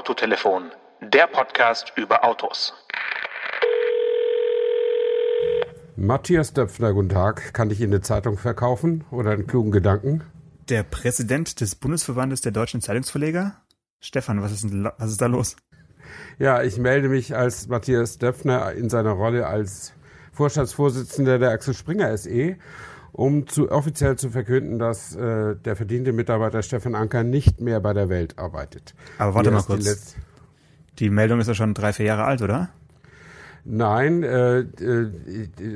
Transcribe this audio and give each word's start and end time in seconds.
Autotelefon, 0.00 0.70
der 1.02 1.26
Podcast 1.26 1.92
über 1.94 2.24
Autos. 2.24 2.72
Matthias 5.94 6.54
Döpfner, 6.54 6.94
guten 6.94 7.10
Tag. 7.10 7.52
Kann 7.52 7.70
ich 7.70 7.82
Ihnen 7.82 7.92
eine 7.92 8.00
Zeitung 8.00 8.38
verkaufen 8.38 9.04
oder 9.10 9.32
einen 9.32 9.46
klugen 9.46 9.70
Gedanken? 9.70 10.24
Der 10.70 10.84
Präsident 10.84 11.60
des 11.60 11.74
Bundesverbandes 11.74 12.40
der 12.40 12.50
deutschen 12.50 12.80
Zeitungsverleger? 12.80 13.60
Stefan, 14.00 14.40
was 14.40 14.52
ist, 14.52 14.64
denn, 14.64 14.88
was 14.96 15.10
ist 15.10 15.20
da 15.20 15.26
los? 15.26 15.56
Ja, 16.38 16.62
ich 16.62 16.78
melde 16.78 17.10
mich 17.10 17.36
als 17.36 17.68
Matthias 17.68 18.16
Döpfner 18.16 18.72
in 18.72 18.88
seiner 18.88 19.12
Rolle 19.12 19.46
als 19.46 19.92
Vorstandsvorsitzender 20.32 21.38
der 21.38 21.50
Axel 21.50 21.74
Springer 21.74 22.16
SE, 22.16 22.56
um 23.12 23.46
zu, 23.46 23.70
offiziell 23.70 24.16
zu 24.16 24.30
verkünden, 24.30 24.78
dass 24.78 25.14
äh, 25.16 25.56
der 25.56 25.76
verdiente 25.76 26.12
Mitarbeiter 26.12 26.62
Stefan 26.62 26.94
Anker 26.94 27.24
nicht 27.24 27.60
mehr 27.60 27.80
bei 27.80 27.92
der 27.92 28.08
Welt 28.08 28.38
arbeitet. 28.38 28.94
Aber 29.18 29.34
warte 29.34 29.50
mal 29.50 29.62
kurz. 29.62 30.14
Die, 30.98 31.04
die 31.04 31.10
Meldung 31.10 31.40
ist 31.40 31.46
ja 31.46 31.54
schon 31.54 31.74
drei, 31.74 31.92
vier 31.92 32.06
Jahre 32.06 32.24
alt, 32.24 32.42
oder? 32.42 32.70
Nein, 33.64 34.22
äh, 34.22 34.60
äh, 34.60 35.10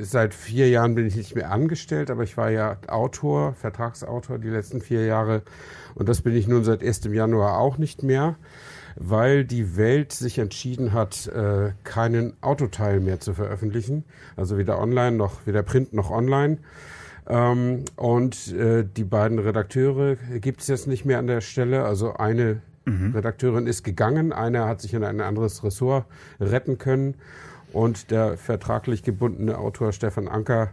seit 0.01 0.33
vier 0.33 0.69
Jahren 0.69 0.95
bin 0.95 1.05
ich 1.05 1.15
nicht 1.15 1.35
mehr 1.35 1.51
angestellt, 1.51 2.09
aber 2.09 2.23
ich 2.23 2.35
war 2.35 2.49
ja 2.49 2.77
Autor, 2.87 3.53
Vertragsautor 3.53 4.39
die 4.39 4.49
letzten 4.49 4.81
vier 4.81 5.05
Jahre 5.05 5.43
und 5.93 6.09
das 6.09 6.21
bin 6.21 6.35
ich 6.35 6.47
nun 6.47 6.63
seit 6.63 6.83
1. 6.83 7.01
Januar 7.11 7.59
auch 7.59 7.77
nicht 7.77 8.01
mehr 8.01 8.37
weil 8.95 9.43
die 9.43 9.77
Welt 9.77 10.13
sich 10.13 10.39
entschieden 10.39 10.93
hat, 10.93 11.27
äh, 11.27 11.71
keinen 11.83 12.33
Autoteil 12.41 12.99
mehr 12.99 13.19
zu 13.19 13.33
veröffentlichen. 13.33 14.05
Also 14.35 14.57
weder 14.57 14.79
online 14.79 15.17
noch 15.17 15.45
weder 15.45 15.63
Print 15.63 15.93
noch 15.93 16.11
online. 16.11 16.57
Ähm, 17.27 17.85
und 17.95 18.53
äh, 18.53 18.85
die 18.85 19.03
beiden 19.03 19.39
Redakteure 19.39 20.15
gibt 20.39 20.61
es 20.61 20.67
jetzt 20.67 20.87
nicht 20.87 21.05
mehr 21.05 21.19
an 21.19 21.27
der 21.27 21.41
Stelle. 21.41 21.83
Also 21.83 22.13
eine 22.13 22.61
mhm. 22.85 23.13
Redakteurin 23.15 23.67
ist 23.67 23.83
gegangen, 23.83 24.31
einer 24.31 24.67
hat 24.67 24.81
sich 24.81 24.93
in 24.93 25.03
ein 25.03 25.21
anderes 25.21 25.63
Ressort 25.63 26.05
retten 26.39 26.77
können. 26.77 27.15
Und 27.75 28.09
der 28.09 28.37
vertraglich 28.37 29.03
gebundene 29.03 29.57
Autor 29.57 29.91
Stefan 29.91 30.29
Anker 30.29 30.69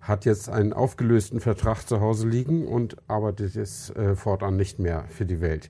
hat 0.00 0.24
jetzt 0.24 0.48
einen 0.48 0.72
aufgelösten 0.72 1.40
Vertrag 1.40 1.82
zu 1.82 2.00
Hause 2.00 2.28
liegen 2.28 2.68
und 2.68 2.96
arbeitet 3.08 3.56
jetzt 3.56 3.96
äh, 3.96 4.14
fortan 4.14 4.54
nicht 4.56 4.78
mehr 4.78 5.06
für 5.08 5.26
die 5.26 5.40
Welt. 5.40 5.68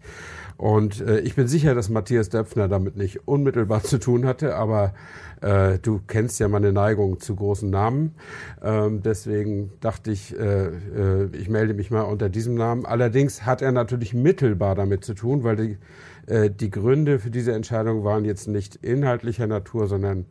Und 0.58 1.00
äh, 1.00 1.20
ich 1.20 1.34
bin 1.34 1.48
sicher, 1.48 1.74
dass 1.74 1.88
Matthias 1.88 2.28
Döpfner 2.28 2.69
damit 2.69 2.94
nicht 2.94 3.27
unmittelbar 3.27 3.84
zu 3.84 3.98
tun 3.98 4.27
hatte, 4.27 4.54
aber 4.56 4.92
äh, 5.41 5.78
du 5.78 6.02
kennst 6.06 6.38
ja 6.41 6.48
meine 6.48 6.74
Neigung 6.74 7.20
zu 7.20 7.36
großen 7.36 7.70
Namen. 7.70 8.14
Ähm, 8.62 9.02
deswegen 9.02 9.72
dachte 9.80 10.10
ich, 10.10 10.38
äh, 10.38 10.66
äh, 10.66 11.28
ich 11.32 11.48
melde 11.48 11.72
mich 11.72 11.91
mal 11.91 12.02
unter 12.02 12.28
diesem 12.28 12.54
Namen. 12.54 12.84
Allerdings 12.84 13.47
hat 13.47 13.62
er 13.62 13.72
natürlich 13.72 14.12
mittelbar 14.12 14.74
damit 14.74 15.06
zu 15.06 15.14
tun, 15.14 15.42
weil 15.42 15.56
die, 15.56 15.78
äh, 16.27 16.50
die 16.50 16.70
Gründe 16.70 17.19
für 17.19 17.30
diese 17.30 17.52
Entscheidung 17.52 18.04
waren 18.04 18.27
jetzt 18.27 18.47
nicht 18.47 18.77
inhaltlicher 18.77 19.47
Natur, 19.47 19.86
sondern 19.86 20.27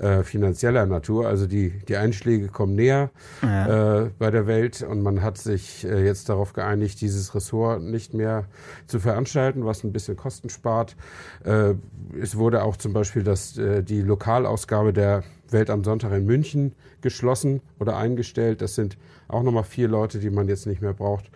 äh, 0.00 0.22
finanzieller 0.22 0.86
Natur. 0.86 1.26
Also 1.26 1.46
die, 1.46 1.70
die 1.88 1.96
Einschläge 1.96 2.48
kommen 2.48 2.74
näher 2.74 3.10
ja. 3.42 4.02
äh, 4.02 4.10
bei 4.18 4.30
der 4.30 4.46
Welt 4.46 4.82
und 4.82 5.02
man 5.02 5.22
hat 5.22 5.38
sich 5.38 5.84
äh, 5.84 6.04
jetzt 6.04 6.28
darauf 6.28 6.52
geeinigt, 6.52 7.00
dieses 7.00 7.34
Ressort 7.34 7.82
nicht 7.82 8.14
mehr 8.14 8.44
zu 8.86 8.98
veranstalten, 8.98 9.64
was 9.64 9.84
ein 9.84 9.92
bisschen 9.92 10.16
Kosten 10.16 10.48
spart. 10.48 10.96
Äh, 11.44 11.74
es 12.20 12.36
wurde 12.36 12.62
auch 12.62 12.76
zum 12.76 12.92
Beispiel 12.92 13.22
das, 13.22 13.58
äh, 13.58 13.82
die 13.82 14.02
Lokalausgabe 14.02 14.92
der 14.92 15.22
Welt 15.50 15.70
am 15.70 15.84
Sonntag 15.84 16.12
in 16.12 16.24
München 16.26 16.74
geschlossen 17.00 17.60
oder 17.78 17.96
eingestellt. 17.96 18.62
Das 18.62 18.74
sind 18.74 18.96
auch 19.28 19.42
nochmal 19.42 19.64
vier 19.64 19.88
Leute, 19.88 20.18
die 20.18 20.30
man 20.30 20.48
jetzt 20.48 20.66
nicht 20.66 20.80
mehr 20.80 20.92
braucht. 20.92 21.30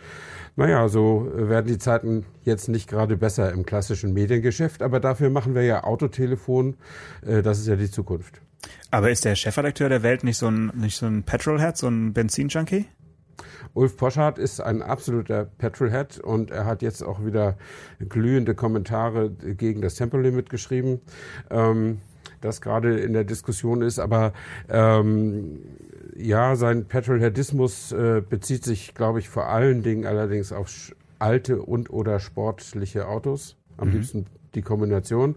Naja, 0.56 0.88
so 0.88 1.28
werden 1.34 1.66
die 1.66 1.78
Zeiten 1.78 2.24
jetzt 2.44 2.68
nicht 2.68 2.88
gerade 2.88 3.16
besser 3.16 3.50
im 3.50 3.66
klassischen 3.66 4.12
Mediengeschäft, 4.12 4.82
aber 4.82 5.00
dafür 5.00 5.30
machen 5.30 5.56
wir 5.56 5.62
ja 5.62 5.82
Autotelefon. 5.82 6.76
Das 7.22 7.58
ist 7.58 7.66
ja 7.66 7.74
die 7.74 7.90
Zukunft. 7.90 8.40
Aber 8.90 9.10
ist 9.10 9.24
der 9.24 9.34
Chefredakteur 9.34 9.88
der 9.88 10.02
Welt 10.02 10.24
nicht 10.24 10.38
so 10.38 10.48
ein, 10.48 10.72
nicht 10.74 10.96
so 10.96 11.06
ein 11.06 11.24
Petrolhead, 11.24 11.76
so 11.76 11.88
ein 11.88 12.12
Benzinjunkie? 12.12 12.86
Ulf 13.74 13.96
Poschardt 13.96 14.38
ist 14.38 14.60
ein 14.60 14.82
absoluter 14.82 15.44
Petrolhead 15.44 16.18
und 16.20 16.52
er 16.52 16.64
hat 16.64 16.82
jetzt 16.82 17.02
auch 17.02 17.24
wieder 17.24 17.56
glühende 18.08 18.54
Kommentare 18.54 19.30
gegen 19.30 19.82
das 19.82 19.96
Tempolimit 19.96 20.48
geschrieben, 20.48 21.00
ähm, 21.50 22.00
das 22.40 22.60
gerade 22.60 23.00
in 23.00 23.12
der 23.12 23.24
Diskussion 23.24 23.82
ist. 23.82 23.98
Aber 23.98 24.32
ähm, 24.68 25.58
ja, 26.16 26.54
sein 26.54 26.84
Petrolheadismus 26.84 27.90
äh, 27.90 28.22
bezieht 28.26 28.64
sich, 28.64 28.94
glaube 28.94 29.18
ich, 29.18 29.28
vor 29.28 29.48
allen 29.48 29.82
Dingen 29.82 30.06
allerdings 30.06 30.52
auf 30.52 30.94
alte 31.18 31.60
und 31.60 31.90
oder 31.90 32.20
sportliche 32.20 33.08
Autos. 33.08 33.56
Am 33.76 33.88
mhm. 33.88 33.94
liebsten 33.94 34.26
die 34.54 34.62
Kombination. 34.62 35.36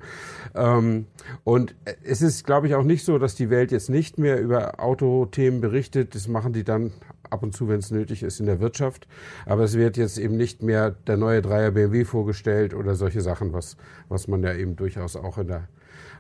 Ähm, 0.55 1.07
und 1.43 1.75
es 2.03 2.21
ist, 2.21 2.45
glaube 2.45 2.67
ich, 2.67 2.75
auch 2.75 2.83
nicht 2.83 3.05
so, 3.05 3.17
dass 3.17 3.35
die 3.35 3.49
Welt 3.49 3.71
jetzt 3.71 3.89
nicht 3.89 4.17
mehr 4.17 4.39
über 4.39 4.79
Autothemen 4.79 5.61
berichtet. 5.61 6.15
Das 6.15 6.27
machen 6.27 6.53
die 6.53 6.63
dann 6.63 6.91
ab 7.29 7.43
und 7.43 7.55
zu, 7.55 7.67
wenn 7.67 7.79
es 7.79 7.91
nötig 7.91 8.23
ist, 8.23 8.39
in 8.39 8.45
der 8.45 8.59
Wirtschaft. 8.59 9.07
Aber 9.45 9.63
es 9.63 9.77
wird 9.77 9.97
jetzt 9.97 10.17
eben 10.17 10.37
nicht 10.37 10.63
mehr 10.63 10.91
der 10.91 11.17
neue 11.17 11.41
Dreier 11.41 11.71
BMW 11.71 12.05
vorgestellt 12.05 12.73
oder 12.73 12.95
solche 12.95 13.21
Sachen, 13.21 13.53
was, 13.53 13.77
was 14.09 14.27
man 14.27 14.43
ja 14.43 14.53
eben 14.53 14.75
durchaus 14.75 15.15
auch 15.15 15.37
in 15.37 15.47
der, 15.47 15.67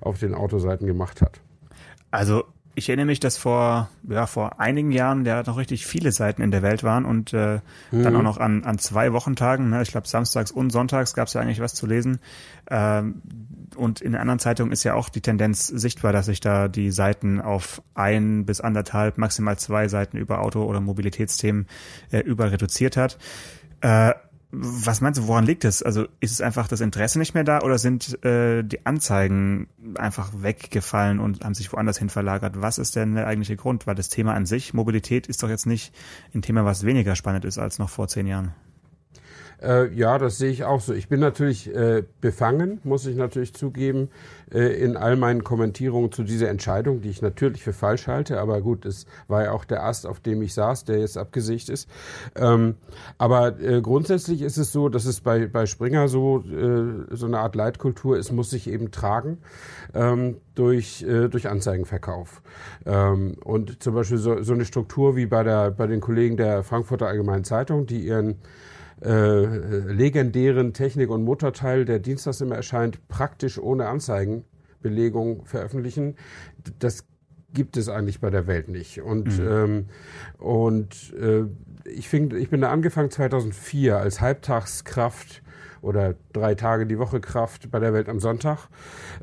auf 0.01 0.19
den 0.19 0.33
Autoseiten 0.33 0.87
gemacht 0.87 1.21
hat. 1.21 1.41
Also 2.11 2.45
ich 2.77 2.89
erinnere 2.89 3.07
mich, 3.07 3.19
dass 3.19 3.37
vor, 3.37 3.89
ja, 4.07 4.27
vor 4.27 4.59
einigen 4.59 4.91
Jahren 4.91 5.23
der 5.23 5.43
noch 5.47 5.57
richtig 5.57 5.87
viele 5.87 6.11
Seiten 6.11 6.43
in 6.43 6.51
der 6.51 6.61
Welt 6.61 6.83
waren 6.83 7.05
und 7.05 7.33
äh, 7.33 7.59
mhm. 7.89 8.03
dann 8.03 8.15
auch 8.15 8.21
noch 8.21 8.37
an, 8.37 8.63
an 8.65 8.77
zwei 8.77 9.13
Wochentagen, 9.13 9.71
ne, 9.71 9.81
ich 9.81 9.89
glaube 9.89 10.07
samstags 10.07 10.51
und 10.51 10.69
sonntags 10.69 11.15
gab 11.15 11.27
es 11.27 11.33
ja 11.33 11.41
eigentlich 11.41 11.59
was 11.59 11.73
zu 11.73 11.87
lesen. 11.87 12.19
Ähm, 12.69 13.23
und 13.75 13.99
in 14.01 14.15
anderen 14.15 14.37
Zeitungen 14.37 14.71
ist 14.71 14.83
ja 14.83 14.93
auch 14.93 15.09
die 15.09 15.21
Tendenz 15.21 15.65
sichtbar, 15.65 16.13
dass 16.13 16.27
sich 16.27 16.39
da 16.39 16.67
die 16.67 16.91
Seiten 16.91 17.41
auf 17.41 17.81
ein 17.95 18.45
bis 18.45 18.61
anderthalb, 18.61 19.17
maximal 19.17 19.57
zwei 19.57 19.87
Seiten 19.87 20.17
über 20.17 20.41
Auto- 20.41 20.63
oder 20.63 20.79
Mobilitätsthemen 20.79 21.65
äh, 22.11 22.19
über 22.19 22.51
reduziert 22.51 22.95
hat. 22.95 23.17
Äh, 23.81 24.13
was 24.49 25.01
meinst 25.01 25.19
du, 25.19 25.27
woran 25.27 25.45
liegt 25.45 25.65
es? 25.65 25.83
Also 25.83 26.07
ist 26.21 26.31
es 26.31 26.41
einfach 26.41 26.67
das 26.69 26.79
Interesse 26.79 27.19
nicht 27.19 27.33
mehr 27.33 27.43
da 27.43 27.61
oder 27.61 27.77
sind 27.77 28.23
äh, 28.23 28.63
die 28.63 28.85
Anzeigen 28.85 29.67
einfach 29.95 30.31
weggefallen 30.37 31.19
und 31.19 31.43
haben 31.43 31.53
sich 31.53 31.71
woanders 31.73 31.97
hin 31.97 32.09
verlagert? 32.09 32.61
Was 32.61 32.77
ist 32.77 32.95
denn 32.95 33.15
der 33.15 33.27
eigentliche 33.27 33.57
Grund? 33.57 33.87
Weil 33.87 33.95
das 33.95 34.07
Thema 34.07 34.33
an 34.33 34.45
sich, 34.45 34.73
Mobilität, 34.73 35.27
ist 35.27 35.43
doch 35.43 35.49
jetzt 35.49 35.65
nicht 35.65 35.93
ein 36.33 36.41
Thema, 36.41 36.63
was 36.63 36.85
weniger 36.85 37.15
spannend 37.15 37.43
ist 37.43 37.57
als 37.57 37.77
noch 37.77 37.89
vor 37.89 38.07
zehn 38.07 38.25
Jahren. 38.25 38.53
Äh, 39.61 39.93
ja, 39.93 40.17
das 40.17 40.37
sehe 40.37 40.51
ich 40.51 40.63
auch 40.65 40.81
so. 40.81 40.93
Ich 40.93 41.09
bin 41.09 41.19
natürlich 41.19 41.73
äh, 41.73 42.03
befangen, 42.21 42.79
muss 42.83 43.05
ich 43.05 43.15
natürlich 43.15 43.53
zugeben, 43.53 44.09
äh, 44.53 44.81
in 44.81 44.95
all 44.95 45.15
meinen 45.15 45.43
Kommentierungen 45.43 46.11
zu 46.11 46.23
dieser 46.23 46.49
Entscheidung, 46.49 47.01
die 47.01 47.09
ich 47.09 47.21
natürlich 47.21 47.63
für 47.63 47.73
falsch 47.73 48.07
halte. 48.07 48.39
Aber 48.39 48.61
gut, 48.61 48.85
es 48.85 49.07
war 49.27 49.45
ja 49.45 49.51
auch 49.51 49.65
der 49.65 49.83
Ast, 49.83 50.05
auf 50.05 50.19
dem 50.19 50.41
ich 50.41 50.53
saß, 50.53 50.85
der 50.85 50.99
jetzt 50.99 51.17
abgesicht 51.17 51.69
ist. 51.69 51.89
Ähm, 52.35 52.75
aber 53.17 53.59
äh, 53.59 53.81
grundsätzlich 53.81 54.41
ist 54.41 54.57
es 54.57 54.71
so, 54.71 54.89
dass 54.89 55.05
es 55.05 55.21
bei, 55.21 55.47
bei 55.47 55.65
Springer 55.65 56.07
so, 56.07 56.43
äh, 56.43 57.15
so 57.15 57.25
eine 57.25 57.39
Art 57.39 57.55
Leitkultur 57.55 58.17
ist, 58.17 58.31
muss 58.31 58.51
sich 58.51 58.69
eben 58.69 58.91
tragen 58.91 59.39
ähm, 59.95 60.37
durch, 60.53 61.03
äh, 61.03 61.29
durch 61.29 61.49
Anzeigenverkauf. 61.49 62.41
Ähm, 62.85 63.35
und 63.43 63.81
zum 63.81 63.95
Beispiel 63.95 64.17
so, 64.17 64.43
so 64.43 64.53
eine 64.53 64.65
Struktur 64.65 65.15
wie 65.15 65.25
bei, 65.25 65.43
der, 65.43 65.71
bei 65.71 65.87
den 65.87 65.99
Kollegen 65.99 66.37
der 66.37 66.63
Frankfurter 66.63 67.07
Allgemeinen 67.07 67.43
Zeitung, 67.43 67.87
die 67.87 68.05
ihren 68.05 68.35
äh, 69.01 69.45
legendären 69.45 70.73
Technik- 70.73 71.09
und 71.09 71.23
Motorteil, 71.23 71.85
der 71.85 71.99
dienstags 71.99 72.41
immer 72.41 72.55
erscheint, 72.55 73.07
praktisch 73.07 73.59
ohne 73.59 73.87
Anzeigenbelegung 73.87 75.45
veröffentlichen. 75.45 76.15
Das 76.79 77.05
gibt 77.53 77.77
es 77.77 77.89
eigentlich 77.89 78.19
bei 78.19 78.29
der 78.29 78.47
Welt 78.47 78.69
nicht. 78.69 79.01
Und, 79.01 79.39
mhm. 79.39 79.47
ähm, 79.47 79.85
und 80.37 81.13
äh, 81.13 81.43
ich, 81.89 82.09
fing, 82.09 82.35
ich 82.35 82.49
bin 82.49 82.61
da 82.61 82.71
angefangen 82.71 83.11
2004 83.11 83.97
als 83.97 84.21
Halbtagskraft 84.21 85.41
oder 85.81 86.15
drei 86.33 86.55
Tage 86.55 86.85
die 86.85 86.99
Woche 86.99 87.19
Kraft 87.19 87.71
bei 87.71 87.79
der 87.79 87.93
Welt 87.93 88.09
am 88.09 88.19
Sonntag. 88.19 88.67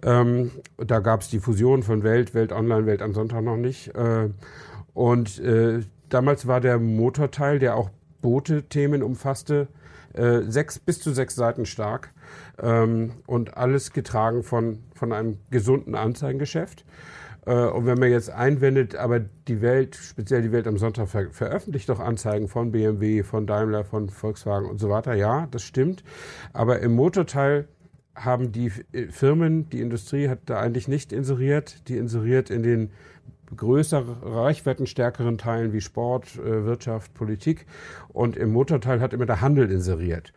Ähm, 0.02 0.50
da 0.78 1.00
gab 1.00 1.20
es 1.20 1.28
die 1.28 1.40
Fusion 1.40 1.82
von 1.82 2.02
Welt, 2.02 2.34
Welt 2.34 2.52
Online, 2.52 2.86
Welt 2.86 3.02
am 3.02 3.12
Sonntag 3.12 3.42
noch 3.42 3.56
nicht. 3.56 3.94
Äh, 3.94 4.30
und 4.94 5.38
äh, 5.40 5.80
damals 6.08 6.46
war 6.46 6.60
der 6.60 6.78
Motorteil, 6.78 7.58
der 7.58 7.76
auch 7.76 7.90
Boote-Themen 8.24 9.02
umfasste, 9.02 9.68
äh, 10.14 10.40
sechs 10.48 10.78
bis 10.78 10.98
zu 10.98 11.12
sechs 11.12 11.34
Seiten 11.34 11.66
stark 11.66 12.10
ähm, 12.58 13.12
und 13.26 13.58
alles 13.58 13.92
getragen 13.92 14.42
von, 14.42 14.78
von 14.94 15.12
einem 15.12 15.36
gesunden 15.50 15.94
Anzeigengeschäft. 15.94 16.86
Äh, 17.44 17.66
und 17.66 17.84
wenn 17.84 17.98
man 17.98 18.10
jetzt 18.10 18.30
einwendet, 18.30 18.96
aber 18.96 19.20
die 19.20 19.60
Welt, 19.60 19.94
speziell 19.96 20.40
die 20.40 20.52
Welt 20.52 20.66
am 20.66 20.78
Sonntag, 20.78 21.08
ver 21.08 21.30
veröffentlicht 21.32 21.90
doch 21.90 22.00
Anzeigen 22.00 22.48
von 22.48 22.72
BMW, 22.72 23.22
von 23.24 23.46
Daimler, 23.46 23.84
von 23.84 24.08
Volkswagen 24.08 24.70
und 24.70 24.80
so 24.80 24.88
weiter. 24.88 25.12
Ja, 25.12 25.46
das 25.50 25.62
stimmt. 25.62 26.02
Aber 26.54 26.80
im 26.80 26.94
Motorteil 26.94 27.68
haben 28.14 28.52
die 28.52 28.70
Firmen, 28.70 29.68
die 29.68 29.82
Industrie 29.82 30.30
hat 30.30 30.38
da 30.46 30.60
eigentlich 30.60 30.88
nicht 30.88 31.12
inseriert. 31.12 31.88
Die 31.88 31.98
inseriert 31.98 32.48
in 32.48 32.62
den 32.62 32.90
größere, 33.56 34.16
reichweitenstärkeren 34.22 35.38
Teilen 35.38 35.72
wie 35.72 35.80
Sport, 35.80 36.36
äh, 36.36 36.64
Wirtschaft, 36.64 37.14
Politik. 37.14 37.66
Und 38.08 38.36
im 38.36 38.52
Motorteil 38.52 39.00
hat 39.00 39.12
immer 39.12 39.26
der 39.26 39.40
Handel 39.40 39.70
inseriert. 39.70 40.32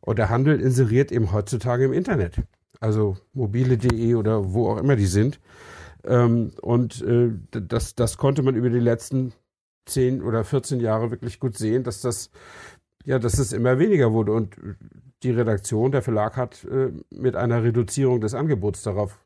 Und 0.00 0.18
der 0.18 0.30
Handel 0.30 0.60
inseriert 0.60 1.12
eben 1.12 1.32
heutzutage 1.32 1.84
im 1.84 1.92
Internet. 1.92 2.36
also 2.80 3.16
mobile.de 3.32 4.14
oder 4.16 4.52
wo 4.52 4.68
auch 4.68 4.78
immer 4.78 4.96
die 4.96 5.06
sind. 5.06 5.40
Ähm, 6.04 6.50
und 6.60 7.00
äh, 7.02 7.30
das, 7.50 7.94
das 7.94 8.16
konnte 8.16 8.42
man 8.42 8.56
über 8.56 8.70
die 8.70 8.80
letzten 8.80 9.32
10 9.86 10.22
oder 10.22 10.44
14 10.44 10.80
Jahre 10.80 11.10
wirklich 11.10 11.38
gut 11.40 11.56
sehen, 11.56 11.84
dass 11.84 12.00
das, 12.00 12.30
ja, 13.04 13.18
dass 13.18 13.38
es 13.38 13.52
immer 13.52 13.78
weniger 13.78 14.12
wurde. 14.12 14.32
Und 14.32 14.56
die 15.22 15.30
Redaktion, 15.30 15.92
der 15.92 16.02
Verlag 16.02 16.36
hat 16.36 16.64
äh, 16.64 16.92
mit 17.10 17.36
einer 17.36 17.62
Reduzierung 17.62 18.20
des 18.20 18.34
Angebots 18.34 18.82
darauf 18.82 19.18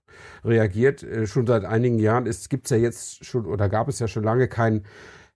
reagiert. 0.45 1.03
Äh, 1.03 1.27
schon 1.27 1.47
seit 1.47 1.65
einigen 1.65 1.99
Jahren 1.99 2.25
gibt 2.49 2.67
es 2.67 2.71
ja 2.71 2.77
jetzt 2.77 3.25
schon 3.25 3.47
oder 3.47 3.69
gab 3.69 3.89
es 3.89 3.99
ja 3.99 4.09
schon 4.09 4.25
lange 4.25 4.49
kein 4.49 4.85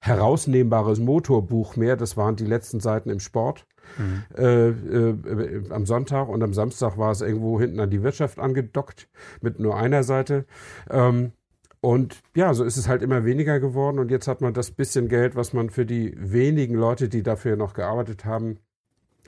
herausnehmbares 0.01 0.99
Motorbuch 0.99 1.77
mehr. 1.77 1.97
Das 1.97 2.17
waren 2.17 2.37
die 2.37 2.47
letzten 2.47 2.81
Seiten 2.81 3.11
im 3.11 3.21
Sport. 3.21 3.67
Mhm. 3.99 4.23
Äh, 4.37 4.69
äh, 4.69 5.71
am 5.71 5.85
Sonntag 5.85 6.29
und 6.29 6.43
am 6.43 6.55
Samstag 6.55 6.97
war 6.97 7.11
es 7.11 7.21
irgendwo 7.21 7.61
hinten 7.61 7.81
an 7.81 7.91
die 7.91 8.03
Wirtschaft 8.03 8.39
angedockt 8.39 9.09
mit 9.41 9.59
nur 9.59 9.77
einer 9.77 10.05
Seite. 10.05 10.47
Ähm, 10.89 11.33
und 11.81 12.21
ja, 12.37 12.53
so 12.53 12.63
ist 12.65 12.77
es 12.77 12.89
halt 12.89 13.03
immer 13.03 13.25
weniger 13.25 13.59
geworden. 13.59 13.99
Und 13.99 14.11
jetzt 14.11 14.29
hat 14.29 14.43
man 14.43 14.53
das 14.53 14.71
bisschen 14.71 15.09
Geld, 15.09 15.35
was 15.35 15.53
man 15.53 15.71
für 15.71 15.87
die 15.87 16.15
wenigen 16.17 16.75
Leute, 16.75 17.09
die 17.09 17.23
dafür 17.23 17.57
noch 17.57 17.73
gearbeitet 17.73 18.25
haben, 18.25 18.59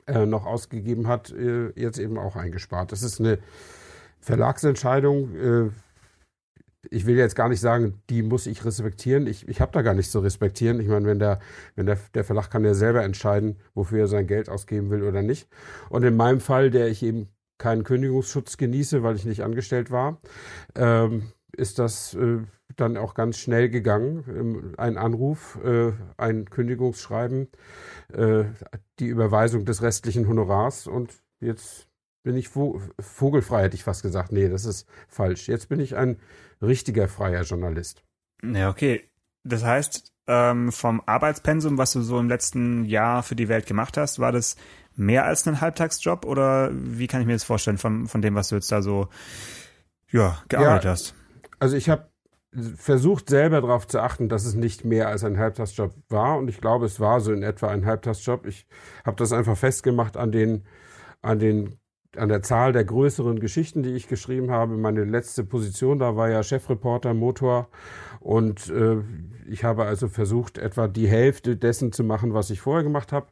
äh, 0.07 0.25
noch 0.25 0.45
ausgegeben 0.45 1.07
hat, 1.07 1.31
äh, 1.31 1.69
jetzt 1.75 1.99
eben 1.99 2.17
auch 2.17 2.35
eingespart. 2.35 2.91
Das 2.91 3.03
ist 3.03 3.19
eine 3.19 3.39
Verlagsentscheidung. 4.19 5.35
Äh, 5.35 5.69
ich 6.89 7.05
will 7.05 7.15
jetzt 7.15 7.35
gar 7.35 7.49
nicht 7.49 7.61
sagen, 7.61 8.01
die 8.09 8.23
muss 8.23 8.45
ich 8.45 8.65
respektieren. 8.65 9.27
Ich, 9.27 9.47
ich 9.47 9.61
habe 9.61 9.71
da 9.71 9.81
gar 9.81 9.93
nicht 9.93 10.11
zu 10.11 10.19
respektieren. 10.19 10.79
Ich 10.79 10.87
meine, 10.87 11.05
wenn 11.05 11.19
der, 11.19 11.39
wenn 11.75 11.85
der, 11.85 11.97
der 12.13 12.23
Verlag 12.23 12.49
kann 12.49 12.65
ja 12.65 12.73
selber 12.73 13.03
entscheiden, 13.03 13.57
wofür 13.73 13.99
er 13.99 14.07
sein 14.07 14.27
Geld 14.27 14.49
ausgeben 14.49 14.89
will 14.89 15.03
oder 15.03 15.21
nicht. 15.21 15.47
Und 15.89 16.03
in 16.03 16.15
meinem 16.15 16.39
Fall, 16.39 16.71
der 16.71 16.89
ich 16.89 17.03
eben 17.03 17.29
keinen 17.57 17.83
Kündigungsschutz 17.83 18.57
genieße, 18.57 19.03
weil 19.03 19.15
ich 19.15 19.25
nicht 19.25 19.43
angestellt 19.43 19.91
war, 19.91 20.19
ähm, 20.75 21.31
ist 21.55 21.79
das 21.79 22.13
äh, 22.15 22.39
dann 22.75 22.97
auch 22.97 23.13
ganz 23.13 23.37
schnell 23.37 23.69
gegangen. 23.69 24.23
Ähm, 24.27 24.73
ein 24.77 24.97
Anruf, 24.97 25.59
äh, 25.63 25.93
ein 26.17 26.49
Kündigungsschreiben, 26.49 27.47
äh, 28.11 28.45
die 28.99 29.07
Überweisung 29.07 29.65
des 29.65 29.81
restlichen 29.81 30.27
Honorars 30.27 30.87
und 30.87 31.13
jetzt 31.39 31.87
bin 32.23 32.37
ich 32.37 32.49
vo 32.49 32.81
vogelfrei, 32.99 33.63
hätte 33.63 33.75
ich 33.75 33.83
fast 33.83 34.01
gesagt. 34.01 34.31
Nee, 34.31 34.49
das 34.49 34.65
ist 34.65 34.87
falsch. 35.07 35.47
Jetzt 35.47 35.69
bin 35.69 35.79
ich 35.79 35.95
ein 35.95 36.17
richtiger 36.61 37.07
freier 37.07 37.43
Journalist. 37.43 38.03
Ja, 38.41 38.69
okay. 38.69 39.09
Das 39.43 39.63
heißt, 39.63 40.13
ähm, 40.27 40.71
vom 40.71 41.01
Arbeitspensum, 41.05 41.77
was 41.77 41.91
du 41.91 42.01
so 42.01 42.17
im 42.19 42.29
letzten 42.29 42.85
Jahr 42.85 43.23
für 43.23 43.35
die 43.35 43.49
Welt 43.49 43.65
gemacht 43.65 43.97
hast, 43.97 44.19
war 44.19 44.31
das 44.31 44.55
mehr 44.95 45.25
als 45.25 45.45
ein 45.47 45.59
Halbtagsjob 45.59 46.25
oder 46.25 46.69
wie 46.73 47.07
kann 47.07 47.19
ich 47.19 47.27
mir 47.27 47.33
das 47.33 47.43
vorstellen 47.43 47.77
von, 47.77 48.07
von 48.07 48.21
dem, 48.21 48.35
was 48.35 48.49
du 48.49 48.55
jetzt 48.55 48.71
da 48.71 48.81
so 48.81 49.09
ja, 50.11 50.41
gearbeitet 50.47 50.85
ja, 50.85 50.91
hast? 50.91 51.15
Also 51.63 51.77
ich 51.77 51.87
habe 51.87 52.09
versucht 52.75 53.29
selber 53.29 53.61
darauf 53.61 53.87
zu 53.87 54.01
achten, 54.01 54.27
dass 54.27 54.43
es 54.43 54.53
nicht 54.53 54.83
mehr 54.83 55.07
als 55.07 55.23
ein 55.23 55.37
Halbtagsjob 55.37 55.93
war 56.09 56.37
und 56.37 56.49
ich 56.49 56.59
glaube, 56.59 56.85
es 56.85 56.99
war 56.99 57.21
so 57.21 57.31
in 57.31 57.41
etwa 57.41 57.69
ein 57.69 57.85
Halbtagsjob. 57.85 58.45
Ich 58.47 58.67
habe 59.05 59.15
das 59.15 59.31
einfach 59.31 59.55
festgemacht 59.55 60.17
an 60.17 60.33
den 60.33 60.65
an 61.21 61.39
den 61.39 61.77
an 62.17 62.27
der 62.27 62.41
Zahl 62.41 62.73
der 62.73 62.83
größeren 62.83 63.39
Geschichten, 63.39 63.81
die 63.81 63.93
ich 63.93 64.09
geschrieben 64.09 64.51
habe. 64.51 64.75
Meine 64.75 65.05
letzte 65.05 65.45
Position 65.45 65.99
da 65.99 66.17
war 66.17 66.29
ja 66.29 66.43
Chefreporter 66.43 67.13
Motor 67.13 67.69
und 68.19 68.69
äh, 68.69 68.97
ich 69.49 69.63
habe 69.63 69.85
also 69.85 70.09
versucht, 70.09 70.57
etwa 70.57 70.89
die 70.89 71.07
Hälfte 71.07 71.55
dessen 71.55 71.93
zu 71.93 72.03
machen, 72.03 72.33
was 72.33 72.49
ich 72.49 72.59
vorher 72.59 72.83
gemacht 72.83 73.13
habe 73.13 73.27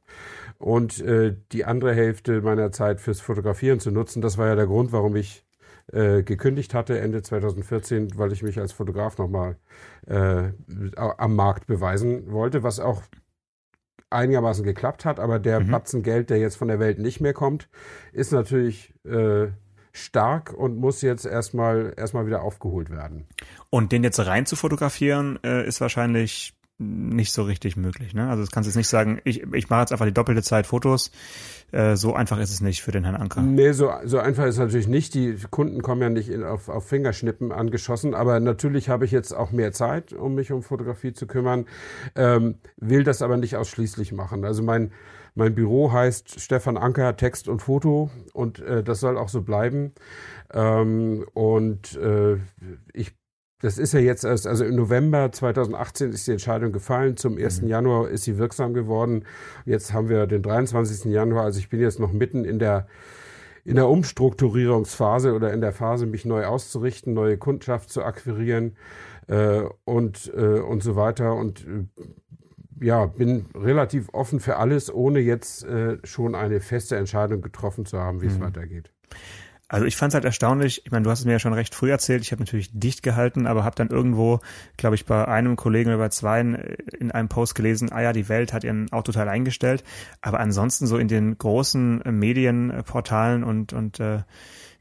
und 0.57 1.01
äh, 1.01 1.35
die 1.51 1.65
andere 1.65 1.93
Hälfte 1.93 2.41
meiner 2.41 2.71
Zeit 2.71 3.01
fürs 3.01 3.19
Fotografieren 3.19 3.81
zu 3.81 3.91
nutzen. 3.91 4.21
Das 4.21 4.37
war 4.37 4.47
ja 4.47 4.55
der 4.55 4.67
Grund, 4.67 4.93
warum 4.93 5.17
ich 5.17 5.43
äh, 5.91 6.23
gekündigt 6.23 6.73
hatte 6.73 6.99
Ende 6.99 7.21
2014, 7.21 8.17
weil 8.17 8.31
ich 8.31 8.43
mich 8.43 8.59
als 8.59 8.71
Fotograf 8.71 9.17
nochmal 9.17 9.57
äh, 10.07 10.49
am 10.95 11.35
Markt 11.35 11.67
beweisen 11.67 12.31
wollte, 12.31 12.63
was 12.63 12.79
auch 12.79 13.01
einigermaßen 14.09 14.63
geklappt 14.63 15.05
hat, 15.05 15.19
aber 15.19 15.39
der 15.39 15.61
mhm. 15.61 15.71
Batzen 15.71 16.03
Geld, 16.03 16.29
der 16.29 16.37
jetzt 16.37 16.57
von 16.57 16.67
der 16.67 16.79
Welt 16.79 16.99
nicht 16.99 17.21
mehr 17.21 17.33
kommt, 17.33 17.69
ist 18.11 18.31
natürlich 18.31 18.93
äh, 19.05 19.47
stark 19.93 20.53
und 20.53 20.77
muss 20.77 21.01
jetzt 21.01 21.25
erstmal 21.25 21.93
erstmal 21.97 22.25
wieder 22.25 22.41
aufgeholt 22.41 22.89
werden. 22.89 23.27
Und 23.69 23.91
den 23.91 24.03
jetzt 24.03 24.19
rein 24.19 24.45
zu 24.45 24.55
fotografieren, 24.55 25.39
äh, 25.43 25.65
ist 25.65 25.81
wahrscheinlich 25.81 26.53
nicht 26.81 27.31
so 27.31 27.43
richtig 27.43 27.77
möglich. 27.77 28.13
Ne? 28.13 28.27
Also 28.29 28.43
das 28.43 28.51
kannst 28.51 28.67
du 28.67 28.69
jetzt 28.69 28.77
nicht 28.77 28.87
sagen, 28.87 29.19
ich, 29.23 29.43
ich 29.53 29.69
mache 29.69 29.81
jetzt 29.81 29.91
einfach 29.91 30.05
die 30.05 30.13
doppelte 30.13 30.41
Zeit 30.41 30.65
Fotos. 30.65 31.11
Äh, 31.71 31.95
so 31.95 32.13
einfach 32.13 32.39
ist 32.39 32.51
es 32.51 32.61
nicht 32.61 32.81
für 32.81 32.91
den 32.91 33.03
Herrn 33.03 33.15
Anker. 33.15 33.41
Nee, 33.41 33.71
so, 33.71 33.91
so 34.03 34.19
einfach 34.19 34.45
ist 34.45 34.55
es 34.55 34.59
natürlich 34.59 34.87
nicht. 34.87 35.13
Die 35.13 35.37
Kunden 35.49 35.81
kommen 35.81 36.01
ja 36.01 36.09
nicht 36.09 36.29
in, 36.29 36.43
auf, 36.43 36.69
auf 36.69 36.87
Fingerschnippen 36.87 37.51
angeschossen. 37.51 38.13
Aber 38.13 38.39
natürlich 38.39 38.89
habe 38.89 39.05
ich 39.05 39.11
jetzt 39.11 39.33
auch 39.33 39.51
mehr 39.51 39.71
Zeit, 39.71 40.13
um 40.13 40.35
mich 40.35 40.51
um 40.51 40.63
Fotografie 40.63 41.13
zu 41.13 41.27
kümmern. 41.27 41.65
Ähm, 42.15 42.55
will 42.77 43.03
das 43.03 43.21
aber 43.21 43.37
nicht 43.37 43.55
ausschließlich 43.55 44.11
machen. 44.11 44.43
Also 44.43 44.63
mein, 44.63 44.91
mein 45.35 45.55
Büro 45.55 45.91
heißt 45.91 46.41
Stefan 46.41 46.77
Anker 46.77 47.15
Text 47.15 47.47
und 47.47 47.61
Foto 47.61 48.09
und 48.33 48.59
äh, 48.59 48.83
das 48.83 48.99
soll 48.99 49.17
auch 49.17 49.29
so 49.29 49.41
bleiben. 49.41 49.93
Ähm, 50.53 51.25
und 51.33 51.95
äh, 51.95 52.37
ich 52.93 53.13
das 53.61 53.77
ist 53.77 53.93
ja 53.93 53.99
jetzt 53.99 54.23
erst, 54.23 54.47
also 54.47 54.65
im 54.65 54.75
November 54.75 55.31
2018 55.31 56.11
ist 56.11 56.27
die 56.27 56.31
Entscheidung 56.31 56.71
gefallen. 56.71 57.15
Zum 57.17 57.37
1. 57.37 57.61
Mhm. 57.61 57.67
Januar 57.67 58.09
ist 58.09 58.23
sie 58.23 58.37
wirksam 58.37 58.73
geworden. 58.73 59.25
Jetzt 59.65 59.93
haben 59.93 60.09
wir 60.09 60.25
den 60.27 60.41
23. 60.41 61.11
Januar. 61.11 61.45
Also 61.45 61.59
ich 61.59 61.69
bin 61.69 61.79
jetzt 61.79 61.99
noch 61.99 62.11
mitten 62.11 62.43
in 62.43 62.59
der, 62.59 62.87
in 63.63 63.75
der 63.75 63.87
Umstrukturierungsphase 63.87 65.33
oder 65.33 65.53
in 65.53 65.61
der 65.61 65.73
Phase, 65.73 66.07
mich 66.07 66.25
neu 66.25 66.45
auszurichten, 66.45 67.13
neue 67.13 67.37
Kundschaft 67.37 67.91
zu 67.91 68.03
akquirieren 68.03 68.75
äh, 69.27 69.61
und, 69.85 70.31
äh, 70.35 70.59
und 70.59 70.81
so 70.81 70.95
weiter. 70.95 71.35
Und 71.35 71.67
äh, 71.67 72.85
ja, 72.85 73.05
bin 73.05 73.45
relativ 73.53 74.09
offen 74.11 74.39
für 74.39 74.57
alles, 74.57 74.91
ohne 74.91 75.19
jetzt 75.19 75.63
äh, 75.65 75.99
schon 76.03 76.33
eine 76.33 76.61
feste 76.61 76.95
Entscheidung 76.95 77.41
getroffen 77.41 77.85
zu 77.85 77.99
haben, 77.99 78.21
wie 78.21 78.25
mhm. 78.25 78.31
es 78.31 78.39
weitergeht. 78.39 78.91
Also 79.71 79.85
ich 79.85 79.95
fand 79.95 80.11
es 80.11 80.15
halt 80.15 80.25
erstaunlich, 80.25 80.85
ich 80.85 80.91
meine, 80.91 81.03
du 81.03 81.09
hast 81.09 81.19
es 81.19 81.25
mir 81.25 81.31
ja 81.31 81.39
schon 81.39 81.53
recht 81.53 81.73
früh 81.73 81.89
erzählt, 81.89 82.23
ich 82.23 82.33
habe 82.33 82.41
natürlich 82.41 82.71
dicht 82.73 83.03
gehalten, 83.03 83.47
aber 83.47 83.63
habe 83.63 83.77
dann 83.77 83.87
irgendwo, 83.87 84.41
glaube 84.75 84.95
ich, 84.95 85.05
bei 85.05 85.25
einem 85.25 85.55
Kollegen 85.55 85.91
oder 85.91 85.97
bei 85.97 86.09
zweien 86.09 86.55
äh, 86.55 86.75
in 86.99 87.09
einem 87.09 87.29
Post 87.29 87.55
gelesen, 87.55 87.89
ah 87.89 88.01
ja, 88.01 88.11
die 88.11 88.27
Welt 88.27 88.51
hat 88.51 88.65
ihren 88.65 88.91
Autoteil 88.91 89.29
eingestellt. 89.29 89.85
Aber 90.19 90.41
ansonsten 90.41 90.87
so 90.87 90.97
in 90.97 91.07
den 91.07 91.37
großen 91.37 92.01
äh, 92.01 92.11
Medienportalen 92.11 93.45
und, 93.45 93.71
und 93.71 94.01
äh, 94.01 94.23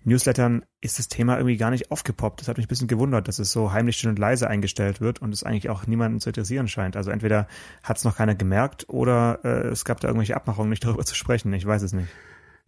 Newslettern 0.02 0.64
ist 0.80 0.99
das 0.99 1.06
Thema 1.06 1.37
irgendwie 1.37 1.56
gar 1.56 1.70
nicht 1.70 1.92
aufgepoppt. 1.92 2.40
Das 2.40 2.49
hat 2.49 2.56
mich 2.56 2.66
ein 2.66 2.68
bisschen 2.68 2.88
gewundert, 2.88 3.28
dass 3.28 3.38
es 3.38 3.52
so 3.52 3.70
heimlich 3.70 3.97
still 3.97 4.11
und 4.11 4.18
leise 4.18 4.49
eingestellt 4.50 5.00
wird 5.00 5.23
und 5.23 5.32
es 5.32 5.44
eigentlich 5.44 5.70
auch 5.70 5.87
niemanden 5.87 6.18
zu 6.18 6.30
interessieren 6.30 6.66
scheint. 6.66 6.97
Also 6.97 7.12
entweder 7.12 7.47
hat 7.85 7.99
es 7.99 8.04
noch 8.04 8.16
keiner 8.16 8.35
gemerkt 8.35 8.88
oder 8.88 9.38
äh, 9.44 9.68
es 9.68 9.85
gab 9.85 10.00
da 10.00 10.09
irgendwelche 10.09 10.35
Abmachungen, 10.35 10.70
nicht 10.70 10.85
darüber 10.85 11.04
zu 11.04 11.14
sprechen. 11.14 11.52
Ich 11.52 11.64
weiß 11.64 11.82
es 11.82 11.92
nicht. 11.92 12.09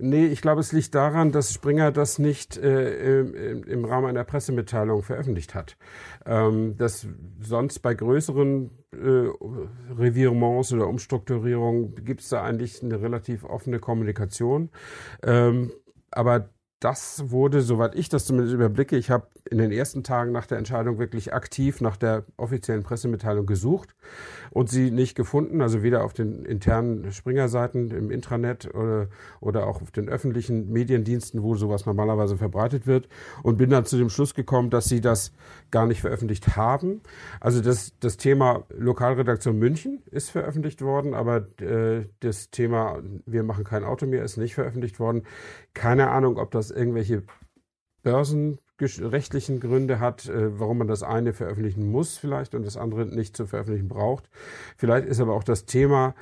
Nee, 0.04 0.26
ich 0.26 0.42
glaube, 0.42 0.60
es 0.60 0.72
liegt 0.72 0.96
daran, 0.96 1.30
dass 1.30 1.52
Springer 1.52 1.92
das 1.92 2.18
nicht 2.18 2.56
äh, 2.56 3.20
im, 3.20 3.62
im, 3.62 3.84
Rahmen 3.84 4.08
einer 4.08 4.24
Pressemitteilung 4.24 5.04
veröffentlicht 5.04 5.54
hat. 5.54 5.76
Ähm, 6.26 6.76
dass 6.76 7.06
sonst 7.38 7.78
bei 7.78 7.94
größeren 7.94 8.72
äh, 8.92 8.96
Revirements 9.96 10.72
oder 10.72 10.88
Umstrukturierungen 10.88 11.94
gibt 12.04 12.22
es 12.22 12.30
da 12.30 12.42
eigentlich 12.42 12.82
eine 12.82 13.00
relativ 13.00 13.44
offene 13.44 13.78
Kommunikation. 13.78 14.70
Ähm, 15.22 15.70
aber 16.10 16.50
das 16.82 17.30
wurde, 17.30 17.60
soweit 17.60 17.94
ich 17.94 18.08
das 18.08 18.26
zumindest 18.26 18.54
überblicke, 18.54 18.96
ich 18.96 19.10
habe 19.10 19.28
in 19.48 19.58
den 19.58 19.70
ersten 19.70 20.02
Tagen 20.02 20.32
nach 20.32 20.46
der 20.46 20.58
Entscheidung 20.58 20.98
wirklich 20.98 21.32
aktiv 21.32 21.80
nach 21.80 21.96
der 21.96 22.24
offiziellen 22.36 22.82
Pressemitteilung 22.82 23.46
gesucht 23.46 23.94
und 24.50 24.68
sie 24.68 24.90
nicht 24.90 25.14
gefunden, 25.14 25.60
also 25.60 25.82
weder 25.82 26.04
auf 26.04 26.12
den 26.12 26.44
internen 26.44 27.12
Springer-Seiten 27.12 27.90
im 27.92 28.10
Intranet 28.10 28.74
oder, 28.74 29.08
oder 29.40 29.66
auch 29.66 29.80
auf 29.80 29.92
den 29.92 30.08
öffentlichen 30.08 30.72
Mediendiensten, 30.72 31.42
wo 31.42 31.54
sowas 31.54 31.86
normalerweise 31.86 32.36
verbreitet 32.36 32.86
wird 32.86 33.08
und 33.42 33.58
bin 33.58 33.70
dann 33.70 33.84
zu 33.84 33.96
dem 33.96 34.10
Schluss 34.10 34.34
gekommen, 34.34 34.70
dass 34.70 34.86
sie 34.86 35.00
das 35.00 35.32
gar 35.70 35.86
nicht 35.86 36.00
veröffentlicht 36.00 36.56
haben. 36.56 37.00
Also 37.40 37.60
das, 37.60 37.92
das 38.00 38.16
Thema 38.16 38.64
Lokalredaktion 38.76 39.56
München 39.56 40.02
ist 40.10 40.30
veröffentlicht 40.30 40.82
worden, 40.82 41.14
aber 41.14 41.46
äh, 41.60 42.06
das 42.20 42.50
Thema 42.50 43.00
Wir 43.26 43.44
machen 43.44 43.64
kein 43.64 43.84
Auto 43.84 44.06
mehr 44.06 44.24
ist 44.24 44.36
nicht 44.36 44.54
veröffentlicht 44.54 44.98
worden. 44.98 45.22
Keine 45.74 46.10
Ahnung, 46.10 46.38
ob 46.38 46.50
das 46.50 46.71
irgendwelche 46.72 47.22
Börsen 48.02 48.58
rechtlichen 48.80 49.60
Gründe 49.60 50.00
hat, 50.00 50.28
äh, 50.28 50.58
warum 50.58 50.78
man 50.78 50.88
das 50.88 51.02
eine 51.04 51.32
veröffentlichen 51.32 51.90
muss 51.90 52.18
vielleicht 52.18 52.54
und 52.54 52.66
das 52.66 52.76
andere 52.76 53.06
nicht 53.06 53.36
zu 53.36 53.46
veröffentlichen 53.46 53.88
braucht. 53.88 54.28
Vielleicht 54.76 55.06
ist 55.06 55.20
aber 55.20 55.34
auch 55.34 55.44
das 55.44 55.66
Thema 55.66 56.14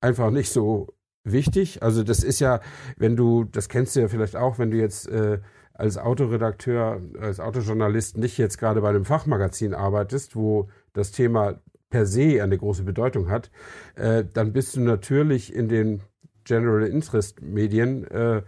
einfach 0.00 0.30
nicht 0.30 0.50
so 0.50 0.94
wichtig. 1.24 1.82
Also 1.82 2.02
das 2.02 2.22
ist 2.22 2.40
ja, 2.40 2.60
wenn 2.96 3.16
du, 3.16 3.44
das 3.44 3.68
kennst 3.68 3.96
du 3.96 4.00
ja 4.00 4.08
vielleicht 4.08 4.36
auch, 4.36 4.58
wenn 4.58 4.70
du 4.70 4.78
jetzt 4.78 5.08
äh, 5.08 5.40
als 5.74 5.98
Autoredakteur, 5.98 7.02
als 7.20 7.38
Autojournalist 7.38 8.16
nicht 8.16 8.38
jetzt 8.38 8.58
gerade 8.58 8.80
bei 8.80 8.88
einem 8.88 9.04
Fachmagazin 9.04 9.74
arbeitest, 9.74 10.36
wo 10.36 10.70
das 10.94 11.12
Thema 11.12 11.60
per 11.90 12.06
se 12.06 12.42
eine 12.42 12.56
große 12.56 12.82
Bedeutung 12.82 13.28
hat, 13.28 13.50
äh, 13.94 14.24
dann 14.32 14.52
bist 14.52 14.76
du 14.76 14.80
natürlich 14.80 15.54
in 15.54 15.68
den 15.68 16.00
General 16.44 16.86
Interest 16.86 17.42
Medien 17.42 18.04
äh, 18.04 18.42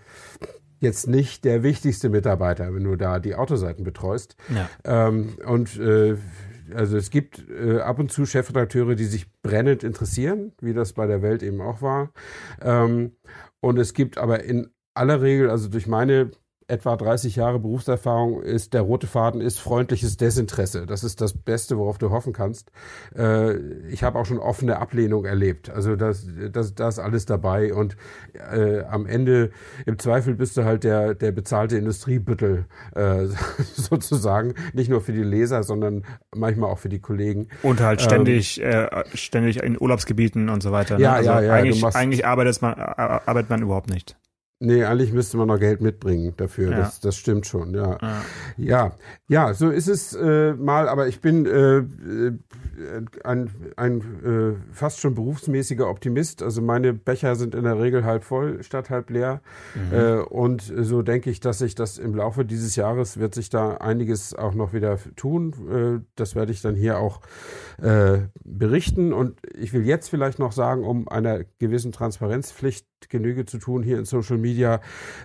jetzt 0.80 1.08
nicht 1.08 1.44
der 1.44 1.62
wichtigste 1.62 2.08
Mitarbeiter, 2.08 2.74
wenn 2.74 2.84
du 2.84 2.96
da 2.96 3.18
die 3.18 3.34
Autoseiten 3.34 3.84
betreust. 3.84 4.36
Ja. 4.48 4.68
Ähm, 4.84 5.36
und 5.44 5.78
äh, 5.78 6.16
also 6.74 6.96
es 6.96 7.10
gibt 7.10 7.48
äh, 7.48 7.80
ab 7.80 7.98
und 7.98 8.12
zu 8.12 8.26
Chefredakteure, 8.26 8.94
die 8.94 9.04
sich 9.04 9.26
brennend 9.42 9.82
interessieren, 9.82 10.52
wie 10.60 10.74
das 10.74 10.92
bei 10.92 11.06
der 11.06 11.22
Welt 11.22 11.42
eben 11.42 11.60
auch 11.60 11.82
war. 11.82 12.12
Ähm, 12.60 13.12
und 13.60 13.78
es 13.78 13.94
gibt 13.94 14.18
aber 14.18 14.44
in 14.44 14.70
aller 14.94 15.22
Regel, 15.22 15.50
also 15.50 15.68
durch 15.68 15.86
meine 15.86 16.30
etwa 16.68 16.96
30 16.96 17.36
Jahre 17.36 17.58
Berufserfahrung 17.58 18.42
ist 18.42 18.74
der 18.74 18.82
rote 18.82 19.06
Faden 19.06 19.40
ist 19.40 19.58
freundliches 19.58 20.18
Desinteresse. 20.18 20.86
Das 20.86 21.02
ist 21.02 21.20
das 21.20 21.32
Beste, 21.32 21.78
worauf 21.78 21.96
du 21.96 22.10
hoffen 22.10 22.34
kannst. 22.34 22.70
Äh, 23.16 23.56
ich 23.88 24.02
habe 24.02 24.18
auch 24.18 24.26
schon 24.26 24.38
offene 24.38 24.78
Ablehnung 24.78 25.24
erlebt. 25.24 25.70
Also 25.70 25.96
das, 25.96 26.26
das, 26.52 26.74
das 26.74 26.94
ist 26.94 27.00
alles 27.00 27.24
dabei 27.24 27.72
und 27.72 27.96
äh, 28.34 28.82
am 28.82 29.06
Ende 29.06 29.50
im 29.86 29.98
Zweifel 29.98 30.34
bist 30.34 30.56
du 30.58 30.64
halt 30.64 30.84
der 30.84 31.14
der 31.14 31.32
bezahlte 31.32 31.78
Industriebüttel 31.78 32.66
äh, 32.94 33.26
sozusagen, 33.74 34.54
nicht 34.74 34.90
nur 34.90 35.00
für 35.00 35.12
die 35.12 35.22
Leser, 35.22 35.62
sondern 35.62 36.04
manchmal 36.36 36.70
auch 36.70 36.78
für 36.78 36.90
die 36.90 37.00
Kollegen. 37.00 37.48
Und 37.62 37.80
halt 37.80 38.02
ständig 38.02 38.60
ähm, 38.62 38.88
äh, 38.90 39.04
ständig 39.14 39.62
in 39.62 39.80
Urlaubsgebieten 39.80 40.50
und 40.50 40.62
so 40.62 40.70
weiter. 40.70 40.98
Ne? 40.98 41.04
Ja, 41.04 41.14
also 41.14 41.30
ja, 41.30 41.40
ja. 41.40 41.52
Eigentlich, 41.54 41.84
eigentlich 41.84 42.26
arbeitet 42.26 42.60
man 42.60 42.74
arbeitet 42.74 43.50
man 43.50 43.62
überhaupt 43.62 43.88
nicht. 43.88 44.16
Nee, 44.60 44.82
eigentlich 44.82 45.12
müsste 45.12 45.36
man 45.36 45.46
noch 45.46 45.60
Geld 45.60 45.80
mitbringen 45.80 46.34
dafür. 46.36 46.72
Ja. 46.72 46.78
Das, 46.78 46.98
das 46.98 47.16
stimmt 47.16 47.46
schon, 47.46 47.74
ja. 47.74 47.96
ja. 48.02 48.22
Ja, 48.56 48.92
ja 49.28 49.54
so 49.54 49.70
ist 49.70 49.86
es 49.86 50.14
äh, 50.14 50.52
mal, 50.54 50.88
aber 50.88 51.06
ich 51.06 51.20
bin 51.20 51.46
äh, 51.46 51.76
äh, 51.78 52.32
ein, 53.22 53.50
ein 53.76 54.00
äh, 54.24 54.74
fast 54.74 54.98
schon 54.98 55.14
berufsmäßiger 55.14 55.88
Optimist. 55.88 56.42
Also 56.42 56.60
meine 56.60 56.92
Becher 56.92 57.36
sind 57.36 57.54
in 57.54 57.62
der 57.62 57.78
Regel 57.78 58.04
halb 58.04 58.24
voll 58.24 58.64
statt 58.64 58.90
halb 58.90 59.10
leer. 59.10 59.42
Mhm. 59.76 59.96
Äh, 59.96 60.18
und 60.22 60.62
so 60.62 61.02
denke 61.02 61.30
ich, 61.30 61.38
dass 61.38 61.58
sich 61.58 61.76
das 61.76 61.96
im 61.96 62.16
Laufe 62.16 62.44
dieses 62.44 62.74
Jahres 62.74 63.16
wird 63.16 63.36
sich 63.36 63.50
da 63.50 63.76
einiges 63.76 64.34
auch 64.34 64.54
noch 64.54 64.72
wieder 64.72 64.98
tun. 65.14 65.54
Äh, 65.70 66.04
das 66.16 66.34
werde 66.34 66.50
ich 66.50 66.62
dann 66.62 66.74
hier 66.74 66.98
auch 66.98 67.20
berichten. 68.44 69.12
Und 69.12 69.38
ich 69.56 69.72
will 69.72 69.86
jetzt 69.86 70.10
vielleicht 70.10 70.40
noch 70.40 70.50
sagen, 70.50 70.82
um 70.82 71.06
einer 71.06 71.44
gewissen 71.60 71.92
Transparenzpflicht 71.92 72.87
Genüge 73.08 73.44
zu 73.44 73.58
tun 73.58 73.82
hier 73.82 73.98
in 73.98 74.04
Social 74.04 74.38
Media, 74.38 74.80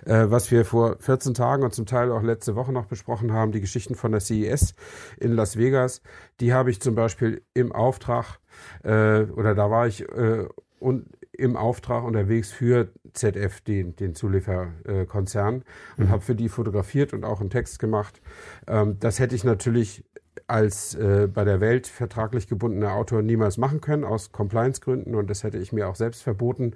äh, 0.06 0.26
was 0.28 0.50
wir 0.50 0.64
vor 0.64 0.96
14 1.00 1.34
Tagen 1.34 1.62
und 1.62 1.74
zum 1.74 1.86
Teil 1.86 2.12
auch 2.12 2.22
letzte 2.22 2.54
Woche 2.54 2.72
noch 2.72 2.86
besprochen 2.86 3.32
haben, 3.32 3.52
die 3.52 3.60
Geschichten 3.60 3.94
von 3.94 4.12
der 4.12 4.20
CES 4.20 4.74
in 5.18 5.32
Las 5.32 5.56
Vegas, 5.56 6.02
die 6.40 6.52
habe 6.52 6.70
ich 6.70 6.80
zum 6.80 6.94
Beispiel 6.94 7.42
im 7.54 7.72
Auftrag 7.72 8.38
äh, 8.82 9.22
oder 9.24 9.54
da 9.54 9.70
war 9.70 9.86
ich 9.86 10.08
äh, 10.08 10.46
und 10.78 11.06
im 11.32 11.56
Auftrag 11.56 12.04
unterwegs 12.04 12.52
für 12.52 12.90
ZF, 13.12 13.60
den, 13.62 13.96
den 13.96 14.14
Zulieferkonzern, 14.14 15.64
und 15.96 16.04
mhm. 16.04 16.10
habe 16.10 16.22
für 16.22 16.34
die 16.34 16.48
fotografiert 16.48 17.12
und 17.12 17.24
auch 17.24 17.40
einen 17.40 17.50
Text 17.50 17.78
gemacht. 17.78 18.20
Ähm, 18.66 18.98
das 19.00 19.18
hätte 19.18 19.34
ich 19.34 19.44
natürlich 19.44 20.03
als 20.46 20.94
äh, 20.94 21.28
bei 21.32 21.44
der 21.44 21.60
Welt 21.60 21.86
vertraglich 21.86 22.48
gebundener 22.48 22.92
Autor 22.92 23.22
niemals 23.22 23.58
machen 23.58 23.80
können, 23.80 24.04
aus 24.04 24.32
Compliance-Gründen. 24.32 25.14
Und 25.14 25.30
das 25.30 25.42
hätte 25.44 25.58
ich 25.58 25.72
mir 25.72 25.88
auch 25.88 25.96
selbst 25.96 26.22
verboten. 26.22 26.74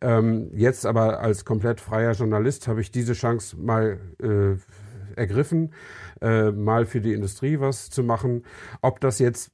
Ähm, 0.00 0.50
jetzt 0.54 0.86
aber 0.86 1.20
als 1.20 1.44
komplett 1.44 1.80
freier 1.80 2.12
Journalist 2.12 2.68
habe 2.68 2.80
ich 2.80 2.90
diese 2.90 3.12
Chance 3.12 3.56
mal 3.56 3.98
äh, 4.22 4.56
ergriffen, 5.16 5.72
äh, 6.20 6.50
mal 6.50 6.86
für 6.86 7.00
die 7.00 7.12
Industrie 7.12 7.60
was 7.60 7.90
zu 7.90 8.02
machen. 8.02 8.44
Ob 8.82 9.00
das 9.00 9.18
jetzt 9.18 9.52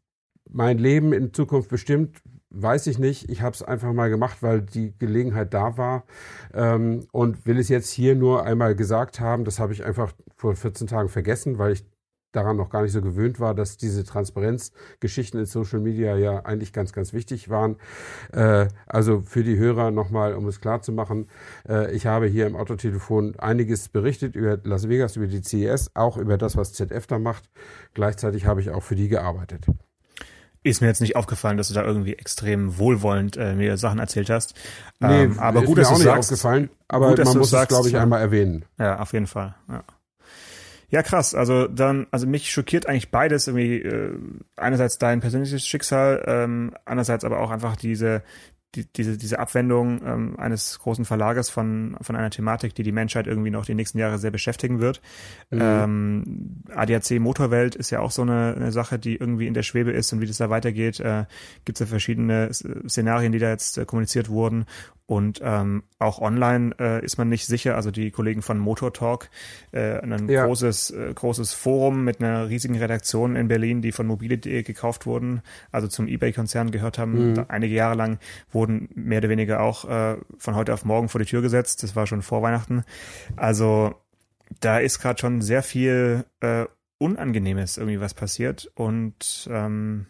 mein 0.49 0.79
Leben 0.79 1.13
in 1.13 1.33
Zukunft 1.33 1.71
bestimmt, 1.71 2.23
weiß 2.51 2.89
ich 2.89 2.99
nicht. 2.99 3.31
Ich 3.31 3.43
habe 3.43 3.55
es 3.55 3.63
einfach 3.63 3.93
mal 3.93 4.11
gemacht, 4.11 4.39
weil 4.41 4.63
die 4.63 4.93
Gelegenheit 4.99 5.55
da 5.55 5.77
war 5.77 6.05
ähm, 6.53 7.07
und 7.13 7.47
will 7.47 7.59
es 7.59 7.69
jetzt 7.69 7.91
hier 7.91 8.17
nur 8.17 8.45
einmal 8.45 8.75
gesagt 8.75 9.21
haben. 9.21 9.45
Das 9.45 9.59
habe 9.59 9.73
ich 9.73 9.85
einfach 9.85 10.13
vor 10.37 10.57
14 10.57 10.87
Tagen 10.89 11.09
vergessen, 11.09 11.59
weil 11.59 11.73
ich 11.73 11.85
daran 12.33 12.57
noch 12.57 12.71
gar 12.71 12.83
nicht 12.83 12.93
so 12.93 13.03
gewöhnt 13.03 13.41
war, 13.41 13.55
dass 13.55 13.77
diese 13.77 14.05
Transparenzgeschichten 14.05 15.41
in 15.41 15.47
Social 15.47 15.81
Media 15.81 16.17
ja 16.17 16.41
eigentlich 16.45 16.73
ganz, 16.73 16.93
ganz 16.93 17.13
wichtig 17.13 17.49
waren. 17.49 17.77
Äh, 18.33 18.69
also 18.87 19.21
für 19.21 19.43
die 19.43 19.57
Hörer 19.57 19.91
nochmal, 19.91 20.35
um 20.35 20.47
es 20.47 20.61
klar 20.61 20.83
zu 20.83 20.93
machen, 20.93 21.29
äh, 21.69 21.93
ich 21.93 22.07
habe 22.07 22.27
hier 22.27 22.47
im 22.47 22.57
Autotelefon 22.57 23.39
einiges 23.39 23.89
berichtet 23.89 24.37
über 24.37 24.59
Las 24.65 24.89
Vegas, 24.89 25.17
über 25.17 25.27
die 25.27 25.43
CES, 25.43 25.91
auch 25.95 26.17
über 26.17 26.39
das, 26.39 26.57
was 26.57 26.73
ZF 26.73 27.07
da 27.07 27.19
macht. 27.19 27.51
Gleichzeitig 27.95 28.47
habe 28.47 28.61
ich 28.61 28.71
auch 28.71 28.83
für 28.83 28.97
die 28.97 29.09
gearbeitet. 29.09 29.67
Ist 30.63 30.83
mir 30.83 30.89
jetzt 30.89 31.01
nicht 31.01 31.17
aufgefallen, 31.17 31.57
dass 31.57 31.69
du 31.69 31.75
da 31.75 31.83
irgendwie 31.83 32.13
extrem 32.13 32.77
wohlwollend 32.77 33.39
äh, 33.39 33.55
mir 33.55 33.79
Sachen 33.79 33.99
erzählt 33.99 34.29
hast. 34.29 34.55
Nee, 34.99 35.23
ähm, 35.23 35.39
aber 35.39 35.61
ist 35.61 35.67
gut, 35.67 35.77
mir 35.77 35.83
dass 35.83 35.89
auch 35.89 35.95
du 35.95 35.99
nicht 36.01 36.05
sagst, 36.05 36.31
aufgefallen, 36.33 36.71
aber 36.87 37.09
gut, 37.09 37.25
man 37.25 37.39
muss 37.39 37.53
es, 37.53 37.69
glaube 37.69 37.89
ich, 37.89 37.97
einmal 37.97 38.21
erwähnen. 38.21 38.67
Ja, 38.79 39.01
auf 39.01 39.15
jeden 39.15 39.27
Fall. 39.27 39.55
Ja. 39.69 39.85
Ja, 40.91 41.03
krass. 41.03 41.35
Also 41.35 41.69
dann, 41.69 42.07
also 42.11 42.27
mich 42.27 42.51
schockiert 42.51 42.87
eigentlich 42.87 43.11
beides 43.11 43.47
irgendwie. 43.47 43.81
Äh, 43.83 44.15
einerseits 44.57 44.99
dein 44.99 45.21
persönliches 45.21 45.67
Schicksal, 45.67 46.25
ähm, 46.27 46.75
andererseits 46.85 47.25
aber 47.25 47.41
auch 47.41 47.51
einfach 47.51 47.77
diese 47.77 48.23
die, 48.75 48.85
diese, 48.93 49.19
diese 49.19 49.39
Abwendung 49.39 50.01
ähm, 50.05 50.39
eines 50.39 50.79
großen 50.79 51.05
Verlages 51.05 51.51
von, 51.51 51.97
von 52.01 52.17
einer 52.17 52.31
Thematik, 52.31 52.75
die 52.75 52.83
die 52.83 52.93
Menschheit 52.93 53.27
irgendwie 53.27 53.51
noch 53.51 53.67
die 53.67 53.75
nächsten 53.75 53.99
Jahre 53.99 54.19
sehr 54.19 54.31
beschäftigen 54.31 54.81
wird. 54.81 55.01
Mhm. 55.51 55.61
Ähm, 55.61 56.63
ADAC 56.75 57.19
Motorwelt 57.19 57.75
ist 57.75 57.91
ja 57.91 58.01
auch 58.01 58.13
so 58.13 58.23
eine, 58.23 58.55
eine 58.57 58.73
Sache, 58.73 58.99
die 58.99 59.17
irgendwie 59.17 59.47
in 59.47 59.55
der 59.55 59.65
Schwebe 59.65 59.91
ist 59.91 60.13
und 60.13 60.21
wie 60.21 60.27
das 60.27 60.39
da 60.39 60.51
weitergeht, 60.51 61.01
äh, 61.01 61.25
gibt 61.65 61.77
es 61.77 61.81
ja 61.81 61.87
verschiedene 61.87 62.51
Szenarien, 62.53 63.33
die 63.33 63.39
da 63.39 63.51
jetzt 63.51 63.77
äh, 63.79 63.85
kommuniziert 63.85 64.29
wurden. 64.29 64.67
Und 65.11 65.41
ähm, 65.43 65.83
auch 65.99 66.21
online 66.21 66.73
äh, 66.79 67.05
ist 67.05 67.19
man 67.19 67.29
nicht 67.29 67.45
sicher. 67.45 67.75
Also 67.75 67.91
die 67.91 68.13
Kollegen 68.13 68.43
von 68.43 68.61
Motor 68.61 68.93
Talk, 68.93 69.29
äh, 69.73 69.99
ein 69.99 70.29
ja. 70.29 70.47
großes, 70.47 70.91
äh, 70.91 71.13
großes 71.13 71.53
Forum 71.53 72.05
mit 72.05 72.21
einer 72.21 72.49
riesigen 72.49 72.79
Redaktion 72.79 73.35
in 73.35 73.49
Berlin, 73.49 73.83
die 73.83 73.91
von 73.91 74.07
mobile.de 74.07 74.63
gekauft 74.63 75.07
wurden, 75.07 75.43
also 75.73 75.89
zum 75.89 76.07
eBay-Konzern 76.07 76.71
gehört 76.71 76.99
haben. 76.99 77.33
Mhm. 77.33 77.45
Einige 77.49 77.75
Jahre 77.75 77.97
lang 77.97 78.21
wurden 78.61 78.89
mehr 78.95 79.19
oder 79.19 79.31
weniger 79.31 79.61
auch 79.61 79.89
äh, 79.89 80.17
von 80.39 80.55
heute 80.55 80.75
auf 80.75 80.85
morgen 80.85 81.09
vor 81.09 81.19
die 81.19 81.27
Tür 81.27 81.43
gesetzt. 81.43 81.83
Das 81.83 81.97
war 81.97 82.07
schon 82.07 82.23
vor 82.23 82.43
Weihnachten. 82.43 82.85
Also 83.37 83.95
da 84.61 84.79
ist 84.79 85.01
gerade 85.01 85.19
schon 85.19 85.41
sehr 85.41 85.63
viel 85.63 86.25
äh, 86.41 86.67
Unangenehmes 86.99 87.79
irgendwie 87.79 88.01
was 88.01 88.13
passiert. 88.13 88.71
Und 88.75 89.49
ähm, 89.51 90.07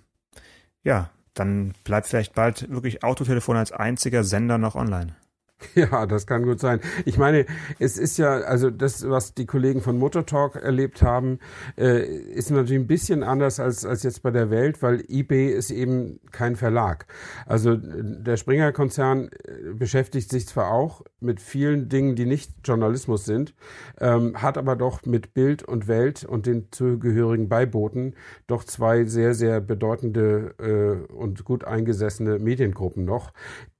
ja, 0.82 1.10
dann 1.34 1.74
bleibt 1.84 2.08
vielleicht 2.08 2.34
bald 2.34 2.68
wirklich 2.70 3.04
Autotelefon 3.04 3.56
als 3.56 3.70
einziger 3.70 4.24
Sender 4.24 4.58
noch 4.58 4.74
online. 4.74 5.14
Ja, 5.74 6.06
das 6.06 6.26
kann 6.26 6.44
gut 6.44 6.60
sein. 6.60 6.80
Ich 7.04 7.18
meine, 7.18 7.46
es 7.78 7.98
ist 7.98 8.18
ja, 8.18 8.38
also 8.40 8.70
das, 8.70 9.08
was 9.08 9.34
die 9.34 9.46
Kollegen 9.46 9.80
von 9.80 9.98
Motor 9.98 10.26
Talk 10.26 10.56
erlebt 10.56 11.02
haben, 11.02 11.38
äh, 11.76 12.04
ist 12.04 12.50
natürlich 12.50 12.80
ein 12.80 12.86
bisschen 12.86 13.22
anders 13.22 13.60
als, 13.60 13.84
als 13.84 14.02
jetzt 14.02 14.22
bei 14.22 14.30
der 14.30 14.50
Welt, 14.50 14.82
weil 14.82 15.04
eBay 15.08 15.48
ist 15.50 15.70
eben 15.70 16.20
kein 16.32 16.56
Verlag. 16.56 17.06
Also 17.46 17.76
der 17.76 18.36
Springer-Konzern 18.36 19.28
äh, 19.28 19.72
beschäftigt 19.74 20.30
sich 20.30 20.48
zwar 20.48 20.70
auch 20.72 21.02
mit 21.20 21.40
vielen 21.40 21.88
Dingen, 21.88 22.16
die 22.16 22.26
nicht 22.26 22.50
Journalismus 22.64 23.24
sind, 23.24 23.54
ähm, 23.98 24.40
hat 24.40 24.58
aber 24.58 24.76
doch 24.76 25.04
mit 25.04 25.34
Bild 25.34 25.62
und 25.62 25.88
Welt 25.88 26.24
und 26.24 26.46
den 26.46 26.68
zugehörigen 26.70 27.48
Beiboten 27.48 28.14
doch 28.46 28.64
zwei 28.64 29.04
sehr, 29.04 29.34
sehr 29.34 29.60
bedeutende 29.60 30.54
äh, 30.58 31.12
und 31.12 31.44
gut 31.44 31.64
eingesessene 31.64 32.38
Mediengruppen 32.38 33.04
noch, 33.04 33.32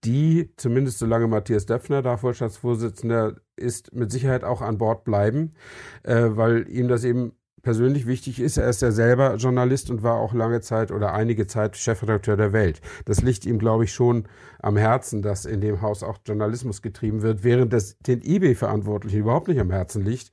die, 0.04 0.50
zumindest 0.56 0.98
solange 0.98 1.26
Matthias 1.26 1.66
Döpfner 1.66 2.02
da 2.02 2.16
Vorstandsvorsitzender 2.16 3.36
ist, 3.56 3.94
mit 3.94 4.10
Sicherheit 4.10 4.44
auch 4.44 4.62
an 4.62 4.78
Bord 4.78 5.04
bleiben, 5.04 5.54
äh, 6.02 6.28
weil 6.30 6.68
ihm 6.68 6.88
das 6.88 7.04
eben 7.04 7.32
persönlich 7.62 8.06
wichtig 8.06 8.40
ist. 8.40 8.56
Er 8.56 8.68
ist 8.68 8.82
ja 8.82 8.90
selber 8.90 9.34
Journalist 9.36 9.90
und 9.90 10.02
war 10.02 10.16
auch 10.16 10.32
lange 10.32 10.60
Zeit 10.60 10.90
oder 10.90 11.12
einige 11.12 11.46
Zeit 11.46 11.76
Chefredakteur 11.76 12.36
der 12.36 12.52
Welt. 12.52 12.80
Das 13.04 13.22
liegt 13.22 13.44
ihm, 13.44 13.58
glaube 13.58 13.84
ich, 13.84 13.92
schon 13.92 14.26
am 14.60 14.76
Herzen, 14.76 15.22
dass 15.22 15.44
in 15.44 15.60
dem 15.60 15.82
Haus 15.82 16.02
auch 16.02 16.18
Journalismus 16.26 16.82
getrieben 16.82 17.22
wird, 17.22 17.44
während 17.44 17.72
das 17.72 17.98
den 17.98 18.22
eBay-Verantwortlichen 18.22 19.20
überhaupt 19.20 19.48
nicht 19.48 19.60
am 19.60 19.70
Herzen 19.70 20.04
liegt. 20.04 20.32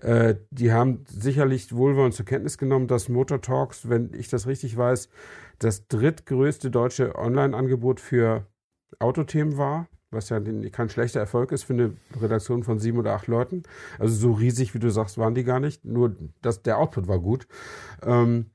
Äh, 0.00 0.36
die 0.50 0.72
haben 0.72 1.04
sicherlich 1.08 1.74
wohlwollend 1.74 2.14
zur 2.14 2.26
Kenntnis 2.26 2.58
genommen, 2.58 2.86
dass 2.86 3.08
Motor 3.08 3.40
Talks, 3.40 3.88
wenn 3.88 4.12
ich 4.14 4.28
das 4.28 4.46
richtig 4.46 4.76
weiß, 4.76 5.08
das 5.58 5.88
drittgrößte 5.88 6.70
deutsche 6.70 7.16
Online-Angebot 7.16 7.98
für 8.00 8.46
Autothemen 8.98 9.56
war, 9.56 9.88
was 10.10 10.28
ja 10.30 10.40
kein 10.72 10.88
schlechter 10.88 11.20
Erfolg 11.20 11.52
ist 11.52 11.64
für 11.64 11.74
eine 11.74 11.92
Redaktion 12.20 12.62
von 12.62 12.78
sieben 12.78 12.98
oder 12.98 13.12
acht 13.12 13.26
Leuten. 13.26 13.62
Also 13.98 14.14
so 14.14 14.32
riesig, 14.32 14.74
wie 14.74 14.78
du 14.78 14.90
sagst, 14.90 15.18
waren 15.18 15.34
die 15.34 15.44
gar 15.44 15.60
nicht. 15.60 15.84
Nur 15.84 16.16
das, 16.40 16.62
der 16.62 16.78
Output 16.78 17.08
war 17.08 17.18
gut. 17.18 17.46
Ähm, 18.02 18.46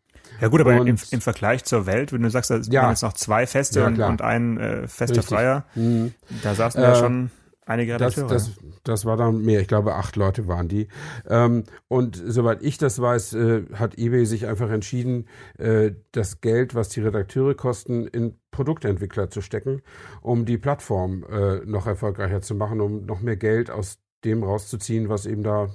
ja 0.42 0.48
gut, 0.48 0.62
aber 0.62 0.76
im, 0.76 0.88
im, 0.88 1.22
Vergleich 1.22 1.64
zur 1.64 1.86
Welt, 1.86 2.12
wenn 2.12 2.22
du 2.22 2.30
sagst, 2.30 2.50
da 2.50 2.58
ja. 2.58 2.82
waren 2.82 2.92
jetzt 2.92 3.04
noch 3.04 3.14
zwei 3.14 3.46
Feste 3.46 3.82
ja, 3.82 3.88
und, 3.88 4.00
und, 4.00 4.22
ein 4.22 4.58
äh, 4.58 4.88
fester 4.88 5.18
Richtig. 5.18 5.36
Freier, 5.36 5.66
mhm. 5.76 6.14
da 6.42 6.56
saßen 6.56 6.82
äh, 6.82 6.86
ja 6.86 6.96
schon 6.96 7.30
einige 7.66 7.96
Redakteure. 7.96 8.28
Das, 8.28 8.56
das, 8.56 8.60
das 8.84 9.06
war 9.06 9.18
dann 9.18 9.42
mehr, 9.42 9.62
ich 9.62 9.68
glaube 9.68 9.96
acht 9.96 10.16
Leute 10.16 10.48
waren 10.48 10.68
die. 10.68 10.88
Ähm, 11.28 11.64
und 11.88 12.16
soweit 12.16 12.62
ich 12.62 12.78
das 12.78 13.02
weiß, 13.02 13.34
äh, 13.34 13.64
hat 13.74 13.98
eBay 13.98 14.26
sich 14.26 14.48
einfach 14.48 14.70
entschieden, 14.70 15.28
äh, 15.58 15.92
das 16.12 16.42
Geld, 16.42 16.76
was 16.76 16.90
die 16.90 17.02
Redakteure 17.02 17.56
kosten, 17.56 18.08
in 18.08 18.40
Produktentwickler 18.52 19.30
zu 19.30 19.42
stecken, 19.42 19.82
um 20.22 20.46
die 20.46 20.58
Plattform 20.58 21.24
äh, 21.30 21.66
noch 21.66 21.88
erfolgreicher 21.88 22.42
zu 22.42 22.56
machen, 22.56 22.82
um 22.82 23.06
noch 23.06 23.22
mehr 23.22 23.38
Geld 23.38 23.72
aus 23.72 24.00
dem 24.24 24.44
rauszuziehen, 24.44 25.10
was 25.10 25.26
eben 25.26 25.44
da 25.44 25.70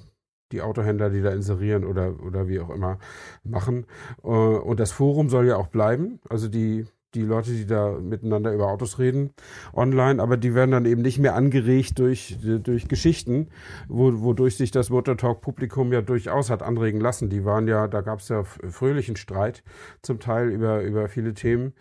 die 0.52 0.62
Autohändler, 0.62 1.10
die 1.10 1.20
da 1.20 1.30
inserieren 1.30 1.84
oder, 1.84 2.22
oder 2.24 2.48
wie 2.48 2.60
auch 2.60 2.70
immer 2.70 2.98
machen. 3.44 3.86
Äh, 4.22 4.28
und 4.28 4.80
das 4.80 4.92
Forum 4.92 5.28
soll 5.28 5.46
ja 5.46 5.56
auch 5.56 5.68
bleiben. 5.68 6.20
Also 6.28 6.48
die 6.48 6.86
die 7.14 7.22
Leute, 7.22 7.52
die 7.52 7.66
da 7.66 7.92
miteinander 7.92 8.52
über 8.52 8.68
Autos 8.68 8.98
reden, 8.98 9.32
online, 9.72 10.22
aber 10.22 10.36
die 10.36 10.54
werden 10.54 10.72
dann 10.72 10.84
eben 10.84 11.00
nicht 11.00 11.18
mehr 11.18 11.34
angeregt 11.34 11.98
durch, 11.98 12.36
durch 12.42 12.88
Geschichten, 12.88 13.48
wo, 13.88 14.20
wodurch 14.20 14.56
sich 14.56 14.70
das 14.70 14.90
Motortalk-Publikum 14.90 15.92
ja 15.92 16.02
durchaus 16.02 16.50
hat 16.50 16.62
anregen 16.62 17.00
lassen. 17.00 17.30
Die 17.30 17.44
waren 17.44 17.66
ja, 17.66 17.88
da 17.88 18.02
gab 18.02 18.20
es 18.20 18.28
ja 18.28 18.44
fröhlichen 18.44 19.16
Streit 19.16 19.62
zum 20.02 20.20
Teil 20.20 20.50
über, 20.50 20.82
über 20.82 21.08
viele 21.08 21.32
Themen. 21.32 21.72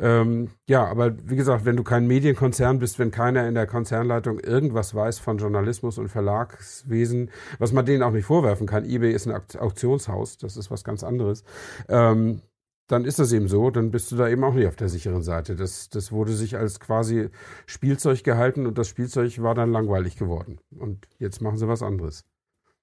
Ähm, 0.00 0.50
ja, 0.66 0.84
aber 0.84 1.14
wie 1.24 1.36
gesagt, 1.36 1.64
wenn 1.64 1.76
du 1.76 1.84
kein 1.84 2.06
Medienkonzern 2.06 2.80
bist, 2.80 2.98
wenn 2.98 3.12
keiner 3.12 3.46
in 3.46 3.54
der 3.54 3.66
Konzernleitung 3.66 4.40
irgendwas 4.40 4.94
weiß 4.94 5.20
von 5.20 5.38
Journalismus 5.38 5.98
und 5.98 6.08
Verlagswesen, 6.08 7.30
was 7.58 7.72
man 7.72 7.86
denen 7.86 8.02
auch 8.02 8.10
nicht 8.10 8.24
vorwerfen 8.24 8.66
kann, 8.66 8.84
eBay 8.84 9.12
ist 9.12 9.28
ein 9.28 9.40
Auktionshaus, 9.58 10.38
das 10.38 10.56
ist 10.56 10.70
was 10.70 10.82
ganz 10.82 11.04
anderes. 11.04 11.44
Ähm, 11.88 12.42
dann 12.86 13.04
ist 13.04 13.18
das 13.18 13.32
eben 13.32 13.48
so, 13.48 13.70
dann 13.70 13.90
bist 13.90 14.12
du 14.12 14.16
da 14.16 14.28
eben 14.28 14.44
auch 14.44 14.54
nicht 14.54 14.66
auf 14.66 14.76
der 14.76 14.88
sicheren 14.88 15.22
Seite. 15.22 15.56
Das, 15.56 15.88
das 15.88 16.12
wurde 16.12 16.32
sich 16.32 16.56
als 16.56 16.80
quasi 16.80 17.30
Spielzeug 17.66 18.24
gehalten 18.24 18.66
und 18.66 18.76
das 18.76 18.88
Spielzeug 18.88 19.40
war 19.42 19.54
dann 19.54 19.72
langweilig 19.72 20.16
geworden. 20.16 20.58
Und 20.78 21.08
jetzt 21.18 21.40
machen 21.40 21.56
sie 21.56 21.68
was 21.68 21.82
anderes. 21.82 22.24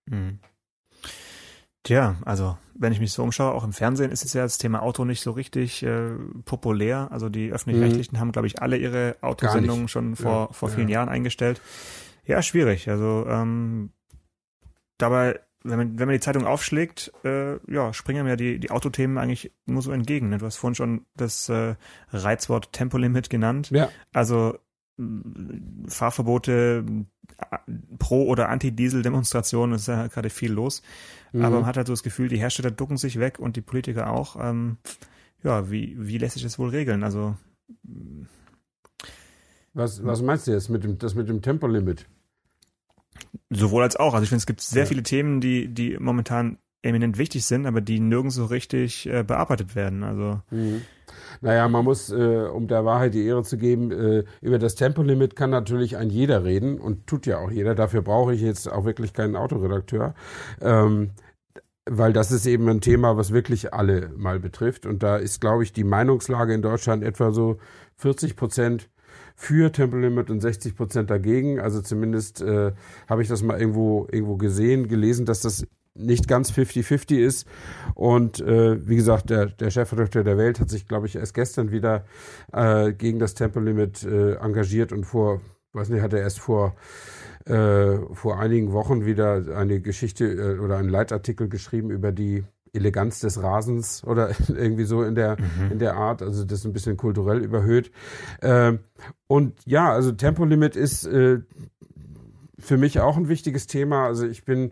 Mhm. 0.07 0.39
Tja, 1.83 2.15
also 2.25 2.57
wenn 2.75 2.93
ich 2.93 2.99
mich 2.99 3.11
so 3.11 3.23
umschaue, 3.23 3.53
auch 3.53 3.63
im 3.63 3.73
Fernsehen 3.73 4.11
ist 4.11 4.23
es 4.23 4.33
ja 4.33 4.43
das 4.43 4.59
Thema 4.59 4.81
Auto 4.83 5.03
nicht 5.03 5.21
so 5.21 5.31
richtig 5.31 5.83
äh, 5.83 6.11
populär. 6.45 7.07
Also 7.11 7.29
die 7.29 7.51
öffentlich-rechtlichen 7.51 8.15
mhm. 8.15 8.19
haben, 8.19 8.31
glaube 8.31 8.47
ich, 8.47 8.61
alle 8.61 8.77
ihre 8.77 9.17
Autosendungen 9.21 9.87
schon 9.87 10.15
vor, 10.15 10.47
ja, 10.47 10.53
vor 10.53 10.69
vielen 10.69 10.89
ja. 10.89 10.99
Jahren 10.99 11.09
eingestellt. 11.09 11.61
Ja, 12.25 12.41
schwierig. 12.41 12.89
Also 12.89 13.25
ähm, 13.27 13.91
dabei 14.97 15.39
wenn 15.63 15.77
man, 15.77 15.99
wenn 15.99 16.07
man 16.07 16.13
die 16.13 16.21
Zeitung 16.21 16.45
aufschlägt, 16.45 17.11
äh, 17.23 17.57
ja, 17.71 17.93
springen 17.93 18.25
mir 18.25 18.35
die, 18.35 18.59
die 18.59 18.71
Autothemen 18.71 19.17
eigentlich 19.17 19.51
nur 19.65 19.81
so 19.81 19.91
entgegen. 19.91 20.29
Ne? 20.29 20.39
Du 20.39 20.45
hast 20.45 20.57
vorhin 20.57 20.75
schon 20.75 21.05
das 21.15 21.49
äh, 21.49 21.75
Reizwort 22.11 22.73
Tempolimit 22.73 23.29
genannt. 23.29 23.69
Ja. 23.71 23.89
Also 24.13 24.57
Fahrverbote, 25.87 26.85
Pro- 27.97 28.25
oder 28.25 28.49
Anti-Diesel-Demonstrationen, 28.49 29.75
ist 29.75 29.87
ja 29.87 30.07
gerade 30.07 30.29
viel 30.29 30.51
los. 30.51 30.81
Mhm. 31.31 31.45
Aber 31.45 31.55
man 31.57 31.65
hat 31.65 31.77
halt 31.77 31.87
so 31.87 31.93
das 31.93 32.03
Gefühl, 32.03 32.27
die 32.27 32.37
Hersteller 32.37 32.71
ducken 32.71 32.97
sich 32.97 33.19
weg 33.19 33.39
und 33.39 33.55
die 33.55 33.61
Politiker 33.61 34.11
auch. 34.11 34.35
Ähm, 34.39 34.77
ja, 35.43 35.71
wie, 35.71 35.95
wie 35.97 36.17
lässt 36.17 36.33
sich 36.33 36.43
das 36.43 36.59
wohl 36.59 36.69
regeln? 36.69 37.03
Also 37.03 37.35
was, 39.73 40.03
was 40.03 40.21
meinst 40.21 40.47
du 40.47 40.51
jetzt 40.51 40.69
mit 40.69 40.83
dem, 40.83 40.97
das 40.97 41.15
mit 41.15 41.29
dem 41.29 41.41
Tempolimit? 41.41 42.07
Sowohl 43.49 43.83
als 43.83 43.95
auch. 43.95 44.13
Also 44.13 44.23
ich 44.23 44.29
finde, 44.29 44.39
es 44.41 44.45
gibt 44.45 44.61
sehr 44.61 44.83
ja. 44.83 44.87
viele 44.87 45.03
Themen, 45.03 45.41
die, 45.41 45.67
die 45.67 45.97
momentan 45.99 46.57
eminent 46.81 47.17
wichtig 47.17 47.45
sind, 47.45 47.65
aber 47.65 47.81
die 47.81 47.99
nirgends 47.99 48.35
so 48.35 48.45
richtig 48.45 49.07
äh, 49.07 49.23
bearbeitet 49.23 49.75
werden. 49.75 50.03
Also 50.03 50.41
mhm. 50.49 50.81
Naja, 51.41 51.67
man 51.67 51.83
muss, 51.85 52.11
äh, 52.11 52.47
um 52.53 52.67
der 52.67 52.85
Wahrheit 52.85 53.13
die 53.13 53.25
Ehre 53.25 53.43
zu 53.43 53.57
geben, 53.57 53.91
äh, 53.91 54.23
über 54.41 54.59
das 54.59 54.75
Tempolimit 54.75 55.35
kann 55.35 55.49
natürlich 55.49 55.97
ein 55.97 56.09
jeder 56.09 56.43
reden 56.43 56.79
und 56.79 57.07
tut 57.07 57.25
ja 57.25 57.39
auch 57.39 57.51
jeder. 57.51 57.73
Dafür 57.73 58.01
brauche 58.01 58.33
ich 58.33 58.41
jetzt 58.41 58.71
auch 58.71 58.85
wirklich 58.85 59.13
keinen 59.13 59.35
Autoredakteur. 59.35 60.13
Ähm, 60.61 61.11
weil 61.89 62.13
das 62.13 62.31
ist 62.31 62.45
eben 62.45 62.69
ein 62.69 62.81
Thema, 62.81 63.17
was 63.17 63.33
wirklich 63.33 63.73
alle 63.73 64.11
mal 64.15 64.39
betrifft. 64.39 64.85
Und 64.85 65.01
da 65.01 65.17
ist, 65.17 65.41
glaube 65.41 65.63
ich, 65.63 65.73
die 65.73 65.83
Meinungslage 65.83 66.53
in 66.53 66.61
Deutschland 66.61 67.03
etwa 67.03 67.31
so 67.31 67.57
40 67.97 68.35
Prozent 68.35 68.89
für 69.41 69.71
Tempolimit 69.71 70.29
und 70.29 70.39
60 70.39 70.75
Prozent 70.75 71.09
dagegen. 71.09 71.59
Also 71.59 71.81
zumindest 71.81 72.43
äh, 72.43 72.73
habe 73.09 73.23
ich 73.23 73.27
das 73.27 73.41
mal 73.41 73.59
irgendwo, 73.59 74.07
irgendwo 74.11 74.37
gesehen, 74.37 74.87
gelesen, 74.87 75.25
dass 75.25 75.41
das 75.41 75.65
nicht 75.95 76.27
ganz 76.27 76.51
50-50 76.51 77.17
ist. 77.17 77.47
Und 77.95 78.39
äh, 78.39 78.87
wie 78.87 78.95
gesagt, 78.95 79.31
der, 79.31 79.47
der 79.47 79.71
Chefredakteur 79.71 80.23
der 80.23 80.37
Welt 80.37 80.59
hat 80.59 80.69
sich, 80.69 80.87
glaube 80.87 81.07
ich, 81.07 81.15
erst 81.15 81.33
gestern 81.33 81.71
wieder 81.71 82.05
äh, 82.53 82.93
gegen 82.93 83.17
das 83.17 83.33
Tempolimit 83.33 84.03
äh, 84.03 84.35
engagiert 84.35 84.91
und 84.91 85.05
vor, 85.05 85.41
weiß 85.73 85.89
nicht, 85.89 86.03
hat 86.03 86.13
er 86.13 86.19
erst 86.21 86.39
vor 86.39 86.75
äh, 87.45 87.97
vor 88.13 88.39
einigen 88.39 88.71
Wochen 88.73 89.07
wieder 89.07 89.57
eine 89.57 89.81
Geschichte 89.81 90.25
äh, 90.25 90.59
oder 90.59 90.77
einen 90.77 90.89
Leitartikel 90.89 91.49
geschrieben 91.49 91.89
über 91.89 92.11
die 92.11 92.43
Eleganz 92.73 93.19
des 93.19 93.41
Rasens 93.41 94.03
oder 94.03 94.29
irgendwie 94.47 94.85
so 94.85 95.03
in 95.03 95.15
der, 95.15 95.37
mhm. 95.39 95.71
in 95.73 95.79
der 95.79 95.95
Art. 95.95 96.21
Also 96.21 96.43
das 96.43 96.59
ist 96.59 96.65
ein 96.65 96.73
bisschen 96.73 96.97
kulturell 96.97 97.43
überhöht. 97.43 97.91
Ähm, 98.41 98.79
und 99.27 99.59
ja, 99.65 99.91
also 99.91 100.11
Tempolimit 100.11 100.75
ist 100.75 101.05
äh, 101.05 101.39
für 102.59 102.77
mich 102.77 102.99
auch 102.99 103.17
ein 103.17 103.27
wichtiges 103.27 103.67
Thema. 103.67 104.05
Also 104.05 104.25
ich 104.25 104.45
bin 104.45 104.71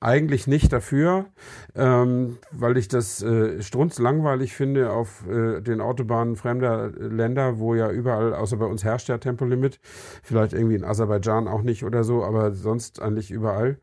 eigentlich 0.00 0.46
nicht 0.46 0.72
dafür, 0.72 1.26
ähm, 1.74 2.38
weil 2.50 2.78
ich 2.78 2.88
das 2.88 3.22
äh, 3.22 3.60
strunzlangweilig 3.60 4.54
finde 4.54 4.92
auf 4.92 5.26
äh, 5.28 5.60
den 5.60 5.82
Autobahnen 5.82 6.36
fremder 6.36 6.88
Länder, 6.88 7.58
wo 7.58 7.74
ja 7.74 7.90
überall, 7.90 8.34
außer 8.34 8.56
bei 8.56 8.64
uns 8.64 8.82
herrscht 8.82 9.10
ja 9.10 9.18
Tempolimit, 9.18 9.78
vielleicht 10.22 10.54
irgendwie 10.54 10.76
in 10.76 10.84
Aserbaidschan 10.84 11.48
auch 11.48 11.60
nicht 11.60 11.84
oder 11.84 12.02
so, 12.02 12.24
aber 12.24 12.52
sonst 12.52 13.02
eigentlich 13.02 13.30
überall. 13.30 13.78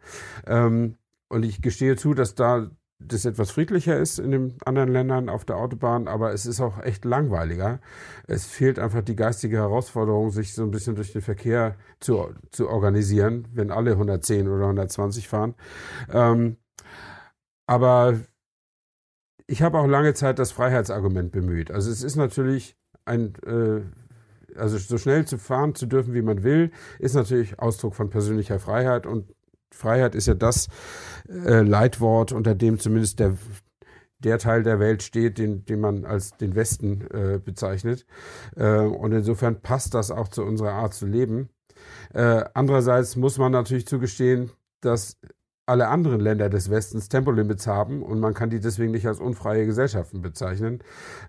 Ähm, 0.48 0.96
und 1.30 1.46
ich 1.46 1.62
gestehe 1.62 1.98
zu, 1.98 2.16
dass 2.16 2.34
da 2.34 2.68
das 3.00 3.26
etwas 3.26 3.52
friedlicher 3.52 3.98
ist 3.98 4.18
in 4.20 4.32
den 4.32 4.58
anderen 4.66 4.92
Ländern 4.92 5.30
auf 5.30 5.46
der 5.46 5.58
Autobahn, 5.58 6.08
aber 6.08 6.34
es 6.34 6.46
ist 6.46 6.60
auch 6.60 6.80
echt 6.82 7.06
langweiliger. 7.06 7.80
Es 8.28 8.46
fehlt 8.46 8.80
einfach 8.80 9.02
die 9.02 9.16
geistige 9.16 9.58
Herausforderung, 9.58 10.32
sich 10.32 10.54
so 10.54 10.64
ein 10.64 10.72
bisschen 10.72 10.96
durch 10.96 11.14
den 11.14 11.22
Verkehr 11.22 11.76
zu, 12.00 12.34
zu 12.52 12.68
organisieren, 12.70 13.48
wenn 13.54 13.72
alle 13.72 13.92
110 13.92 14.48
oder 14.48 14.64
120 14.64 15.28
fahren. 15.28 15.54
Ähm, 16.12 16.58
aber 17.68 18.20
ich 19.46 19.62
habe 19.62 19.78
auch 19.78 19.88
lange 19.88 20.14
Zeit 20.14 20.40
das 20.40 20.52
Freiheitsargument 20.52 21.32
bemüht. 21.32 21.72
Also 21.72 21.92
es 21.92 22.04
ist 22.04 22.16
natürlich 22.16 22.78
ein, 23.06 23.34
äh, 23.46 23.82
also 24.58 24.78
so 24.78 24.98
schnell 24.98 25.26
zu 25.26 25.38
fahren 25.38 25.76
zu 25.76 25.86
dürfen, 25.86 26.14
wie 26.14 26.22
man 26.24 26.44
will, 26.44 26.72
ist 27.00 27.14
natürlich 27.14 27.60
Ausdruck 27.60 27.96
von 27.96 28.10
persönlicher 28.10 28.60
Freiheit 28.60 29.06
und 29.06 29.34
Freiheit 29.74 30.16
ist 30.16 30.28
ja 30.28 30.34
das 30.34 30.68
äh, 31.30 31.62
Leitwort, 31.62 32.32
unter 32.32 32.56
dem 32.56 32.80
zumindest 32.80 33.20
der, 33.20 33.38
der 34.20 34.40
Teil 34.40 34.64
der 34.64 34.80
Welt 34.80 35.04
steht, 35.04 35.38
den, 35.38 35.66
den 35.66 35.80
man 35.80 36.06
als 36.06 36.32
den 36.38 36.56
Westen 36.56 37.02
äh, 37.12 37.40
bezeichnet. 37.44 38.06
Äh, 38.56 38.80
und 38.80 39.12
insofern 39.12 39.62
passt 39.62 39.94
das 39.94 40.12
auch 40.12 40.28
zu 40.30 40.44
unserer 40.44 40.74
Art 40.74 40.94
zu 40.94 41.06
leben. 41.06 41.50
Äh, 42.14 42.46
andererseits 42.54 43.16
muss 43.16 43.38
man 43.38 43.52
natürlich 43.52 43.88
zugestehen, 43.88 44.52
dass 44.82 45.18
alle 45.68 45.90
anderen 45.90 46.22
Länder 46.22 46.50
des 46.50 46.70
Westens 46.70 47.10
Tempolimits 47.10 47.68
haben 47.68 48.02
und 48.02 48.20
man 48.22 48.34
kann 48.34 48.50
die 48.50 48.62
deswegen 48.62 48.92
nicht 48.92 49.06
als 49.06 49.20
unfreie 49.20 49.66
Gesellschaften 49.66 50.22
bezeichnen. 50.22 50.80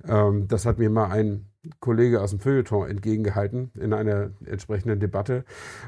Ähm, 0.06 0.46
das 0.46 0.64
hat 0.64 0.78
mir 0.78 0.90
mal 0.90 1.10
ein 1.10 1.50
Kollege 1.80 2.20
aus 2.20 2.30
dem 2.30 2.40
Feuilleton 2.40 2.88
entgegengehalten 2.88 3.70
in 3.78 3.92
einer 3.92 4.30
entsprechenden 4.44 5.00
Debatte. 5.00 5.44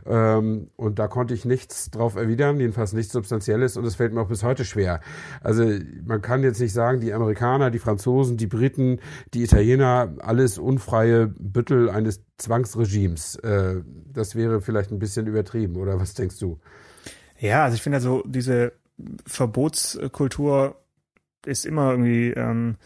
Ähm, 0.07 0.69
und 0.77 0.99
da 0.99 1.09
konnte 1.09 1.35
ich 1.35 1.45
nichts 1.45 1.91
drauf 1.91 2.17
erwidern, 2.17 2.61
jedenfalls 2.61 2.93
nichts 2.93 3.13
Substanzielles 3.13 3.77
und 3.77 3.85
es 3.85 3.97
fällt 3.97 4.13
mir 4.13 4.21
auch 4.21 4.29
bis 4.29 4.43
heute 4.43 4.65
schwer. 4.65 5.01
Also 5.43 5.65
man 6.05 6.23
kann 6.23 6.43
jetzt 6.43 6.61
nicht 6.61 6.73
sagen, 6.73 7.01
die 7.01 7.13
Amerikaner, 7.13 7.71
die 7.71 7.79
Franzosen, 7.79 8.37
die 8.37 8.47
Briten, 8.47 9.01
die 9.35 9.43
Italiener, 9.43 10.15
alles 10.21 10.59
unfreie 10.59 11.27
Büttel 11.27 11.91
eines 11.91 12.23
Zwangsregimes. 12.39 13.37
Äh, 13.37 13.83
das 14.13 14.35
wäre 14.35 14.61
vielleicht 14.61 14.91
ein 14.91 14.99
bisschen 14.99 15.27
übertrieben, 15.27 15.77
oder 15.77 16.01
was 16.01 16.15
denkst 16.15 16.39
du? 16.39 16.59
Ja, 17.39 17.65
also 17.65 17.75
ich 17.75 17.83
finde 17.83 17.97
also 17.97 18.23
diese 18.27 18.73
Verbotskultur 19.27 20.80
ist 21.47 21.67
immer 21.67 21.91
irgendwie 21.91 22.31
ähm, 22.31 22.77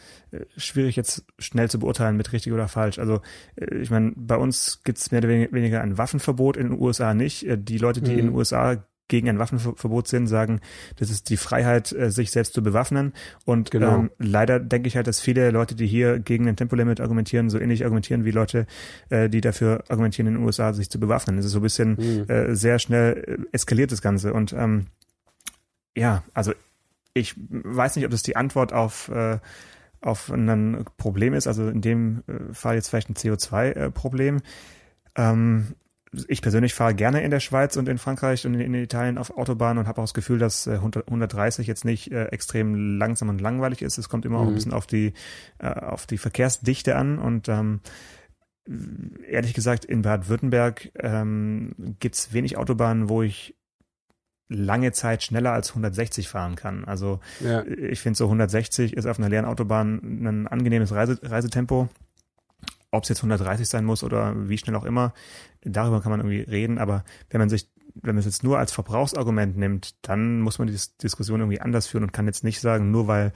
schwierig 0.56 0.96
jetzt 0.96 1.24
schnell 1.38 1.70
zu 1.70 1.78
beurteilen 1.78 2.16
mit 2.16 2.32
richtig 2.32 2.52
oder 2.52 2.68
falsch. 2.68 2.98
Also 2.98 3.20
äh, 3.56 3.76
ich 3.76 3.90
meine, 3.90 4.12
bei 4.16 4.36
uns 4.36 4.82
gibt 4.84 4.98
es 4.98 5.10
mehr 5.10 5.20
oder 5.20 5.28
weniger 5.28 5.80
ein 5.80 5.98
Waffenverbot, 5.98 6.56
in 6.56 6.70
den 6.70 6.80
USA 6.80 7.14
nicht. 7.14 7.46
Äh, 7.46 7.58
die 7.58 7.78
Leute, 7.78 8.02
die 8.02 8.12
mhm. 8.12 8.18
in 8.18 8.26
den 8.26 8.34
USA 8.34 8.84
gegen 9.08 9.28
ein 9.28 9.38
Waffenverbot 9.38 10.08
sind, 10.08 10.28
sagen, 10.28 10.60
das 10.96 11.10
ist 11.10 11.28
die 11.28 11.36
Freiheit, 11.36 11.92
äh, 11.92 12.10
sich 12.10 12.30
selbst 12.30 12.54
zu 12.54 12.62
bewaffnen. 12.62 13.12
Und 13.44 13.70
genau. 13.70 13.96
ähm, 13.96 14.10
leider 14.18 14.60
denke 14.60 14.88
ich 14.88 14.96
halt, 14.96 15.06
dass 15.06 15.20
viele 15.20 15.50
Leute, 15.50 15.74
die 15.74 15.86
hier 15.86 16.18
gegen 16.18 16.48
ein 16.48 16.56
Tempolimit 16.56 17.00
argumentieren, 17.00 17.50
so 17.50 17.58
ähnlich 17.58 17.84
argumentieren 17.84 18.24
wie 18.24 18.30
Leute, 18.30 18.66
äh, 19.10 19.28
die 19.28 19.40
dafür 19.40 19.84
argumentieren, 19.88 20.28
in 20.28 20.34
den 20.34 20.44
USA 20.44 20.72
sich 20.72 20.90
zu 20.90 20.98
bewaffnen. 20.98 21.36
Das 21.36 21.44
ist 21.44 21.52
so 21.52 21.58
ein 21.58 21.62
bisschen 21.62 21.96
mhm. 21.98 22.30
äh, 22.30 22.54
sehr 22.54 22.78
schnell 22.78 23.46
eskaliert 23.52 23.92
das 23.92 24.00
Ganze. 24.00 24.32
Und 24.32 24.54
ähm, 24.54 24.86
ja, 25.96 26.24
also 26.32 26.52
ich 27.14 27.34
weiß 27.36 27.96
nicht, 27.96 28.04
ob 28.04 28.10
das 28.10 28.22
die 28.22 28.36
Antwort 28.36 28.72
auf 28.72 29.08
äh, 29.08 29.38
auf 30.00 30.30
ein 30.30 30.84
Problem 30.98 31.32
ist, 31.32 31.46
also 31.46 31.66
in 31.68 31.80
dem 31.80 32.22
Fall 32.52 32.74
jetzt 32.74 32.88
vielleicht 32.90 33.08
ein 33.08 33.14
CO2-Problem. 33.14 34.42
Ähm, 35.16 35.74
ich 36.28 36.42
persönlich 36.42 36.74
fahre 36.74 36.94
gerne 36.94 37.22
in 37.22 37.30
der 37.30 37.40
Schweiz 37.40 37.76
und 37.76 37.88
in 37.88 37.98
Frankreich 37.98 38.46
und 38.46 38.54
in, 38.54 38.74
Italien 38.74 39.18
auf 39.18 39.36
Autobahnen 39.36 39.78
und 39.78 39.88
habe 39.88 40.00
auch 40.00 40.04
das 40.04 40.14
Gefühl, 40.14 40.38
dass 40.38 40.68
130 40.68 41.66
äh, 41.66 41.70
jetzt 41.70 41.84
nicht 41.84 42.12
äh, 42.12 42.26
extrem 42.26 42.98
langsam 42.98 43.28
und 43.28 43.40
langweilig 43.40 43.82
ist. 43.82 43.98
Es 43.98 44.08
kommt 44.08 44.24
immer 44.24 44.38
mhm. 44.38 44.42
auch 44.42 44.46
ein 44.46 44.50
mhm. 44.52 44.56
bisschen 44.56 44.72
auf 44.72 44.86
die, 44.86 45.12
äh, 45.58 45.68
auf 45.68 46.06
die 46.06 46.18
Verkehrsdichte 46.18 46.96
an 46.96 47.18
und 47.18 47.48
ähm, 47.48 47.80
ehrlich 49.28 49.54
gesagt, 49.54 49.84
in 49.84 50.02
Baden-Württemberg 50.02 50.92
ähm, 50.98 51.74
gibt 52.00 52.32
wenig 52.32 52.56
Autobahnen, 52.56 53.08
wo 53.08 53.22
ich 53.22 53.56
lange 54.54 54.92
Zeit 54.92 55.22
schneller 55.22 55.52
als 55.52 55.70
160 55.70 56.28
fahren 56.28 56.54
kann. 56.56 56.84
Also 56.84 57.20
Ja. 57.40 57.64
ich 57.66 58.00
finde 58.00 58.16
so 58.16 58.24
160 58.26 58.96
ist 58.96 59.06
auf 59.06 59.18
einer 59.18 59.28
leeren 59.28 59.44
Autobahn 59.44 60.00
ein 60.02 60.46
angenehmes 60.48 60.92
Reise, 60.92 61.18
Reisetempo. 61.22 61.88
Ob 62.90 63.02
es 63.02 63.08
jetzt 63.08 63.18
130 63.22 63.68
sein 63.68 63.84
muss 63.84 64.04
oder 64.04 64.48
wie 64.48 64.56
schnell 64.58 64.76
auch 64.76 64.84
immer, 64.84 65.12
darüber 65.62 66.00
kann 66.00 66.10
man 66.10 66.20
irgendwie 66.20 66.42
reden. 66.48 66.78
Aber 66.78 67.04
wenn 67.30 67.40
man 67.40 67.48
sich, 67.48 67.68
wenn 67.94 68.14
man 68.14 68.20
es 68.20 68.24
jetzt 68.26 68.44
nur 68.44 68.58
als 68.58 68.70
Verbrauchsargument 68.72 69.56
nimmt, 69.56 69.94
dann 70.02 70.40
muss 70.40 70.58
man 70.58 70.68
die 70.68 70.74
Dis- 70.74 70.96
Diskussion 70.96 71.40
irgendwie 71.40 71.60
anders 71.60 71.88
führen 71.88 72.04
und 72.04 72.12
kann 72.12 72.26
jetzt 72.26 72.44
nicht 72.44 72.60
sagen, 72.60 72.90
nur 72.92 73.08
weil 73.08 73.32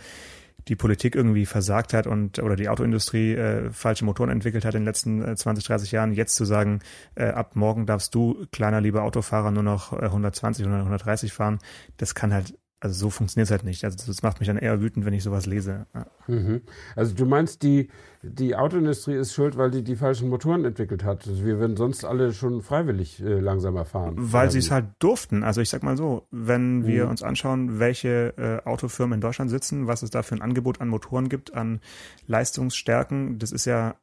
die 0.68 0.76
Politik 0.76 1.14
irgendwie 1.14 1.46
versagt 1.46 1.94
hat 1.94 2.06
und 2.06 2.38
oder 2.38 2.56
die 2.56 2.68
Autoindustrie 2.68 3.34
äh, 3.34 3.70
falsche 3.70 4.04
Motoren 4.04 4.30
entwickelt 4.30 4.64
hat 4.64 4.74
in 4.74 4.82
den 4.82 4.86
letzten 4.86 5.22
äh, 5.22 5.34
20, 5.34 5.64
30 5.64 5.92
Jahren, 5.92 6.12
jetzt 6.12 6.34
zu 6.34 6.44
sagen, 6.44 6.80
äh, 7.14 7.28
ab 7.28 7.56
morgen 7.56 7.86
darfst 7.86 8.14
du, 8.14 8.46
kleiner 8.52 8.80
lieber 8.80 9.02
Autofahrer, 9.02 9.50
nur 9.50 9.62
noch 9.62 9.92
äh, 9.92 10.04
120 10.04 10.66
oder 10.66 10.76
130 10.76 11.32
fahren, 11.32 11.58
das 11.96 12.14
kann 12.14 12.32
halt, 12.32 12.54
also 12.80 12.94
so 12.98 13.10
funktioniert 13.10 13.46
es 13.46 13.50
halt 13.50 13.64
nicht. 13.64 13.84
Also 13.84 13.98
das 14.06 14.22
macht 14.22 14.38
mich 14.40 14.46
dann 14.46 14.56
eher 14.56 14.80
wütend, 14.80 15.04
wenn 15.04 15.12
ich 15.12 15.22
sowas 15.24 15.46
lese. 15.46 15.86
Ja. 15.94 16.06
Mhm. 16.28 16.62
Also 16.94 17.14
du 17.14 17.26
meinst, 17.26 17.62
die, 17.62 17.88
die 18.22 18.54
Autoindustrie 18.54 19.14
ist 19.14 19.32
schuld, 19.34 19.56
weil 19.56 19.70
die 19.70 19.82
die 19.82 19.96
falschen 19.96 20.28
Motoren 20.28 20.64
entwickelt 20.64 21.02
hat. 21.02 21.26
Also 21.26 21.44
wir 21.44 21.58
würden 21.58 21.76
sonst 21.76 22.04
alle 22.04 22.32
schon 22.32 22.62
freiwillig 22.62 23.20
äh, 23.20 23.40
langsamer 23.40 23.84
fahren. 23.84 24.14
Weil 24.16 24.50
sie 24.50 24.58
es 24.60 24.70
halt 24.70 24.86
durften. 25.00 25.42
Also 25.42 25.60
ich 25.60 25.70
sag 25.70 25.82
mal 25.82 25.96
so, 25.96 26.26
wenn 26.30 26.86
wir 26.86 27.04
Mhm. 27.04 27.10
uns 27.10 27.22
anschauen, 27.22 27.78
welche 27.80 28.34
äh, 28.36 28.68
Autofirmen 28.68 29.14
in 29.16 29.20
Deutschland 29.20 29.50
sitzen, 29.50 29.86
was 29.86 30.02
es 30.02 30.10
da 30.10 30.22
für 30.22 30.36
ein 30.36 30.42
Angebot 30.42 30.80
an 30.80 30.88
Motoren 30.88 31.28
gibt, 31.28 31.54
an 31.54 31.80
Leistungsstärken, 32.26 33.38
das 33.38 33.52
ist 33.52 33.64
ja 33.64 33.96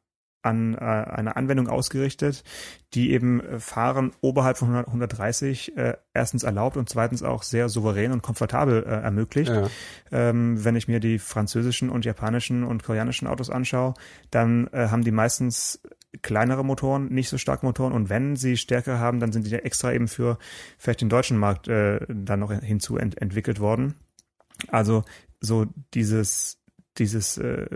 an 0.46 0.74
äh, 0.74 0.78
eine 0.78 1.36
Anwendung 1.36 1.68
ausgerichtet, 1.68 2.44
die 2.94 3.10
eben 3.12 3.40
äh, 3.40 3.58
Fahren 3.58 4.12
oberhalb 4.20 4.56
von 4.56 4.68
100, 4.68 4.86
130 4.86 5.76
äh, 5.76 5.94
erstens 6.14 6.44
erlaubt 6.44 6.76
und 6.76 6.88
zweitens 6.88 7.22
auch 7.22 7.42
sehr 7.42 7.68
souverän 7.68 8.12
und 8.12 8.22
komfortabel 8.22 8.84
äh, 8.84 9.02
ermöglicht. 9.02 9.50
Ja. 9.50 9.68
Ähm, 10.12 10.64
wenn 10.64 10.76
ich 10.76 10.88
mir 10.88 11.00
die 11.00 11.18
französischen 11.18 11.90
und 11.90 12.04
japanischen 12.04 12.64
und 12.64 12.84
koreanischen 12.84 13.26
Autos 13.26 13.50
anschaue, 13.50 13.94
dann 14.30 14.68
äh, 14.68 14.88
haben 14.88 15.04
die 15.04 15.10
meistens 15.10 15.80
kleinere 16.22 16.64
Motoren, 16.64 17.08
nicht 17.12 17.28
so 17.28 17.36
starke 17.36 17.66
Motoren 17.66 17.92
und 17.92 18.08
wenn 18.08 18.36
sie 18.36 18.56
Stärke 18.56 18.98
haben, 18.98 19.20
dann 19.20 19.32
sind 19.32 19.46
die 19.46 19.50
ja 19.50 19.58
extra 19.58 19.92
eben 19.92 20.08
für 20.08 20.38
vielleicht 20.78 21.00
den 21.00 21.08
deutschen 21.08 21.36
Markt 21.36 21.68
äh, 21.68 22.00
dann 22.08 22.40
noch 22.40 22.52
hinzu 22.52 22.96
ent 22.96 23.20
entwickelt 23.20 23.60
worden. 23.60 23.96
Also 24.68 25.04
so 25.40 25.66
dieses 25.92 26.58
dieses 26.98 27.38
äh, 27.38 27.66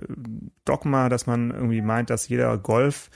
Dogma, 0.65 1.09
dass 1.09 1.27
man 1.27 1.51
irgendwie 1.51 1.83
meint, 1.83 2.11
dass 2.11 2.29
jeder 2.29 2.57
Golf 2.59 3.11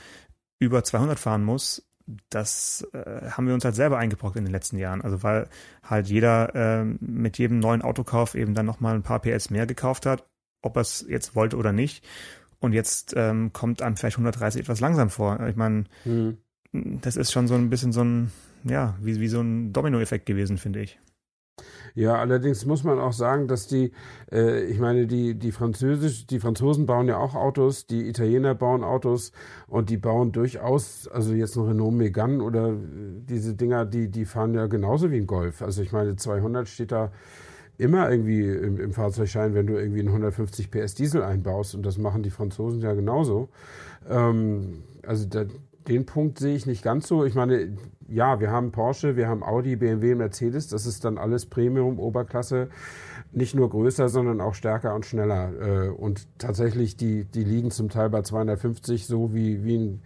über 0.58 0.84
200 0.84 1.18
fahren 1.18 1.44
muss, 1.44 1.86
das 2.30 2.86
äh, 2.92 3.30
haben 3.30 3.46
wir 3.46 3.54
uns 3.54 3.64
halt 3.64 3.74
selber 3.74 3.98
eingebrockt 3.98 4.36
in 4.36 4.44
den 4.44 4.52
letzten 4.52 4.78
Jahren. 4.78 5.00
Also 5.02 5.22
weil 5.22 5.48
halt 5.82 6.06
jeder 6.08 6.54
äh, 6.54 6.84
mit 6.84 7.38
jedem 7.38 7.58
neuen 7.60 7.82
Autokauf 7.82 8.34
eben 8.34 8.54
dann 8.54 8.66
nochmal 8.66 8.94
ein 8.94 9.02
paar 9.02 9.20
PS 9.20 9.50
mehr 9.50 9.66
gekauft 9.66 10.04
hat, 10.06 10.26
ob 10.62 10.76
er 10.76 10.82
es 10.82 11.04
jetzt 11.08 11.34
wollte 11.34 11.56
oder 11.56 11.72
nicht. 11.72 12.06
Und 12.60 12.72
jetzt 12.72 13.14
ähm, 13.16 13.52
kommt 13.52 13.82
einem 13.82 13.96
vielleicht 13.96 14.16
130 14.16 14.62
etwas 14.62 14.80
langsam 14.80 15.10
vor. 15.10 15.46
Ich 15.46 15.56
meine, 15.56 15.84
Mhm. 16.04 16.38
das 16.72 17.16
ist 17.16 17.32
schon 17.32 17.46
so 17.46 17.54
ein 17.54 17.70
bisschen 17.70 17.92
so 17.92 18.02
ein, 18.02 18.32
ja, 18.64 18.96
wie, 19.00 19.20
wie 19.20 19.28
so 19.28 19.40
ein 19.40 19.72
Dominoeffekt 19.72 20.26
gewesen, 20.26 20.58
finde 20.58 20.80
ich. 20.80 20.98
Ja, 21.94 22.16
allerdings 22.16 22.66
muss 22.66 22.82
man 22.82 22.98
auch 22.98 23.12
sagen, 23.12 23.46
dass 23.46 23.68
die, 23.68 23.92
äh, 24.32 24.64
ich 24.64 24.80
meine, 24.80 25.06
die, 25.06 25.38
die 25.38 25.52
Französisch, 25.52 26.26
die 26.26 26.40
Franzosen 26.40 26.86
bauen 26.86 27.06
ja 27.06 27.18
auch 27.18 27.36
Autos, 27.36 27.86
die 27.86 28.08
Italiener 28.08 28.54
bauen 28.54 28.82
Autos 28.82 29.30
und 29.68 29.90
die 29.90 29.96
bauen 29.96 30.32
durchaus, 30.32 31.06
also 31.06 31.32
jetzt 31.34 31.56
ein 31.56 31.64
Renault 31.64 31.94
Megane 31.94 32.42
oder 32.42 32.70
äh, 32.70 32.76
diese 33.28 33.54
Dinger, 33.54 33.84
die, 33.86 34.10
die 34.10 34.24
fahren 34.24 34.54
ja 34.54 34.66
genauso 34.66 35.12
wie 35.12 35.18
ein 35.18 35.28
Golf. 35.28 35.62
Also 35.62 35.82
ich 35.82 35.92
meine, 35.92 36.16
200 36.16 36.68
steht 36.68 36.90
da 36.90 37.12
immer 37.78 38.10
irgendwie 38.10 38.42
im, 38.42 38.80
im 38.80 38.92
Fahrzeugschein, 38.92 39.54
wenn 39.54 39.66
du 39.68 39.74
irgendwie 39.74 40.00
einen 40.00 40.08
150 40.08 40.72
PS 40.72 40.94
Diesel 40.96 41.22
einbaust 41.22 41.76
und 41.76 41.86
das 41.86 41.98
machen 41.98 42.24
die 42.24 42.30
Franzosen 42.30 42.80
ja 42.80 42.92
genauso. 42.94 43.50
Ähm, 44.08 44.82
also 45.06 45.26
da, 45.28 45.44
den 45.88 46.06
Punkt 46.06 46.38
sehe 46.38 46.54
ich 46.54 46.66
nicht 46.66 46.82
ganz 46.82 47.06
so. 47.06 47.24
Ich 47.24 47.34
meine, 47.34 47.76
ja, 48.08 48.40
wir 48.40 48.50
haben 48.50 48.72
Porsche, 48.72 49.16
wir 49.16 49.28
haben 49.28 49.42
Audi, 49.42 49.76
BMW, 49.76 50.14
Mercedes. 50.14 50.68
Das 50.68 50.86
ist 50.86 51.04
dann 51.04 51.18
alles 51.18 51.46
Premium, 51.46 51.98
Oberklasse. 51.98 52.68
Nicht 53.32 53.54
nur 53.54 53.70
größer, 53.70 54.08
sondern 54.08 54.40
auch 54.40 54.54
stärker 54.54 54.94
und 54.94 55.04
schneller. 55.06 55.52
Äh, 55.60 55.88
Und 55.88 56.26
tatsächlich, 56.38 56.96
die, 56.96 57.24
die 57.24 57.44
liegen 57.44 57.70
zum 57.70 57.88
Teil 57.88 58.10
bei 58.10 58.22
250, 58.22 59.06
so 59.06 59.34
wie, 59.34 59.64
wie 59.64 59.78
ein 59.78 60.02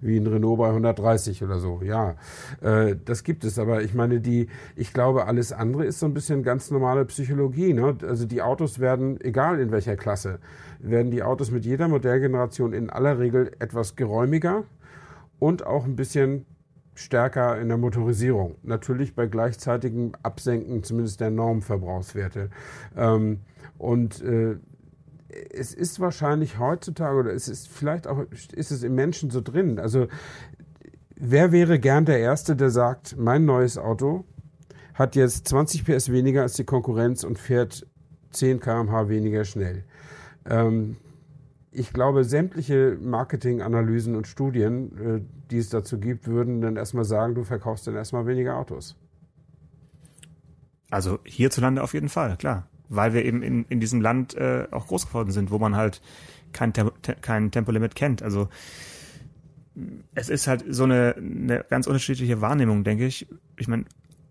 wie 0.00 0.18
ein 0.18 0.26
Renault 0.26 0.58
bei 0.58 0.68
130 0.68 1.42
oder 1.42 1.58
so. 1.58 1.80
Ja, 1.82 2.16
äh, 2.60 2.96
das 3.04 3.24
gibt 3.24 3.44
es. 3.44 3.58
Aber 3.58 3.82
ich 3.82 3.94
meine, 3.94 4.20
die, 4.20 4.48
ich 4.76 4.92
glaube, 4.92 5.26
alles 5.26 5.52
andere 5.52 5.84
ist 5.86 6.00
so 6.00 6.06
ein 6.06 6.14
bisschen 6.14 6.42
ganz 6.42 6.70
normale 6.70 7.04
Psychologie. 7.06 7.72
Ne? 7.72 7.96
Also 8.06 8.26
die 8.26 8.42
Autos 8.42 8.78
werden, 8.78 9.20
egal 9.20 9.58
in 9.60 9.70
welcher 9.70 9.96
Klasse, 9.96 10.38
werden 10.78 11.10
die 11.10 11.22
Autos 11.22 11.50
mit 11.50 11.64
jeder 11.64 11.88
Modellgeneration 11.88 12.72
in 12.72 12.90
aller 12.90 13.18
Regel 13.18 13.52
etwas 13.58 13.96
geräumiger 13.96 14.64
und 15.38 15.66
auch 15.66 15.84
ein 15.84 15.96
bisschen 15.96 16.46
stärker 16.94 17.60
in 17.60 17.68
der 17.68 17.76
Motorisierung. 17.76 18.56
Natürlich 18.62 19.14
bei 19.14 19.26
gleichzeitigem 19.26 20.12
Absenken 20.22 20.82
zumindest 20.82 21.20
der 21.20 21.30
Normverbrauchswerte. 21.30 22.50
Ähm, 22.96 23.40
und 23.78 24.22
äh, 24.22 24.56
es 25.52 25.74
ist 25.74 26.00
wahrscheinlich 26.00 26.58
heutzutage 26.58 27.18
oder 27.18 27.32
es 27.32 27.48
ist 27.48 27.68
vielleicht 27.68 28.06
auch 28.06 28.24
ist 28.30 28.70
es 28.70 28.82
im 28.82 28.94
Menschen 28.94 29.30
so 29.30 29.40
drin. 29.40 29.78
Also 29.78 30.08
wer 31.14 31.52
wäre 31.52 31.78
gern 31.78 32.06
der 32.06 32.20
Erste, 32.20 32.56
der 32.56 32.70
sagt, 32.70 33.16
mein 33.18 33.44
neues 33.44 33.76
Auto 33.76 34.24
hat 34.94 35.14
jetzt 35.14 35.48
20 35.48 35.84
PS 35.84 36.10
weniger 36.10 36.42
als 36.42 36.54
die 36.54 36.64
Konkurrenz 36.64 37.22
und 37.22 37.38
fährt 37.38 37.86
10 38.30 38.60
km/h 38.60 39.08
weniger 39.08 39.44
schnell. 39.44 39.84
Ähm, 40.48 40.96
ich 41.76 41.92
glaube, 41.92 42.24
sämtliche 42.24 42.96
Marketinganalysen 43.00 44.16
und 44.16 44.26
Studien, 44.26 44.98
äh, 44.98 45.20
die 45.50 45.58
es 45.58 45.68
dazu 45.68 46.00
gibt, 46.00 46.26
würden 46.26 46.60
dann 46.60 46.76
erstmal 46.76 47.04
sagen, 47.04 47.34
du 47.34 47.44
verkaufst 47.44 47.86
dann 47.86 47.94
erstmal 47.94 48.26
weniger 48.26 48.56
Autos. 48.56 48.96
Also 50.90 51.18
hierzulande 51.24 51.82
auf 51.82 51.92
jeden 51.92 52.08
Fall, 52.08 52.36
klar. 52.36 52.66
Weil 52.88 53.12
wir 53.12 53.24
eben 53.24 53.42
in, 53.42 53.64
in 53.68 53.80
diesem 53.80 54.00
Land 54.00 54.34
äh, 54.34 54.66
auch 54.70 54.86
groß 54.86 55.08
geworden 55.08 55.32
sind, 55.32 55.50
wo 55.50 55.58
man 55.58 55.76
halt 55.76 56.00
kein, 56.52 56.72
Tem 56.72 56.90
te 57.02 57.14
kein 57.20 57.50
Tempolimit 57.50 57.94
kennt. 57.94 58.22
Also 58.22 58.48
es 60.14 60.30
ist 60.30 60.46
halt 60.46 60.64
so 60.68 60.84
eine, 60.84 61.14
eine 61.16 61.64
ganz 61.68 61.86
unterschiedliche 61.86 62.40
Wahrnehmung, 62.40 62.84
denke 62.84 63.04
ich. 63.04 63.26
Ich 63.58 63.68
meine, 63.68 63.84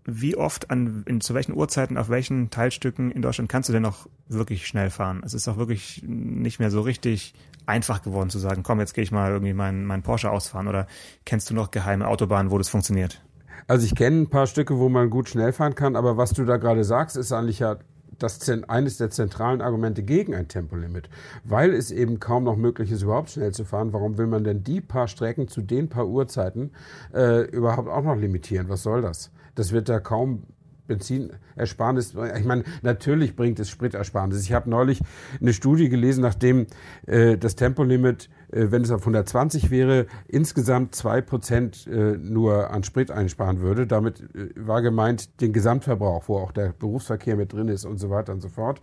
wie 0.06 0.36
oft 0.36 0.70
an 0.70 1.02
in 1.06 1.20
zu 1.20 1.34
welchen 1.34 1.54
Uhrzeiten 1.54 1.96
auf 1.98 2.08
welchen 2.08 2.50
Teilstücken 2.50 3.10
in 3.10 3.22
Deutschland 3.22 3.50
kannst 3.50 3.68
du 3.68 3.72
denn 3.72 3.82
noch 3.82 4.08
wirklich 4.28 4.66
schnell 4.66 4.90
fahren? 4.90 5.22
Es 5.24 5.34
ist 5.34 5.48
auch 5.48 5.56
wirklich 5.56 6.02
nicht 6.06 6.60
mehr 6.60 6.70
so 6.70 6.80
richtig 6.80 7.34
einfach 7.66 8.02
geworden 8.02 8.30
zu 8.30 8.38
sagen, 8.38 8.62
komm, 8.62 8.80
jetzt 8.80 8.94
gehe 8.94 9.04
ich 9.04 9.10
mal 9.10 9.32
irgendwie 9.32 9.52
meinen 9.52 9.84
mein 9.84 10.02
Porsche 10.02 10.30
ausfahren 10.30 10.68
oder 10.68 10.86
kennst 11.24 11.50
du 11.50 11.54
noch 11.54 11.70
geheime 11.70 12.06
Autobahnen, 12.06 12.50
wo 12.50 12.58
das 12.58 12.68
funktioniert? 12.68 13.22
Also 13.66 13.84
ich 13.84 13.96
kenne 13.96 14.22
ein 14.22 14.30
paar 14.30 14.46
Stücke, 14.46 14.78
wo 14.78 14.88
man 14.88 15.10
gut 15.10 15.28
schnell 15.28 15.52
fahren 15.52 15.74
kann, 15.74 15.96
aber 15.96 16.16
was 16.16 16.32
du 16.32 16.44
da 16.44 16.56
gerade 16.56 16.84
sagst, 16.84 17.16
ist 17.16 17.32
eigentlich 17.32 17.58
ja 17.58 17.78
das 18.18 18.48
eines 18.68 18.96
der 18.96 19.10
zentralen 19.10 19.60
Argumente 19.60 20.02
gegen 20.02 20.34
ein 20.34 20.48
Tempolimit, 20.48 21.10
weil 21.44 21.74
es 21.74 21.90
eben 21.90 22.20
kaum 22.20 22.44
noch 22.44 22.56
möglich 22.56 22.90
ist, 22.90 23.02
überhaupt 23.02 23.30
schnell 23.30 23.52
zu 23.52 23.64
fahren. 23.64 23.92
Warum 23.92 24.16
will 24.16 24.26
man 24.26 24.44
denn 24.44 24.62
die 24.62 24.80
paar 24.80 25.08
Strecken 25.08 25.48
zu 25.48 25.60
den 25.60 25.88
paar 25.88 26.06
Uhrzeiten 26.06 26.70
äh, 27.12 27.42
überhaupt 27.50 27.88
auch 27.88 28.04
noch 28.04 28.16
limitieren? 28.16 28.68
Was 28.68 28.82
soll 28.82 29.02
das? 29.02 29.30
Das 29.56 29.72
wird 29.72 29.88
da 29.88 29.98
kaum 29.98 30.44
Benzinersparnis. 30.86 32.14
Ich 32.38 32.44
meine, 32.44 32.64
natürlich 32.82 33.36
bringt 33.36 33.58
es 33.58 33.68
Spritersparnis. 33.68 34.42
Ich 34.42 34.52
habe 34.52 34.70
neulich 34.70 35.00
eine 35.40 35.52
Studie 35.52 35.88
gelesen, 35.88 36.22
nachdem 36.22 36.66
äh, 37.06 37.36
das 37.36 37.56
Tempolimit, 37.56 38.28
äh, 38.52 38.66
wenn 38.70 38.82
es 38.82 38.90
auf 38.90 39.00
120 39.00 39.70
wäre, 39.70 40.06
insgesamt 40.28 40.94
zwei 40.94 41.20
Prozent 41.20 41.86
äh, 41.86 42.16
nur 42.18 42.70
an 42.70 42.84
Sprit 42.84 43.10
einsparen 43.10 43.60
würde. 43.60 43.86
Damit 43.86 44.20
äh, 44.34 44.50
war 44.56 44.82
gemeint 44.82 45.40
den 45.40 45.52
Gesamtverbrauch, 45.52 46.24
wo 46.28 46.38
auch 46.38 46.52
der 46.52 46.72
Berufsverkehr 46.78 47.36
mit 47.36 47.52
drin 47.52 47.68
ist 47.68 47.84
und 47.84 47.98
so 47.98 48.10
weiter 48.10 48.32
und 48.32 48.40
so 48.40 48.48
fort. 48.48 48.80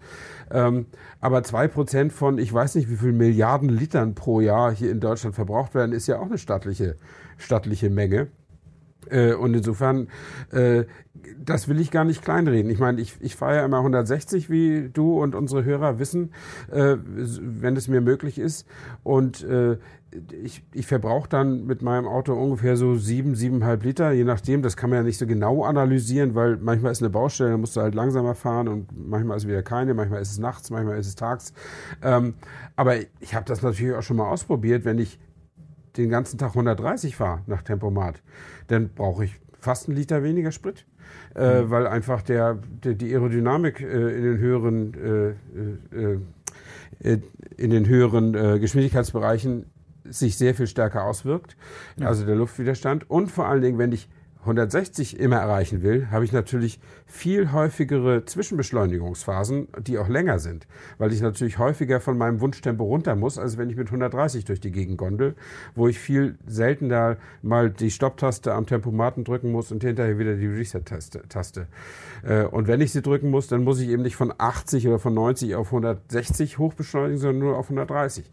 Ähm, 0.52 0.88
aber 1.20 1.44
zwei 1.44 1.68
Prozent 1.68 2.14
von, 2.14 2.38
ich 2.38 2.54
weiß 2.54 2.76
nicht, 2.76 2.90
wie 2.90 2.98
viel 2.98 3.14
Milliarden 3.14 3.70
Litern 3.70 4.16
pro 4.16 4.42
Jahr 4.42 4.74
hier 4.74 4.92
in 4.92 5.00
Deutschland 5.00 5.36
verbraucht 5.36 5.74
werden, 5.74 5.94
ist 5.94 6.08
ja 6.08 6.20
auch 6.20 6.26
eine 6.26 6.38
stattliche, 6.38 6.98
stattliche 7.38 7.90
Menge. 7.90 8.28
Äh, 9.10 9.34
und 9.34 9.54
insofern, 9.54 10.08
äh, 10.52 10.86
das 11.38 11.68
will 11.68 11.80
ich 11.80 11.92
gar 11.92 12.04
nicht 12.04 12.22
kleinreden. 12.22 12.72
Ich 12.72 12.80
meine, 12.80 13.00
ich, 13.02 13.16
ich 13.20 13.36
fahre 13.36 13.58
ja 13.58 13.66
immer 13.66 13.78
160, 13.78 14.50
wie 14.50 14.90
du 14.92 15.22
und 15.22 15.36
unsere 15.36 15.64
Hörer 15.64 16.00
wissen, 16.00 16.32
äh, 16.72 16.98
wenn 17.06 17.76
es 17.76 17.88
mir 17.88 18.02
möglich 18.02 18.40
ist. 18.40 18.68
Und 19.04 19.46
ich, 20.44 20.64
ich 20.74 20.86
verbrauche 20.86 21.28
dann 21.28 21.66
mit 21.66 21.82
meinem 21.82 22.08
Auto 22.08 22.34
ungefähr 22.34 22.78
so 22.78 22.96
sieben, 22.96 23.36
siebeneinhalb 23.36 23.84
Liter, 23.84 24.12
je 24.12 24.24
nachdem. 24.24 24.62
Das 24.62 24.78
kann 24.78 24.90
man 24.90 24.98
ja 24.98 25.04
nicht 25.04 25.18
so 25.18 25.26
genau 25.26 25.64
analysieren, 25.64 26.36
weil 26.36 26.58
manchmal 26.58 26.92
ist 26.92 27.02
eine 27.02 27.10
Baustelle, 27.10 27.52
da 27.52 27.58
musst 27.58 27.76
du 27.76 27.82
halt 27.82 27.96
langsamer 27.96 28.36
fahren 28.36 28.68
und 28.68 28.90
manchmal 28.96 29.38
ist 29.38 29.48
wieder 29.48 29.64
keine, 29.64 29.94
manchmal 29.94 30.22
ist 30.22 30.32
es 30.32 30.38
nachts, 30.38 30.70
manchmal 30.70 31.00
ist 31.00 31.08
es 31.08 31.16
tags. 31.16 31.54
Ähm, 32.02 32.36
aber 32.76 32.98
ich 33.20 33.34
habe 33.34 33.46
das 33.46 33.62
natürlich 33.62 33.96
auch 33.96 34.04
schon 34.04 34.18
mal 34.18 34.30
ausprobiert, 34.30 34.86
wenn 34.86 35.00
ich 35.00 35.20
den 35.98 36.10
ganzen 36.10 36.38
Tag 36.38 36.50
130 36.50 37.16
fahre 37.16 37.42
nach 37.48 37.62
Tempomat, 37.62 38.22
dann 38.68 38.90
brauche 38.90 39.26
ich 39.26 39.40
fast 39.60 39.88
einen 39.88 39.98
Liter 39.98 40.24
weniger 40.24 40.52
Sprit, 40.52 40.86
äh, 41.36 41.62
mhm. 41.62 41.70
weil 41.70 41.88
einfach 41.88 42.22
der, 42.22 42.60
der 42.84 42.94
die 42.94 43.14
Aerodynamik 43.14 43.82
äh, 43.82 44.18
in 44.18 44.24
den 44.24 44.38
höheren 44.38 44.94
äh, 44.94 45.98
äh, 45.98 46.14
äh 46.14 46.20
in 47.58 47.70
den 47.70 47.88
höheren 47.88 48.34
Geschwindigkeitsbereichen 48.60 49.66
sich 50.06 50.38
sehr 50.38 50.54
viel 50.54 50.68
stärker 50.68 51.04
auswirkt, 51.04 51.58
ja. 51.98 52.08
also 52.08 52.26
der 52.26 52.36
Luftwiderstand 52.36 53.10
und 53.10 53.30
vor 53.32 53.48
allen 53.48 53.62
Dingen, 53.62 53.78
wenn 53.78 53.92
ich 53.92 54.10
160 54.44 55.20
immer 55.20 55.38
erreichen 55.38 55.84
will, 55.84 56.10
habe 56.12 56.26
ich 56.26 56.34
natürlich 56.34 56.80
viel 57.06 57.54
häufigere 57.54 58.26
Zwischenbeschleunigungsphasen, 58.26 59.70
die 59.80 59.98
auch 59.98 60.10
länger 60.10 60.40
sind, 60.40 60.68
weil 60.98 61.14
ich 61.14 61.22
natürlich 61.22 61.60
häufiger 61.60 62.02
von 62.02 62.18
meinem 62.18 62.42
Wunschtempo 62.42 62.84
runter 62.84 63.16
muss, 63.16 63.38
als 63.38 63.58
wenn 63.58 63.70
ich 63.70 63.78
mit 63.78 63.88
130 63.88 64.44
durch 64.44 64.60
die 64.60 64.72
Gegend 64.72 64.98
gondel, 64.98 65.36
wo 65.76 65.88
ich 65.88 65.98
viel 65.98 66.38
seltener 66.46 67.18
mal 67.42 67.70
die 67.70 67.90
Stopptaste 67.90 68.54
am 68.54 68.66
Tempomaten 68.66 69.24
drücken 69.24 69.52
muss 69.52 69.72
und 69.72 69.84
hinterher 69.84 70.20
wieder 70.20 70.36
die 70.36 70.48
Reset-Taste. 70.48 71.68
Äh, 72.24 72.44
und 72.44 72.68
wenn 72.68 72.82
ich 72.82 72.92
sie 72.92 73.02
drücken 73.02 73.30
muss, 73.30 73.48
dann 73.48 73.64
muss 73.64 73.80
ich 73.80 73.90
eben 73.90 74.04
nicht 74.04 74.18
von 74.18 74.34
80 74.38 74.88
oder 74.88 75.00
von 75.00 75.14
90 75.14 75.56
auf 75.56 75.68
160 75.68 76.58
hochbeschleunigen, 76.58 77.18
sondern 77.18 77.40
nur 77.40 77.58
auf 77.58 77.66
130. 77.66 78.30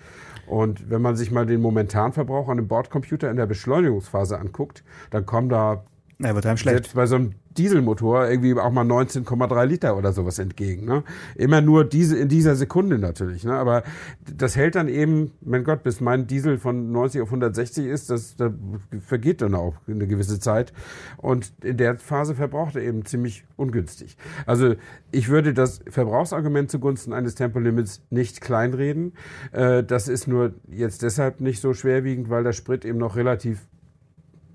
Und 0.46 0.90
wenn 0.90 1.00
man 1.00 1.14
sich 1.14 1.30
mal 1.30 1.46
den 1.46 1.60
Momentanverbrauch 1.60 2.48
an 2.48 2.56
dem 2.56 2.66
Bordcomputer 2.66 3.30
in 3.30 3.36
der 3.36 3.46
Beschleunigungsphase 3.46 4.36
anguckt, 4.36 4.82
dann 5.10 5.24
kommen 5.24 5.48
da 5.48 5.84
ja, 6.22 6.34
wird 6.34 6.44
einem 6.44 6.58
schlecht. 6.58 6.76
Selbst 6.76 6.94
bei 6.94 7.06
so 7.06 7.16
einem 7.16 7.34
Dieselmotor 7.56 8.28
irgendwie 8.28 8.54
auch 8.54 8.70
mal 8.70 8.84
19,3 8.84 9.64
Liter 9.64 9.96
oder 9.96 10.12
sowas 10.12 10.38
entgegen. 10.38 10.84
Ne? 10.84 11.02
Immer 11.34 11.62
nur 11.62 11.84
diese 11.84 12.16
in 12.18 12.28
dieser 12.28 12.56
Sekunde 12.56 12.98
natürlich. 12.98 13.42
Ne? 13.44 13.54
Aber 13.54 13.82
das 14.30 14.54
hält 14.54 14.74
dann 14.74 14.88
eben, 14.88 15.32
mein 15.40 15.64
Gott, 15.64 15.82
bis 15.82 16.00
mein 16.00 16.26
Diesel 16.26 16.58
von 16.58 16.92
90 16.92 17.22
auf 17.22 17.28
160 17.28 17.86
ist, 17.86 18.10
das, 18.10 18.36
das 18.36 18.52
vergeht 19.00 19.40
dann 19.40 19.54
auch 19.54 19.74
eine 19.88 20.06
gewisse 20.06 20.38
Zeit. 20.38 20.72
Und 21.16 21.52
in 21.62 21.78
der 21.78 21.98
Phase 21.98 22.34
verbraucht 22.34 22.76
er 22.76 22.82
eben 22.82 23.06
ziemlich 23.06 23.44
ungünstig. 23.56 24.16
Also 24.44 24.74
ich 25.10 25.28
würde 25.30 25.54
das 25.54 25.80
Verbrauchsargument 25.88 26.70
zugunsten 26.70 27.14
eines 27.14 27.34
Tempolimits 27.34 28.02
nicht 28.10 28.42
kleinreden. 28.42 29.14
Äh, 29.52 29.82
das 29.84 30.06
ist 30.06 30.28
nur 30.28 30.52
jetzt 30.68 31.02
deshalb 31.02 31.40
nicht 31.40 31.60
so 31.60 31.72
schwerwiegend, 31.72 32.28
weil 32.28 32.44
der 32.44 32.52
Sprit 32.52 32.84
eben 32.84 32.98
noch 32.98 33.16
relativ 33.16 33.66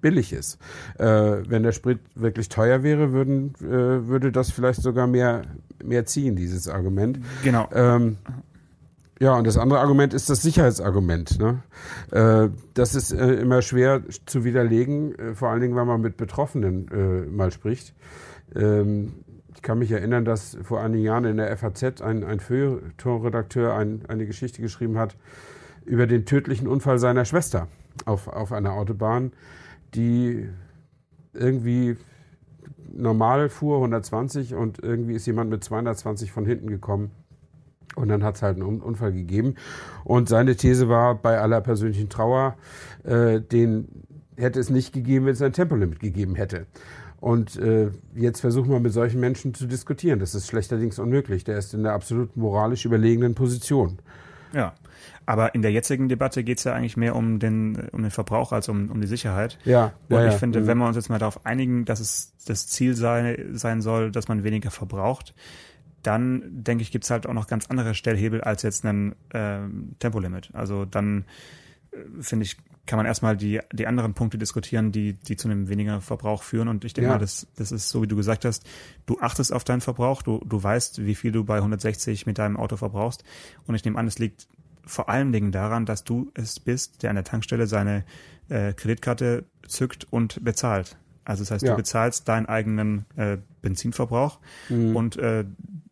billig 0.06 0.34
ist. 0.34 0.60
Äh, 1.00 1.06
wenn 1.06 1.64
der 1.64 1.72
Sprit 1.72 2.00
wirklich 2.14 2.48
teuer 2.48 2.84
wäre, 2.84 3.12
würden, 3.12 3.56
äh, 3.60 4.08
würde 4.08 4.32
das 4.32 4.52
vielleicht 4.52 4.84
sogar 4.84 5.08
mehr, 5.08 5.42
mehr 5.84 6.06
ziehen, 6.06 6.36
dieses 6.36 6.68
Argument. 6.68 7.20
Genau. 7.44 7.68
Ähm, 7.74 8.18
ja, 9.20 9.34
und 9.34 9.48
das 9.48 9.58
andere 9.58 9.80
Argument 9.80 10.14
ist 10.14 10.30
das 10.30 10.44
Sicherheitsargument. 10.44 11.40
Ne? 11.40 11.64
Äh, 12.12 12.50
das 12.76 12.94
ist 12.94 13.14
äh, 13.14 13.34
immer 13.34 13.64
schwer 13.64 14.04
zu 14.28 14.44
widerlegen, 14.44 15.18
äh, 15.18 15.34
vor 15.34 15.50
allen 15.50 15.62
Dingen, 15.62 15.76
wenn 15.76 15.88
man 15.88 16.02
mit 16.02 16.18
Betroffenen 16.18 16.88
äh, 16.92 17.28
mal 17.28 17.52
spricht. 17.52 17.96
Ähm, 18.56 19.14
ich 19.56 19.64
kann 19.64 19.80
mich 19.80 19.90
erinnern, 19.90 20.24
dass 20.24 20.56
vor 20.62 20.82
einigen 20.82 21.04
Jahren 21.04 21.26
in 21.26 21.38
der 21.38 21.58
FAZ 21.58 22.02
ein, 22.04 22.24
ein 22.24 22.40
Feuilleton-Redakteur 22.40 23.74
ein, 23.74 24.04
eine 24.08 24.28
Geschichte 24.28 24.62
geschrieben 24.62 25.00
hat 25.00 25.16
über 25.84 26.06
den 26.06 26.26
tödlichen 26.26 26.68
Unfall 26.68 27.00
seiner 27.00 27.26
Schwester 27.26 27.70
auf, 28.06 28.28
auf 28.28 28.52
einer 28.52 28.74
Autobahn 28.74 29.32
die 29.96 30.50
irgendwie 31.34 31.98
normal 32.94 33.50
fuhr, 33.50 33.78
120, 33.78 34.56
und 34.56 34.82
irgendwie 34.82 35.14
ist 35.14 35.26
jemand 35.26 35.50
mit 35.50 35.64
220 35.64 36.32
von 36.32 36.46
hinten 36.46 36.68
gekommen. 36.68 37.12
Und 37.96 38.10
dann 38.10 38.24
hat 38.24 38.36
es 38.36 38.42
halt 38.42 38.58
einen 38.58 38.82
Unfall 38.82 39.14
gegeben. 39.14 39.56
Und 40.04 40.28
seine 40.28 40.56
These 40.56 40.90
war, 40.90 41.16
bei 41.16 41.40
aller 41.40 41.62
persönlichen 41.62 42.10
Trauer, 42.10 42.56
äh, 43.04 43.40
den 43.40 43.88
hätte 44.36 44.60
es 44.60 44.70
nicht 44.70 44.94
gegeben, 44.94 45.26
wenn 45.26 45.34
es 45.34 45.42
ein 45.42 45.54
Tempolimit 45.54 46.00
gegeben 46.00 46.36
hätte. 46.36 46.66
Und 47.22 47.58
äh, 47.58 47.92
jetzt 48.14 48.42
versuchen 48.42 48.70
wir 48.70 48.80
mit 48.80 48.94
solchen 48.94 49.20
Menschen 49.20 49.54
zu 49.54 49.66
diskutieren. 49.66 50.20
Das 50.20 50.36
ist 50.36 50.48
schlechterdings 50.48 51.00
unmöglich. 51.00 51.44
Der 51.46 51.58
ist 51.58 51.74
in 51.74 51.84
der 51.84 51.94
absolut 51.94 52.36
moralisch 52.36 52.86
überlegenen 52.86 53.34
Position. 53.34 54.00
Ja. 54.56 54.74
Aber 55.26 55.54
in 55.54 55.62
der 55.62 55.72
jetzigen 55.72 56.08
Debatte 56.08 56.44
geht 56.44 56.60
es 56.60 56.64
ja 56.64 56.74
eigentlich 56.74 56.96
mehr 56.96 57.16
um 57.16 57.40
den, 57.40 57.90
um 57.92 58.02
den 58.02 58.12
Verbrauch 58.12 58.54
als 58.54 58.70
um, 58.70 58.90
um 58.90 59.02
die 59.02 59.08
Sicherheit. 59.08 59.60
Ja. 59.66 59.94
Und 60.10 60.16
ja, 60.16 60.28
ich 60.30 60.36
finde, 60.36 60.60
ja. 60.60 60.68
wenn 60.68 60.78
wir 60.78 60.88
uns 60.88 60.96
jetzt 60.96 61.10
mal 61.10 61.20
darauf 61.20 61.46
einigen, 61.46 61.84
dass 61.84 62.00
es 62.00 62.34
das 62.46 62.68
Ziel 62.68 62.96
sei, 62.96 63.44
sein 63.52 63.82
soll, 63.82 64.12
dass 64.12 64.30
man 64.30 64.44
weniger 64.46 64.72
verbraucht, 64.72 65.34
dann 66.04 66.44
denke 66.46 66.84
ich, 66.84 66.92
gibt 66.92 67.04
es 67.04 67.10
halt 67.10 67.28
auch 67.28 67.34
noch 67.34 67.48
ganz 67.48 67.68
andere 67.68 67.96
Stellhebel 67.96 68.42
als 68.42 68.62
jetzt 68.62 68.86
ein 68.86 69.14
äh, 69.30 69.60
Tempolimit. 70.00 70.52
Also 70.54 70.86
dann 70.86 71.26
äh, 71.92 71.98
finde 72.22 72.46
ich, 72.46 72.58
kann 72.86 72.98
man 72.98 73.06
erstmal 73.06 73.36
die, 73.36 73.60
die 73.72 73.88
anderen 73.88 74.14
Punkte 74.14 74.38
diskutieren, 74.38 74.92
die, 74.92 75.14
die 75.14 75.36
zu 75.36 75.48
einem 75.48 75.70
weniger 75.70 76.02
Verbrauch 76.02 76.44
führen. 76.44 76.68
Und 76.68 76.86
ich 76.86 76.94
denke 76.94 77.10
ja. 77.10 77.16
mal, 77.16 77.20
das, 77.20 77.48
das 77.56 77.72
ist 77.72 77.90
so, 77.90 78.04
wie 78.04 78.08
du 78.08 78.16
gesagt 78.16 78.46
hast, 78.46 78.64
du 79.06 79.20
achtest 79.20 79.52
auf 79.52 79.64
deinen 79.64 79.82
Verbrauch, 79.82 80.22
du, 80.22 80.42
du 80.46 80.62
weißt, 80.62 81.06
wie 81.06 81.16
viel 81.16 81.32
du 81.32 81.44
bei 81.44 81.58
160 81.58 82.26
mit 82.26 82.38
deinem 82.38 82.58
Auto 82.58 82.78
verbrauchst. 82.78 83.24
Und 83.66 83.76
ich 83.76 83.84
nehme 83.86 83.98
an, 83.98 84.08
es 84.08 84.20
liegt 84.20 84.48
vor 84.86 85.10
allen 85.10 85.32
Dingen 85.32 85.52
daran, 85.52 85.86
dass 85.86 86.04
du 86.04 86.32
es 86.36 86.60
bist, 86.60 87.02
der 87.02 87.10
an 87.10 87.16
der 87.16 87.26
Tankstelle 87.26 87.66
seine 87.66 88.04
äh, 88.50 88.74
Kreditkarte 88.74 89.46
zückt 89.68 90.06
und 90.12 90.44
bezahlt. 90.44 90.98
Also 91.24 91.42
das 91.42 91.52
heißt, 91.52 91.64
ja. 91.64 91.72
du 91.72 91.78
bezahlst 91.78 92.28
deinen 92.28 92.46
eigenen 92.46 93.06
äh, 93.16 93.38
Benzinverbrauch 93.62 94.40
mhm. 94.70 94.96
und 94.96 95.18
äh, 95.18 95.46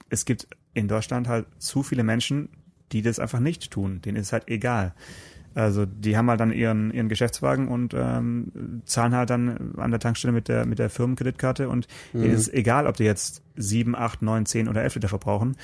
es 0.10 0.26
gibt 0.26 0.48
in 0.76 0.88
Deutschland 0.88 1.28
halt 1.28 1.48
zu 1.58 1.82
viele 1.82 2.04
Menschen, 2.04 2.50
die 2.92 3.02
das 3.02 3.18
einfach 3.18 3.40
nicht 3.40 3.72
tun. 3.72 4.02
Denen 4.02 4.18
ist 4.18 4.32
halt 4.32 4.48
egal. 4.48 4.94
Also 5.56 5.86
die 5.86 6.18
haben 6.18 6.30
halt 6.30 6.40
dann 6.40 6.52
ihren 6.52 6.92
ihren 6.92 7.10
Geschäftswagen 7.10 7.68
und 7.68 7.94
ähm, 7.94 8.82
zahlen 8.86 9.14
halt 9.16 9.30
dann 9.30 9.76
an 9.78 9.92
der 9.92 10.00
Tankstelle 10.00 10.32
mit 10.32 10.48
der 10.48 10.66
mit 10.66 10.80
der 10.80 10.90
Firmenkreditkarte 10.90 11.70
und 11.70 11.88
mhm. 12.14 12.24
ist 12.24 12.54
egal, 12.54 12.88
ob 12.88 12.98
die 12.98 13.04
jetzt 13.04 13.44
sieben, 13.56 13.96
acht, 13.96 14.22
neun, 14.22 14.46
zehn 14.46 14.68
oder 14.68 14.84
elf 14.84 14.96
Liter 14.96 15.10
verbrauchen. 15.10 15.56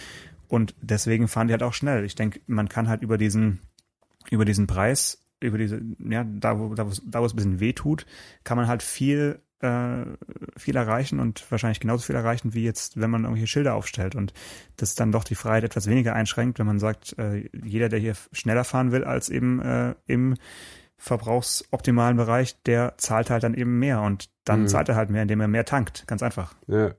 Und 0.48 0.76
deswegen 0.82 1.28
fahren 1.28 1.48
die 1.48 1.54
halt 1.54 1.64
auch 1.64 1.74
schnell. 1.74 2.04
Ich 2.04 2.16
denke, 2.16 2.42
man 2.48 2.68
kann 2.68 2.90
halt 2.90 3.04
über 3.04 3.18
diesen, 3.18 3.60
über 4.32 4.46
diesen 4.46 4.66
Preis, 4.66 5.24
über 5.40 5.58
diese, 5.58 5.82
ja, 6.00 6.24
da 6.24 6.60
wo, 6.60 6.74
da 6.74 6.88
wo, 6.88 6.94
da 7.06 7.22
wo 7.22 7.26
es 7.26 7.34
ein 7.34 7.36
bisschen 7.36 7.60
weh 7.60 7.74
tut, 7.74 8.06
kann 8.44 8.58
man 8.58 8.68
halt 8.68 8.84
viel, 8.84 9.42
äh, 9.62 10.06
viel 10.58 10.76
erreichen 10.76 11.20
und 11.20 11.50
wahrscheinlich 11.52 11.80
genauso 11.80 12.04
viel 12.04 12.16
erreichen, 12.16 12.54
wie 12.54 12.64
jetzt, 12.64 13.00
wenn 13.00 13.10
man 13.10 13.24
irgendwelche 13.24 13.48
Schilder 13.48 13.76
aufstellt 13.76 14.16
und 14.16 14.34
das 14.78 14.96
dann 14.96 15.12
doch 15.12 15.24
die 15.24 15.36
Freiheit 15.36 15.64
etwas 15.64 15.88
weniger 15.88 16.14
einschränkt, 16.14 16.60
wenn 16.60 16.66
man 16.66 16.80
sagt, 16.80 17.18
äh, 17.18 17.50
jeder, 17.64 17.90
der 17.90 18.00
hier 18.00 18.16
schneller 18.32 18.64
fahren 18.64 18.92
will 18.92 19.04
als 19.04 19.30
eben 19.30 19.62
äh, 19.62 19.96
im 20.06 20.36
verbrauchsoptimalen 20.98 22.18
Bereich, 22.18 22.62
der 22.64 22.96
zahlt 22.98 23.30
halt 23.30 23.44
dann 23.44 23.54
eben 23.54 23.80
mehr 23.80 24.02
und 24.02 24.30
dann 24.44 24.64
mhm. 24.64 24.68
zahlt 24.68 24.90
er 24.90 24.96
halt 24.96 25.10
mehr, 25.10 25.22
indem 25.22 25.40
er 25.40 25.48
mehr 25.48 25.66
tankt. 25.66 26.06
Ganz 26.08 26.22
einfach. 26.22 26.56
Ja. 26.68 26.94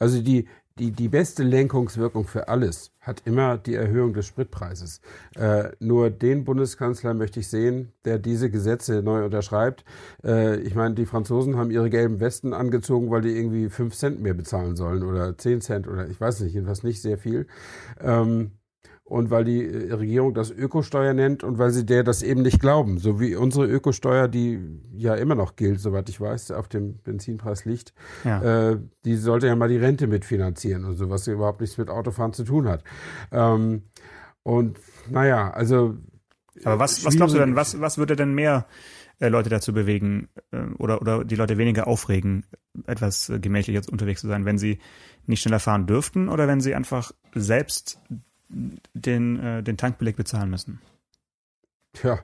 Also 0.00 0.22
die, 0.22 0.48
die, 0.80 0.92
die 0.92 1.08
beste 1.08 1.42
Lenkungswirkung 1.42 2.26
für 2.26 2.48
alles 2.48 2.92
hat 3.00 3.22
immer 3.26 3.58
die 3.58 3.74
Erhöhung 3.74 4.14
des 4.14 4.26
Spritpreises. 4.26 5.02
Äh, 5.36 5.70
nur 5.78 6.10
den 6.10 6.44
Bundeskanzler 6.44 7.12
möchte 7.12 7.40
ich 7.40 7.48
sehen, 7.48 7.92
der 8.06 8.18
diese 8.18 8.50
Gesetze 8.50 9.02
neu 9.02 9.24
unterschreibt. 9.24 9.84
Äh, 10.24 10.60
ich 10.60 10.74
meine, 10.74 10.94
die 10.94 11.06
Franzosen 11.06 11.56
haben 11.56 11.70
ihre 11.70 11.90
gelben 11.90 12.18
Westen 12.20 12.54
angezogen, 12.54 13.10
weil 13.10 13.20
die 13.20 13.36
irgendwie 13.36 13.68
fünf 13.68 13.94
Cent 13.94 14.20
mehr 14.22 14.34
bezahlen 14.34 14.74
sollen 14.74 15.02
oder 15.02 15.36
zehn 15.36 15.60
Cent 15.60 15.86
oder 15.86 16.08
ich 16.08 16.20
weiß 16.20 16.40
nicht, 16.40 16.54
jedenfalls 16.54 16.82
nicht 16.82 17.02
sehr 17.02 17.18
viel. 17.18 17.46
Ähm, 18.00 18.52
und 19.10 19.28
weil 19.28 19.44
die 19.44 19.66
äh, 19.66 19.92
Regierung 19.92 20.34
das 20.34 20.52
Ökosteuer 20.52 21.12
nennt 21.14 21.42
und 21.42 21.58
weil 21.58 21.70
sie 21.72 21.84
der 21.84 22.04
das 22.04 22.22
eben 22.22 22.42
nicht 22.42 22.60
glauben. 22.60 22.98
So 22.98 23.18
wie 23.18 23.34
unsere 23.34 23.66
Ökosteuer, 23.66 24.28
die 24.28 24.60
ja 24.92 25.16
immer 25.16 25.34
noch 25.34 25.56
gilt, 25.56 25.80
soweit 25.80 26.08
ich 26.08 26.20
weiß, 26.20 26.52
auf 26.52 26.68
dem 26.68 26.98
Benzinpreis 26.98 27.64
liegt, 27.64 27.92
ja. 28.24 28.70
äh, 28.70 28.78
die 29.04 29.16
sollte 29.16 29.48
ja 29.48 29.56
mal 29.56 29.68
die 29.68 29.78
Rente 29.78 30.06
mitfinanzieren 30.06 30.84
und 30.84 30.94
so, 30.94 31.10
was 31.10 31.26
überhaupt 31.26 31.60
nichts 31.60 31.76
mit 31.76 31.90
Autofahren 31.90 32.32
zu 32.32 32.44
tun 32.44 32.68
hat. 32.68 32.84
Ähm, 33.32 33.82
und 34.44 34.78
naja, 35.10 35.50
also. 35.50 35.96
Aber 36.64 36.78
was, 36.78 37.04
was 37.04 37.16
glaubst 37.16 37.34
du 37.34 37.40
denn, 37.40 37.56
was, 37.56 37.80
was 37.80 37.98
würde 37.98 38.14
denn 38.14 38.32
mehr 38.32 38.66
äh, 39.18 39.28
Leute 39.28 39.50
dazu 39.50 39.72
bewegen 39.72 40.28
äh, 40.52 40.62
oder, 40.78 41.00
oder 41.00 41.24
die 41.24 41.36
Leute 41.36 41.58
weniger 41.58 41.88
aufregen, 41.88 42.46
etwas 42.86 43.28
äh, 43.28 43.40
gemächlicher 43.40 43.82
unterwegs 43.90 44.20
zu 44.20 44.28
sein, 44.28 44.44
wenn 44.44 44.58
sie 44.58 44.78
nicht 45.26 45.42
schneller 45.42 45.58
fahren 45.58 45.88
dürften 45.88 46.28
oder 46.28 46.46
wenn 46.46 46.60
sie 46.60 46.76
einfach 46.76 47.10
selbst 47.34 48.00
den, 48.50 49.38
äh, 49.40 49.62
den 49.62 49.76
Tankbeleg 49.76 50.16
bezahlen 50.16 50.50
müssen. 50.50 50.80
Ja, 52.04 52.20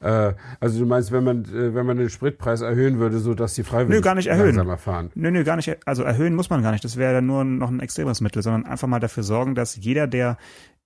äh, 0.00 0.34
also 0.60 0.78
du 0.78 0.86
meinst, 0.86 1.12
wenn 1.12 1.24
man, 1.24 1.44
äh, 1.44 1.74
wenn 1.74 1.84
man 1.84 1.98
den 1.98 2.08
Spritpreis 2.08 2.62
erhöhen 2.62 2.98
würde, 2.98 3.18
so 3.18 3.34
dass 3.34 3.54
die 3.54 3.64
Freiwilligen 3.64 3.96
nö, 3.96 4.00
gar 4.00 4.14
nicht 4.14 4.28
erhöhen. 4.28 4.56
langsamer 4.56 4.78
fahren? 4.78 5.10
Nö, 5.14 5.30
nö, 5.30 5.44
gar 5.44 5.56
nicht. 5.56 5.86
Also 5.86 6.02
erhöhen 6.02 6.34
muss 6.34 6.48
man 6.48 6.62
gar 6.62 6.72
nicht. 6.72 6.84
Das 6.84 6.96
wäre 6.96 7.14
dann 7.14 7.26
nur 7.26 7.44
noch 7.44 7.68
ein 7.68 7.80
extremes 7.80 8.22
Mittel, 8.22 8.42
sondern 8.42 8.64
einfach 8.64 8.88
mal 8.88 8.98
dafür 8.98 9.22
sorgen, 9.22 9.54
dass 9.54 9.76
jeder, 9.76 10.06
der 10.06 10.38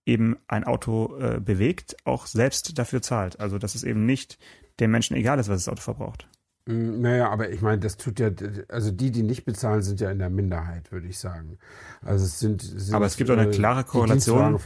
eben 0.04 0.36
ein 0.48 0.64
Auto 0.64 1.16
äh, 1.18 1.40
bewegt, 1.40 1.96
auch 2.04 2.26
selbst 2.26 2.76
dafür 2.78 3.02
zahlt. 3.02 3.38
Also 3.38 3.58
dass 3.58 3.74
es 3.76 3.84
eben 3.84 4.04
nicht 4.04 4.38
dem 4.80 4.90
Menschen 4.90 5.16
egal 5.16 5.38
ist, 5.38 5.48
was 5.48 5.64
das 5.64 5.72
Auto 5.72 5.82
verbraucht. 5.82 6.28
Mm, 6.66 7.00
naja, 7.00 7.30
aber 7.30 7.50
ich 7.50 7.60
meine, 7.60 7.78
das 7.78 7.96
tut 7.96 8.20
ja, 8.20 8.30
also 8.68 8.90
die, 8.90 9.10
die 9.10 9.22
nicht 9.22 9.44
bezahlen, 9.44 9.82
sind 9.82 10.00
ja 10.00 10.10
in 10.10 10.18
der 10.18 10.30
Minderheit, 10.30 10.92
würde 10.92 11.08
ich 11.08 11.18
sagen. 11.18 11.58
Also 12.02 12.24
es 12.24 12.38
sind, 12.38 12.62
sind 12.62 12.94
aber 12.94 13.06
es 13.06 13.16
gibt 13.16 13.30
auch 13.30 13.36
eine 13.36 13.48
äh, 13.48 13.52
klare 13.52 13.84
Korrelation. 13.84 14.58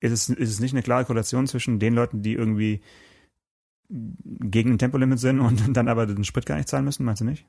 Ist 0.00 0.12
es, 0.12 0.28
ist 0.28 0.50
es 0.50 0.60
nicht 0.60 0.74
eine 0.74 0.82
klare 0.82 1.04
Korrelation 1.04 1.46
zwischen 1.46 1.78
den 1.78 1.94
Leuten, 1.94 2.22
die 2.22 2.34
irgendwie 2.34 2.82
gegen 3.88 4.72
ein 4.72 4.78
Tempolimit 4.78 5.18
sind 5.18 5.40
und 5.40 5.62
dann 5.76 5.88
aber 5.88 6.06
den 6.06 6.24
Sprit 6.24 6.46
gar 6.46 6.56
nicht 6.56 6.68
zahlen 6.68 6.84
müssen, 6.84 7.04
meinst 7.04 7.20
du 7.20 7.24
nicht? 7.24 7.46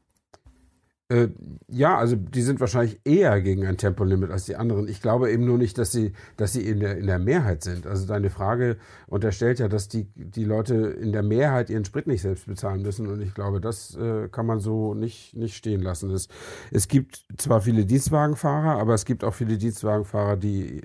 Äh, 1.10 1.30
ja, 1.70 1.98
also 1.98 2.18
die 2.18 2.42
sind 2.42 2.60
wahrscheinlich 2.60 3.00
eher 3.06 3.42
gegen 3.42 3.66
ein 3.66 3.78
Tempolimit 3.78 4.30
als 4.30 4.46
die 4.46 4.58
anderen. 4.58 4.90
Ich 4.90 5.02
glaube 5.02 5.32
eben 5.32 5.46
nur 5.46 5.58
nicht, 5.58 5.78
dass 5.78 5.94
sie, 5.94 6.12
dass 6.36 6.52
sie 6.52 6.68
in 6.68 6.82
der, 6.82 6.98
in 6.98 7.08
der 7.08 7.18
Mehrheit 7.20 7.64
sind. 7.64 7.88
Also 7.88 8.06
deine 8.06 8.30
Frage 8.30 8.76
unterstellt 9.08 9.60
ja, 9.60 9.70
dass 9.70 9.88
die, 9.88 10.08
die 10.16 10.44
Leute 10.44 10.76
in 10.76 11.14
der 11.14 11.24
Mehrheit 11.24 11.70
ihren 11.70 11.86
Sprit 11.86 12.08
nicht 12.08 12.22
selbst 12.22 12.46
bezahlen 12.46 12.82
müssen. 12.82 13.08
Und 13.08 13.22
ich 13.22 13.34
glaube, 13.34 13.62
das 13.62 13.96
äh, 13.96 14.28
kann 14.28 14.46
man 14.46 14.60
so 14.60 14.94
nicht, 14.96 15.34
nicht 15.34 15.56
stehen 15.56 15.82
lassen. 15.82 16.10
Es, 16.12 16.28
es 16.72 16.90
gibt 16.90 17.26
zwar 17.38 17.62
viele 17.62 17.86
Dienstwagenfahrer, 17.86 18.78
aber 18.78 18.94
es 18.94 19.06
gibt 19.06 19.24
auch 19.24 19.34
viele 19.34 19.58
Dienstwagenfahrer, 19.58 20.36
die, 20.36 20.82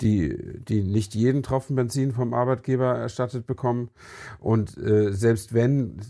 die, 0.00 0.38
die 0.64 0.82
nicht 0.82 1.14
jeden 1.14 1.42
Tropfen 1.42 1.76
Benzin 1.76 2.12
vom 2.12 2.32
Arbeitgeber 2.32 2.96
erstattet 2.96 3.46
bekommen. 3.46 3.90
Und 4.38 4.78
äh, 4.78 5.12
selbst 5.12 5.52
wenn 5.52 6.00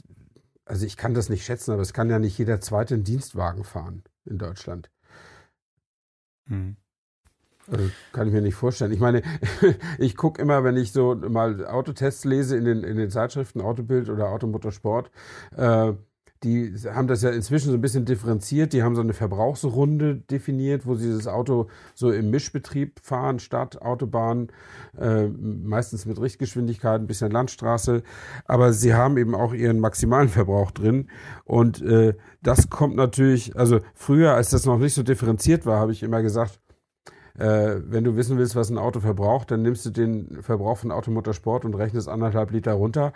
also 0.71 0.87
ich 0.87 0.97
kann 0.97 1.15
das 1.15 1.29
nicht 1.29 1.45
schätzen, 1.45 1.73
aber 1.73 1.83
es 1.83 1.93
kann 1.93 2.09
ja 2.11 2.21
nicht 2.21 2.39
jeder 2.39 2.61
zweite 2.61 2.95
einen 2.95 3.03
Dienstwagen 3.03 3.65
fahren 3.65 4.05
in 4.25 4.39
Deutschland. 4.39 4.89
Hm. 6.47 6.77
Also 7.67 7.91
kann 8.13 8.29
ich 8.29 8.33
mir 8.33 8.41
nicht 8.41 8.55
vorstellen. 8.55 8.93
Ich 8.93 9.01
meine, 9.01 9.23
ich 9.99 10.17
gucke 10.17 10.41
immer, 10.41 10.63
wenn 10.63 10.77
ich 10.77 10.93
so 10.93 11.17
mal 11.17 11.67
Autotests 11.67 12.25
lese 12.25 12.57
in 12.57 12.65
den, 12.65 12.85
in 12.85 12.97
den 12.97 13.11
Zeitschriften 13.11 13.61
Autobild 13.61 14.09
oder 14.09 14.29
Automotorsport, 14.29 15.11
äh, 15.57 15.93
die 16.43 16.75
haben 16.87 17.07
das 17.07 17.23
ja 17.23 17.31
inzwischen 17.31 17.71
so 17.71 17.75
ein 17.75 17.83
bisschen 17.83 18.07
differenziert. 18.07 18.73
Die 18.73 18.83
haben 18.83 18.95
so 18.95 19.03
eine 19.03 19.13
Verbrauchsrunde 19.13 20.17
definiert, 20.17 20.87
wo 20.87 20.95
sie 20.95 21.13
das 21.13 21.27
Auto 21.27 21.69
so 21.95 22.11
im 22.11 22.31
Mischbetrieb 22.31 23.01
fahren, 23.03 23.39
Stadt, 23.39 23.83
Autobahn, 23.83 24.49
äh, 24.99 25.27
meistens 25.27 26.07
mit 26.07 26.21
Richtgeschwindigkeit, 26.21 27.01
ein 27.01 27.07
bisschen 27.07 27.31
Landstraße. 27.31 28.03
Aber 28.47 28.73
sie 28.73 28.95
haben 28.95 29.19
eben 29.19 29.35
auch 29.35 29.53
ihren 29.53 29.81
maximalen 29.81 30.29
Verbrauch 30.29 30.71
drin. 30.71 31.09
Und 31.45 31.83
äh, 31.83 32.15
das 32.43 32.71
kommt 32.71 32.97
natürlich, 32.97 33.57
also 33.57 33.81
früher, 33.95 34.35
als 34.35 34.51
das 34.51 34.65
noch 34.65 34.79
nicht 34.79 34.95
so 34.95 35.03
differenziert 35.03 35.67
war, 35.67 35.79
habe 35.79 35.93
ich 35.93 36.03
immer 36.03 36.23
gesagt, 36.23 36.60
äh, 37.41 37.81
wenn 37.91 38.05
du 38.05 38.17
wissen 38.17 38.39
willst, 38.39 38.55
was 38.55 38.71
ein 38.71 38.79
Auto 38.79 39.01
verbraucht, 39.01 39.51
dann 39.51 39.63
nimmst 39.63 39.87
du 39.87 39.91
den 39.91 40.43
Verbrauch 40.43 40.79
von 40.79 40.93
Automotorsport 40.93 41.65
und 41.65 41.75
rechnest 41.75 42.09
anderthalb 42.09 42.51
Liter 42.51 42.75
runter, 42.75 43.13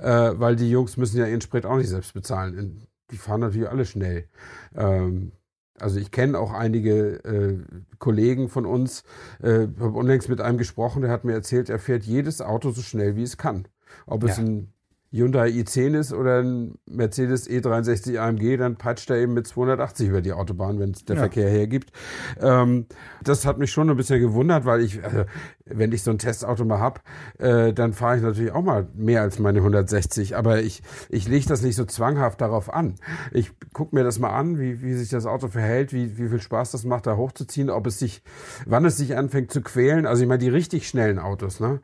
äh, 0.00 0.32
weil 0.34 0.56
die 0.56 0.70
Jungs 0.70 0.96
müssen 0.96 1.18
ja 1.18 1.26
ihren 1.26 1.40
Sprit 1.40 1.64
auch 1.64 1.76
nicht 1.76 1.88
selbst 1.88 2.12
bezahlen. 2.12 2.86
Die 3.10 3.16
fahren 3.16 3.40
natürlich 3.40 3.68
alle 3.68 3.84
schnell. 3.84 4.26
Ähm, 4.74 5.32
also 5.78 6.00
ich 6.00 6.10
kenne 6.10 6.38
auch 6.38 6.52
einige 6.52 7.24
äh, 7.24 7.58
Kollegen 7.98 8.48
von 8.48 8.66
uns, 8.66 9.04
äh, 9.40 9.68
habe 9.78 9.92
unlängst 9.92 10.28
mit 10.28 10.40
einem 10.40 10.58
gesprochen, 10.58 11.02
der 11.02 11.10
hat 11.10 11.24
mir 11.24 11.34
erzählt, 11.34 11.70
er 11.70 11.78
fährt 11.78 12.02
jedes 12.02 12.40
Auto 12.40 12.70
so 12.70 12.82
schnell, 12.82 13.14
wie 13.14 13.22
es 13.22 13.36
kann. 13.36 13.68
Ob 14.06 14.24
ja. 14.24 14.30
es 14.30 14.38
ein 14.38 14.72
Hyundai 15.10 15.48
i10 15.48 15.98
ist 15.98 16.12
oder 16.12 16.42
ein 16.42 16.78
Mercedes 16.86 17.48
E63 17.48 18.18
AMG, 18.18 18.58
dann 18.58 18.76
peitscht 18.76 19.08
er 19.08 19.16
eben 19.16 19.32
mit 19.32 19.46
280 19.46 20.08
über 20.08 20.20
die 20.20 20.34
Autobahn, 20.34 20.78
wenn 20.78 20.90
es 20.90 21.04
der 21.06 21.16
ja. 21.16 21.22
Verkehr 21.22 21.48
hergibt. 21.48 21.92
Ähm, 22.40 22.86
das 23.22 23.46
hat 23.46 23.58
mich 23.58 23.72
schon 23.72 23.88
ein 23.88 23.96
bisschen 23.96 24.20
gewundert, 24.20 24.66
weil 24.66 24.82
ich, 24.82 25.02
also, 25.02 25.24
wenn 25.64 25.92
ich 25.92 26.02
so 26.02 26.10
ein 26.10 26.18
Testauto 26.18 26.66
mal 26.66 26.80
hab, 26.80 27.02
äh, 27.38 27.72
dann 27.72 27.94
fahre 27.94 28.18
ich 28.18 28.22
natürlich 28.22 28.52
auch 28.52 28.62
mal 28.62 28.86
mehr 28.94 29.22
als 29.22 29.38
meine 29.38 29.60
160. 29.60 30.36
Aber 30.36 30.60
ich, 30.60 30.82
ich 31.08 31.26
lege 31.26 31.46
das 31.48 31.62
nicht 31.62 31.76
so 31.76 31.86
zwanghaft 31.86 32.42
darauf 32.42 32.72
an. 32.72 32.96
Ich 33.32 33.52
gucke 33.72 33.96
mir 33.96 34.04
das 34.04 34.18
mal 34.18 34.30
an, 34.30 34.58
wie, 34.58 34.82
wie 34.82 34.92
sich 34.92 35.08
das 35.08 35.24
Auto 35.24 35.48
verhält, 35.48 35.94
wie, 35.94 36.18
wie 36.18 36.28
viel 36.28 36.40
Spaß 36.40 36.72
das 36.72 36.84
macht, 36.84 37.06
da 37.06 37.16
hochzuziehen, 37.16 37.70
ob 37.70 37.86
es 37.86 37.98
sich, 37.98 38.22
wann 38.66 38.84
es 38.84 38.98
sich 38.98 39.16
anfängt 39.16 39.52
zu 39.52 39.62
quälen. 39.62 40.04
Also 40.04 40.22
ich 40.22 40.28
meine, 40.28 40.38
die 40.38 40.50
richtig 40.50 40.86
schnellen 40.86 41.18
Autos, 41.18 41.60
ne? 41.60 41.80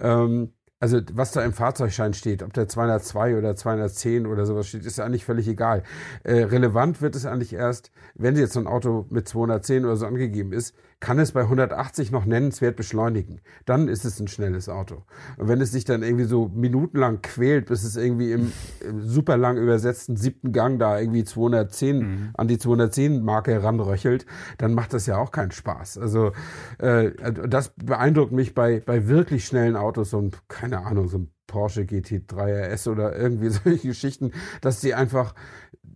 Ähm, 0.00 0.52
also 0.80 1.00
was 1.12 1.32
da 1.32 1.42
im 1.42 1.52
Fahrzeugschein 1.52 2.14
steht, 2.14 2.42
ob 2.42 2.52
der 2.52 2.68
202 2.68 3.36
oder 3.36 3.56
210 3.56 4.26
oder 4.26 4.46
sowas 4.46 4.68
steht, 4.68 4.84
ist 4.86 4.98
ja 4.98 5.04
eigentlich 5.04 5.24
völlig 5.24 5.48
egal. 5.48 5.82
Äh, 6.22 6.44
relevant 6.44 7.02
wird 7.02 7.16
es 7.16 7.26
eigentlich 7.26 7.52
erst, 7.52 7.90
wenn 8.14 8.36
jetzt 8.36 8.52
so 8.52 8.60
ein 8.60 8.66
Auto 8.66 9.06
mit 9.10 9.28
210 9.28 9.84
oder 9.84 9.96
so 9.96 10.06
angegeben 10.06 10.52
ist, 10.52 10.74
kann 11.00 11.18
es 11.18 11.32
bei 11.32 11.42
180 11.42 12.10
noch 12.10 12.24
nennenswert 12.24 12.76
beschleunigen. 12.76 13.40
Dann 13.66 13.88
ist 13.88 14.04
es 14.04 14.18
ein 14.18 14.28
schnelles 14.28 14.68
Auto. 14.68 15.04
Und 15.36 15.48
wenn 15.48 15.60
es 15.60 15.70
sich 15.70 15.84
dann 15.84 16.02
irgendwie 16.02 16.24
so 16.24 16.48
minutenlang 16.48 17.22
quält, 17.22 17.66
bis 17.66 17.84
es 17.84 17.96
irgendwie 17.96 18.32
im, 18.32 18.52
im 18.80 19.02
super 19.02 19.36
lang 19.36 19.58
übersetzten 19.58 20.16
siebten 20.16 20.52
Gang 20.52 20.78
da 20.78 20.98
irgendwie 20.98 21.24
210 21.24 21.98
mhm. 21.98 22.30
an 22.34 22.48
die 22.48 22.58
210 22.58 23.22
Marke 23.22 23.62
ranröchelt, 23.62 24.26
dann 24.58 24.74
macht 24.74 24.92
das 24.92 25.06
ja 25.06 25.18
auch 25.18 25.30
keinen 25.30 25.52
Spaß. 25.52 25.98
Also 25.98 26.32
äh, 26.78 27.12
das 27.48 27.72
beeindruckt 27.76 28.32
mich 28.32 28.54
bei 28.54 28.80
bei 28.80 29.06
wirklich 29.06 29.44
schnellen 29.44 29.76
Autos 29.76 30.10
so 30.10 30.20
ein 30.20 30.32
keine 30.48 30.84
Ahnung 30.84 31.08
so 31.08 31.18
ein 31.18 31.30
Porsche 31.48 31.82
GT3 31.82 32.72
RS 32.72 32.86
oder 32.86 33.16
irgendwie 33.16 33.48
solche 33.64 33.88
Geschichten, 33.88 34.32
dass 34.60 34.80
sie 34.80 34.94
einfach 34.94 35.34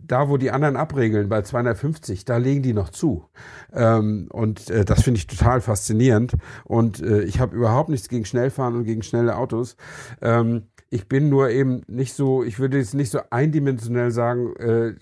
da, 0.04 0.28
wo 0.28 0.36
die 0.36 0.50
anderen 0.50 0.76
abregeln, 0.76 1.28
bei 1.28 1.42
250, 1.42 2.24
da 2.24 2.36
legen 2.36 2.62
die 2.62 2.72
noch 2.72 2.90
zu. 2.90 3.24
Ähm, 3.72 4.28
und 4.30 4.70
äh, 4.70 4.84
das 4.84 5.02
finde 5.02 5.18
ich 5.18 5.26
total 5.26 5.60
faszinierend. 5.60 6.34
Und 6.64 7.00
äh, 7.00 7.22
ich 7.22 7.40
habe 7.40 7.56
überhaupt 7.56 7.88
nichts 7.88 8.08
gegen 8.08 8.24
Schnellfahren 8.24 8.76
und 8.76 8.84
gegen 8.84 9.02
schnelle 9.02 9.36
Autos. 9.36 9.76
Ähm, 10.20 10.64
ich 10.90 11.08
bin 11.08 11.30
nur 11.30 11.48
eben 11.50 11.82
nicht 11.86 12.14
so, 12.14 12.44
ich 12.44 12.58
würde 12.58 12.78
jetzt 12.78 12.94
nicht 12.94 13.10
so 13.10 13.20
eindimensionell 13.30 14.10
sagen, 14.10 14.54
äh, 14.56 14.94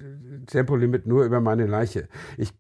Tempolimit 0.46 1.06
nur 1.06 1.24
über 1.24 1.40
meine 1.40 1.66
Leiche. 1.66 2.08
Ich 2.36 2.52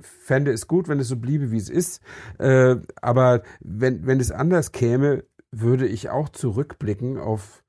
fände 0.00 0.52
es 0.52 0.66
gut, 0.66 0.88
wenn 0.88 1.00
es 1.00 1.08
so 1.08 1.16
bliebe, 1.16 1.50
wie 1.50 1.56
es 1.56 1.70
ist. 1.70 2.02
Äh, 2.38 2.76
aber 3.00 3.42
wenn, 3.60 4.06
wenn 4.06 4.20
es 4.20 4.30
anders 4.30 4.72
käme, 4.72 5.24
würde 5.50 5.86
ich 5.86 6.10
auch 6.10 6.28
zurückblicken 6.28 7.18
auf 7.18 7.64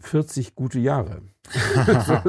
40 0.00 0.54
gute 0.54 0.78
Jahre. 0.78 1.22
so, 2.04 2.20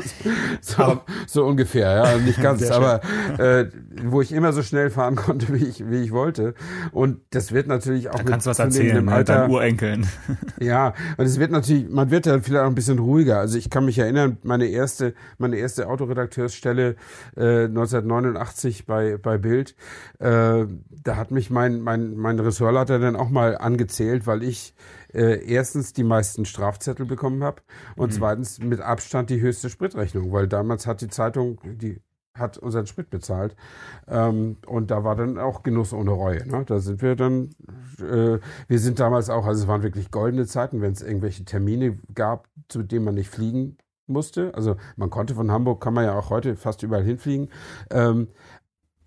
so, 0.62 1.02
so, 1.28 1.46
ungefähr, 1.46 1.96
ja, 1.96 2.18
nicht 2.18 2.42
ganz, 2.42 2.70
aber 2.72 3.02
äh, 3.38 3.68
wo 4.04 4.22
ich 4.22 4.32
immer 4.32 4.52
so 4.54 4.64
schnell 4.64 4.90
fahren 4.90 5.16
konnte, 5.18 5.54
wie 5.54 5.66
ich, 5.66 5.90
wie 5.90 5.98
ich 5.98 6.12
wollte. 6.12 6.56
Und 6.92 7.20
das 7.30 7.52
wird 7.52 7.68
natürlich 7.68 8.10
auch 8.10 8.16
da 8.16 8.24
mit 8.24 8.32
kannst 8.32 8.48
was 8.48 8.60
erzählen, 8.60 9.08
Alter, 9.10 9.36
deinen 9.36 9.52
Urenkeln. 9.52 10.08
ja, 10.60 10.94
und 11.18 11.26
es 11.26 11.40
wird 11.40 11.52
natürlich, 11.52 11.90
man 11.90 12.10
wird 12.10 12.26
ja 12.26 12.40
vielleicht 12.40 12.64
auch 12.64 12.68
ein 12.68 12.76
bisschen 12.76 13.00
ruhiger. 13.00 13.40
Also 13.40 13.58
ich 13.58 13.70
kann 13.70 13.86
mich 13.86 14.00
erinnern, 14.00 14.38
meine 14.44 14.66
erste, 14.66 15.14
meine 15.38 15.58
erste 15.58 15.88
Autoredakteursstelle 15.88 16.96
äh, 17.36 17.66
1989 17.66 18.86
bei 18.86 19.18
bei 19.18 19.38
Bild, 19.38 19.76
äh, 20.20 20.66
da 21.04 21.16
hat 21.16 21.32
mich 21.32 21.50
mein 21.50 21.82
mein 21.82 22.16
mein 22.16 22.40
Ressortleiter 22.40 23.00
dann 23.00 23.16
auch 23.16 23.30
mal 23.30 23.58
angezählt, 23.58 24.26
weil 24.26 24.44
ich 24.44 24.74
äh, 25.14 25.46
erstens 25.46 25.94
die 25.94 26.04
meisten 26.04 26.46
Strafzettel 26.46 27.06
bekommen 27.06 27.44
habe 27.44 27.62
und 27.96 28.12
mhm. 28.12 28.16
zweitens 28.16 28.60
mit 28.60 28.82
Abstand 28.82 29.11
die 29.30 29.42
höchste 29.42 29.70
Spritrechnung, 29.70 30.32
weil 30.32 30.48
damals 30.48 30.88
hat 30.88 31.02
die 31.02 31.08
Zeitung 31.08 31.60
die 31.64 32.02
hat 32.34 32.58
unseren 32.58 32.88
Sprit 32.88 33.10
bezahlt 33.10 33.56
ähm, 34.08 34.58
und 34.66 34.90
da 34.90 35.04
war 35.04 35.16
dann 35.16 35.38
auch 35.38 35.64
Genuss 35.64 35.94
ohne 35.94 36.12
Reue. 36.12 36.48
Ne? 36.48 36.64
Da 36.66 36.80
sind 36.80 37.02
wir 37.02 37.16
dann, 37.16 37.50
äh, 38.00 38.40
wir 38.68 38.80
sind 38.80 39.00
damals 39.00 39.30
auch, 39.30 39.46
also 39.46 39.64
es 39.64 39.68
waren 39.68 39.84
wirklich 39.84 40.12
goldene 40.12 40.46
Zeiten, 40.46 40.82
wenn 40.82 40.94
es 40.94 41.02
irgendwelche 41.02 41.44
Termine 41.44 42.00
gab, 42.14 42.48
zu 42.70 42.84
denen 42.84 43.06
man 43.06 43.16
nicht 43.16 43.30
fliegen 43.30 43.78
musste. 44.08 44.54
Also 44.56 44.78
man 44.96 45.10
konnte 45.10 45.36
von 45.36 45.52
Hamburg, 45.52 45.82
kann 45.82 45.94
man 45.94 46.06
ja 46.06 46.18
auch 46.18 46.30
heute 46.30 46.56
fast 46.56 46.84
überall 46.84 47.04
hinfliegen. 47.04 47.50
Ähm, 47.90 48.30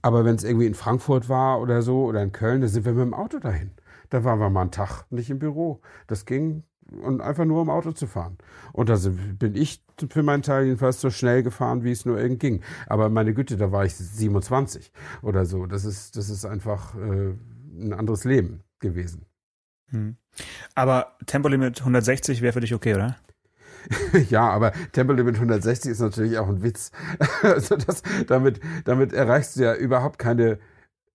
aber 0.02 0.26
wenn 0.26 0.34
es 0.34 0.44
irgendwie 0.44 0.66
in 0.66 0.74
Frankfurt 0.74 1.30
war 1.30 1.60
oder 1.60 1.80
so 1.80 2.04
oder 2.04 2.22
in 2.22 2.32
Köln, 2.32 2.60
da 2.60 2.68
sind 2.68 2.84
wir 2.84 2.92
mit 2.92 3.04
dem 3.04 3.14
Auto 3.14 3.38
dahin. 3.38 3.70
Da 4.10 4.22
waren 4.22 4.38
wir 4.38 4.50
mal 4.50 4.62
einen 4.62 4.70
Tag 4.70 5.06
nicht 5.10 5.30
im 5.30 5.38
Büro. 5.38 5.80
Das 6.06 6.26
ging 6.26 6.62
und 6.90 7.20
einfach 7.20 7.44
nur 7.44 7.62
im 7.62 7.70
Auto 7.70 7.92
zu 7.92 8.06
fahren. 8.06 8.38
Und 8.72 8.88
da 8.88 8.96
bin 9.38 9.54
ich 9.54 9.82
für 10.10 10.22
meinen 10.22 10.42
Teil 10.42 10.64
jedenfalls 10.64 11.00
so 11.00 11.10
schnell 11.10 11.42
gefahren, 11.42 11.84
wie 11.84 11.90
es 11.90 12.04
nur 12.04 12.18
irgend 12.18 12.40
ging. 12.40 12.62
Aber 12.86 13.08
meine 13.08 13.34
Güte, 13.34 13.56
da 13.56 13.72
war 13.72 13.84
ich 13.84 13.94
27 13.94 14.92
oder 15.22 15.46
so. 15.46 15.66
Das 15.66 15.84
ist, 15.84 16.16
das 16.16 16.28
ist 16.28 16.44
einfach 16.44 16.94
äh, 16.94 17.34
ein 17.76 17.92
anderes 17.92 18.24
Leben 18.24 18.62
gewesen. 18.80 19.26
Hm. 19.90 20.16
Aber 20.74 21.16
Tempolimit 21.26 21.80
160 21.80 22.42
wäre 22.42 22.52
für 22.52 22.60
dich 22.60 22.74
okay, 22.74 22.94
oder? 22.94 23.16
ja, 24.30 24.48
aber 24.48 24.72
Tempolimit 24.92 25.36
160 25.36 25.90
ist 25.90 26.00
natürlich 26.00 26.38
auch 26.38 26.48
ein 26.48 26.62
Witz. 26.62 26.90
also 27.42 27.76
das, 27.76 28.02
damit, 28.26 28.60
damit 28.84 29.12
erreichst 29.12 29.56
du 29.56 29.62
ja 29.62 29.74
überhaupt 29.74 30.18
keine 30.18 30.58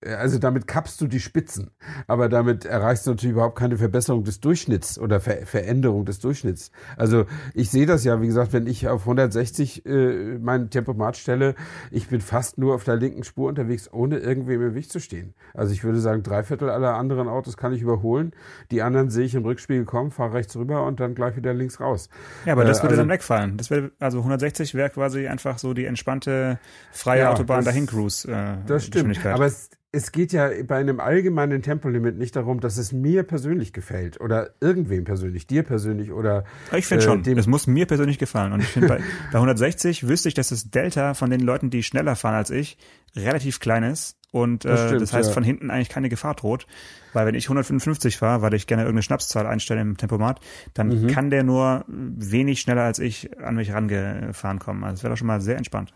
also 0.05 0.39
damit 0.39 0.65
kappst 0.65 1.01
du 1.01 1.07
die 1.07 1.19
Spitzen, 1.19 1.71
aber 2.07 2.29
damit 2.29 2.63
erreichst 2.63 3.05
du 3.05 3.11
natürlich 3.11 3.33
überhaupt 3.33 3.57
keine 3.57 3.77
Verbesserung 3.77 4.23
des 4.23 4.39
Durchschnitts 4.39 4.97
oder 4.97 5.19
Ver 5.19 5.45
Veränderung 5.45 6.05
des 6.05 6.19
Durchschnitts. 6.19 6.71
Also 6.95 7.25
ich 7.53 7.69
sehe 7.69 7.85
das 7.85 8.05
ja, 8.05 8.21
wie 8.21 8.27
gesagt, 8.27 8.53
wenn 8.53 8.65
ich 8.65 8.87
auf 8.87 9.01
160 9.01 9.85
äh, 9.85 10.37
mein 10.39 10.69
Tempomat 10.69 11.17
stelle, 11.17 11.55
ich 11.91 12.07
bin 12.07 12.21
fast 12.21 12.57
nur 12.57 12.75
auf 12.75 12.85
der 12.85 12.95
linken 12.95 13.23
Spur 13.23 13.49
unterwegs, 13.49 13.91
ohne 13.91 14.19
irgendwem 14.19 14.61
im 14.61 14.73
Weg 14.73 14.89
zu 14.89 14.99
stehen. 14.99 15.33
Also 15.53 15.73
ich 15.73 15.83
würde 15.83 15.99
sagen, 15.99 16.23
drei 16.23 16.43
Viertel 16.43 16.69
aller 16.69 16.95
anderen 16.95 17.27
Autos 17.27 17.57
kann 17.57 17.73
ich 17.73 17.81
überholen. 17.81 18.31
Die 18.71 18.81
anderen 18.81 19.09
sehe 19.09 19.25
ich 19.25 19.35
im 19.35 19.43
Rückspiegel 19.43 19.83
kommen, 19.85 20.11
fahre 20.11 20.33
rechts 20.33 20.55
rüber 20.55 20.85
und 20.85 21.01
dann 21.01 21.13
gleich 21.13 21.35
wieder 21.35 21.53
links 21.53 21.81
raus. 21.81 22.09
Ja, 22.45 22.53
aber 22.53 22.63
das 22.63 22.79
äh, 22.79 22.83
würde 22.83 22.93
also, 22.93 23.01
dann 23.01 23.09
wegfallen. 23.09 23.57
Das 23.57 23.69
wäre 23.69 23.91
also 23.99 24.19
160 24.19 24.75
wäre 24.75 24.89
quasi 24.89 25.27
einfach 25.27 25.57
so 25.59 25.73
die 25.73 25.85
entspannte 25.85 26.57
freie 26.91 27.21
ja, 27.21 27.31
Autobahn 27.31 27.65
dahin 27.65 27.85
Cruise. 27.85 28.31
Äh, 28.31 28.57
das 28.65 28.85
stimmt. 28.85 29.25
Aber 29.25 29.45
es 29.45 29.69
es 29.91 30.11
geht 30.11 30.33
ja 30.33 30.49
bei 30.67 30.77
einem 30.77 30.99
allgemeinen 30.99 31.63
Tempolimit 31.63 32.15
nicht 32.15 32.35
darum, 32.35 32.59
dass 32.59 32.77
es 32.77 32.91
mir 32.91 33.23
persönlich 33.23 33.73
gefällt 33.73 34.21
oder 34.21 34.51
irgendwem 34.61 35.03
persönlich, 35.03 35.47
dir 35.47 35.63
persönlich 35.63 36.11
oder. 36.11 36.43
Ich 36.75 36.85
finde 36.85 37.03
äh, 37.03 37.07
schon, 37.07 37.37
es 37.37 37.47
muss 37.47 37.65
mir 37.65 37.87
persönlich 37.87 38.19
gefallen. 38.19 38.53
Und 38.53 38.59
ich 38.61 38.67
finde, 38.67 38.87
bei, 38.87 38.97
bei 39.31 39.39
160 39.39 40.07
wüsste 40.07 40.27
ich, 40.27 40.35
dass 40.35 40.49
das 40.49 40.69
Delta 40.69 41.15
von 41.15 41.31
den 41.31 41.41
Leuten, 41.41 41.71
die 41.71 41.81
schneller 41.81 42.15
fahren 42.15 42.35
als 42.35 42.51
ich, 42.51 42.77
relativ 43.15 43.59
klein 43.59 43.83
ist. 43.83 44.17
Und 44.31 44.63
äh, 44.63 44.69
das, 44.69 44.85
stimmt, 44.85 45.01
das 45.01 45.13
heißt, 45.13 45.29
ja. 45.29 45.33
von 45.33 45.43
hinten 45.43 45.71
eigentlich 45.71 45.89
keine 45.89 46.09
Gefahr 46.09 46.35
droht. 46.35 46.67
Weil 47.13 47.25
wenn 47.25 47.33
ich 47.33 47.45
155 47.45 48.17
fahre, 48.17 48.43
weil 48.43 48.53
ich 48.53 48.67
gerne 48.67 48.83
irgendeine 48.83 49.01
Schnapszahl 49.01 49.47
einstelle 49.47 49.81
im 49.81 49.97
Tempomat, 49.97 50.39
dann 50.75 50.89
mhm. 50.89 51.07
kann 51.07 51.31
der 51.31 51.43
nur 51.43 51.83
wenig 51.87 52.61
schneller 52.61 52.83
als 52.83 52.99
ich 52.99 53.35
an 53.39 53.55
mich 53.55 53.73
rangefahren 53.73 54.59
kommen. 54.59 54.83
Also 54.83 54.97
das 54.97 55.03
wäre 55.03 55.13
doch 55.13 55.17
schon 55.17 55.27
mal 55.27 55.41
sehr 55.41 55.57
entspannt. 55.57 55.95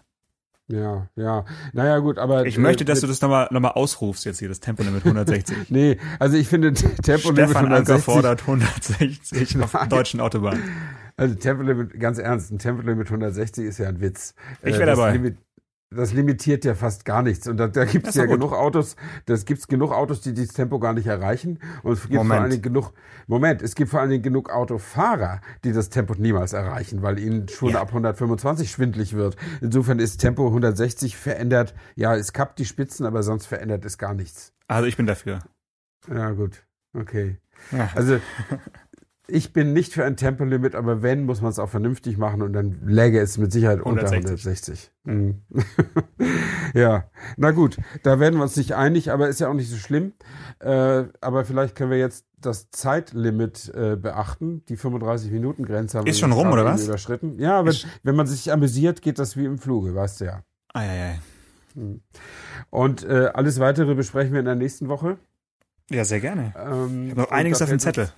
Ja, 0.73 1.07
ja. 1.15 1.45
Naja, 1.73 1.99
gut, 1.99 2.17
aber. 2.17 2.45
Ich 2.45 2.57
möchte, 2.57 2.83
dass 2.83 3.01
du 3.01 3.07
das 3.07 3.21
nochmal 3.21 3.47
noch 3.51 3.59
mal 3.59 3.71
ausrufst 3.71 4.25
jetzt 4.25 4.39
hier, 4.39 4.49
das 4.49 4.59
Tempolimit 4.59 5.05
160. 5.05 5.55
nee, 5.69 5.97
also 6.19 6.35
ich 6.35 6.47
finde 6.47 6.73
Tempolimit 6.73 7.49
Stefan 7.49 7.65
160. 7.65 7.93
Anker 7.93 7.99
fordert 7.99 8.41
160 8.41 9.61
auf 9.61 9.77
deutschen 9.89 10.19
Autobahnen. 10.19 10.63
Also 11.15 11.35
Tempolimit, 11.35 11.99
ganz 11.99 12.17
ernst, 12.17 12.51
ein 12.51 12.57
Tempolimit 12.57 13.07
160 13.07 13.65
ist 13.65 13.77
ja 13.77 13.87
ein 13.87 14.01
Witz. 14.01 14.33
Ich 14.63 14.73
wäre 14.73 14.83
äh, 14.83 14.85
dabei. 14.87 15.11
Limit, 15.11 15.37
das 15.95 16.13
limitiert 16.13 16.65
ja 16.65 16.75
fast 16.75 17.05
gar 17.05 17.21
nichts. 17.21 17.47
Und 17.47 17.57
da, 17.57 17.67
da 17.67 17.85
gibt 17.85 18.07
es 18.07 18.15
ja 18.15 18.25
gut. 18.25 18.35
genug 18.35 18.53
Autos, 18.53 18.95
das 19.25 19.45
gibt's 19.45 19.67
genug 19.67 19.91
Autos, 19.91 20.21
die 20.21 20.33
dieses 20.33 20.53
Tempo 20.53 20.79
gar 20.79 20.93
nicht 20.93 21.07
erreichen. 21.07 21.59
Und 21.83 21.93
es 21.93 22.01
gibt 22.01 22.13
Moment. 22.13 22.29
vor 22.29 22.41
allen 22.41 22.51
Dingen 22.51 22.61
genug, 22.61 22.93
Moment, 23.27 23.61
es 23.61 23.75
gibt 23.75 23.91
vor 23.91 24.01
allen 24.01 24.09
Dingen 24.09 24.23
genug 24.23 24.49
Autofahrer, 24.49 25.41
die 25.63 25.71
das 25.71 25.89
Tempo 25.89 26.13
niemals 26.17 26.53
erreichen, 26.53 27.01
weil 27.01 27.19
ihnen 27.19 27.47
schon 27.47 27.69
ja. 27.69 27.81
ab 27.81 27.89
125 27.89 28.69
schwindlig 28.69 29.13
wird. 29.13 29.35
Insofern 29.61 29.99
ist 29.99 30.17
Tempo 30.17 30.47
160 30.47 31.17
verändert, 31.17 31.73
ja, 31.95 32.15
es 32.15 32.33
kappt 32.33 32.59
die 32.59 32.65
Spitzen, 32.65 33.05
aber 33.05 33.23
sonst 33.23 33.45
verändert 33.45 33.85
es 33.85 33.97
gar 33.97 34.13
nichts. 34.13 34.53
Also 34.67 34.87
ich 34.87 34.97
bin 34.97 35.05
dafür. 35.05 35.39
Ja, 36.07 36.31
gut. 36.31 36.63
Okay. 36.93 37.37
Ja. 37.71 37.89
Also 37.95 38.19
ich 39.27 39.53
bin 39.53 39.71
nicht 39.71 39.93
für 39.93 40.03
ein 40.03 40.17
Tempolimit, 40.17 40.75
aber 40.75 41.01
wenn, 41.01 41.25
muss 41.25 41.41
man 41.41 41.49
es 41.49 41.59
auch 41.59 41.69
vernünftig 41.69 42.17
machen 42.17 42.41
und 42.41 42.51
dann 42.51 42.81
läge 42.85 43.19
es 43.21 43.37
mit 43.37 43.53
Sicherheit 43.53 43.79
160. 43.79 44.17
unter 44.17 44.29
160. 44.29 44.91
Mhm. 45.05 45.41
ja, 46.73 47.05
na 47.37 47.51
gut, 47.51 47.77
da 48.03 48.19
werden 48.19 48.35
wir 48.35 48.43
uns 48.43 48.57
nicht 48.57 48.75
einig, 48.75 49.11
aber 49.11 49.29
ist 49.29 49.39
ja 49.39 49.47
auch 49.47 49.53
nicht 49.53 49.69
so 49.69 49.77
schlimm. 49.77 50.13
Äh, 50.59 51.05
aber 51.21 51.45
vielleicht 51.45 51.75
können 51.75 51.91
wir 51.91 51.97
jetzt 51.97 52.25
das 52.41 52.69
Zeitlimit 52.71 53.71
äh, 53.73 53.95
beachten. 53.95 54.65
Die 54.67 54.77
35-Minuten-Grenze 54.77 55.99
haben 55.99 56.07
ist 56.07 56.17
wir 56.17 56.19
schon 56.19 56.33
rum, 56.33 56.51
oder 56.51 56.65
was? 56.65 56.85
überschritten. 56.85 57.39
Ja, 57.39 57.65
wenn, 57.65 57.75
wenn 58.03 58.15
man 58.15 58.27
sich 58.27 58.51
amüsiert, 58.51 59.01
geht 59.01 59.19
das 59.19 59.37
wie 59.37 59.45
im 59.45 59.57
Fluge, 59.57 59.95
weißt 59.95 60.21
du 60.21 60.25
ja. 60.25 60.43
Ei, 60.73 60.89
ei, 60.89 61.03
ei. 61.03 61.19
Mhm. 61.75 62.01
Und 62.69 63.03
äh, 63.05 63.31
alles 63.33 63.61
weitere 63.61 63.95
besprechen 63.95 64.33
wir 64.33 64.39
in 64.39 64.45
der 64.45 64.55
nächsten 64.55 64.89
Woche. 64.89 65.17
Ja, 65.89 66.03
sehr 66.03 66.19
gerne. 66.19 66.53
Ähm, 66.57 67.05
ich 67.05 67.11
habe 67.11 67.21
noch 67.21 67.31
einiges 67.31 67.61
auf 67.61 67.69
dem 67.69 67.79
Zettel. 67.79 68.09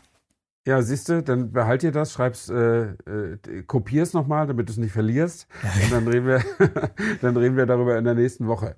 Ja, 0.68 0.82
siehst 0.82 1.10
du, 1.10 1.22
dann 1.22 1.52
behalt 1.52 1.84
dir 1.84 1.92
das, 1.92 2.14
schreib's, 2.14 2.50
äh, 2.50 2.56
äh, 2.56 3.64
kopier's 3.68 4.14
nochmal, 4.14 4.48
damit 4.48 4.68
du 4.68 4.72
es 4.72 4.78
nicht 4.78 4.94
verlierst. 4.94 5.48
Und 5.84 5.92
dann 5.92 6.08
reden 6.08 6.26
wir, 6.26 6.44
dann 7.22 7.38
reden 7.38 7.56
wir 7.56 7.68
darüber 7.68 7.98
in 7.98 8.04
der 8.04 8.16
nächsten 8.16 8.48
Woche. 8.48 8.76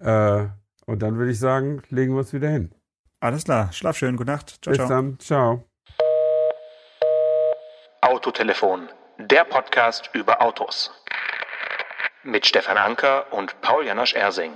Äh, 0.00 0.46
und 0.86 1.00
dann 1.00 1.16
würde 1.16 1.30
ich 1.30 1.38
sagen, 1.38 1.82
legen 1.90 2.14
wir 2.14 2.20
uns 2.20 2.32
wieder 2.32 2.48
hin. 2.48 2.74
Alles 3.20 3.44
klar, 3.44 3.72
schlaf 3.72 3.96
schön, 3.96 4.16
gute 4.16 4.32
Nacht. 4.32 4.58
Ciao, 4.62 4.72
Bis 4.72 4.78
ciao. 4.78 4.88
dann, 4.88 5.18
ciao. 5.20 5.64
Autotelefon, 8.00 8.88
der 9.18 9.44
Podcast 9.44 10.10
über 10.14 10.42
Autos. 10.42 10.90
Mit 12.24 12.46
Stefan 12.46 12.76
Anker 12.76 13.32
und 13.32 13.60
Paul 13.60 13.86
Janosch 13.86 14.14
Ersing. 14.14 14.52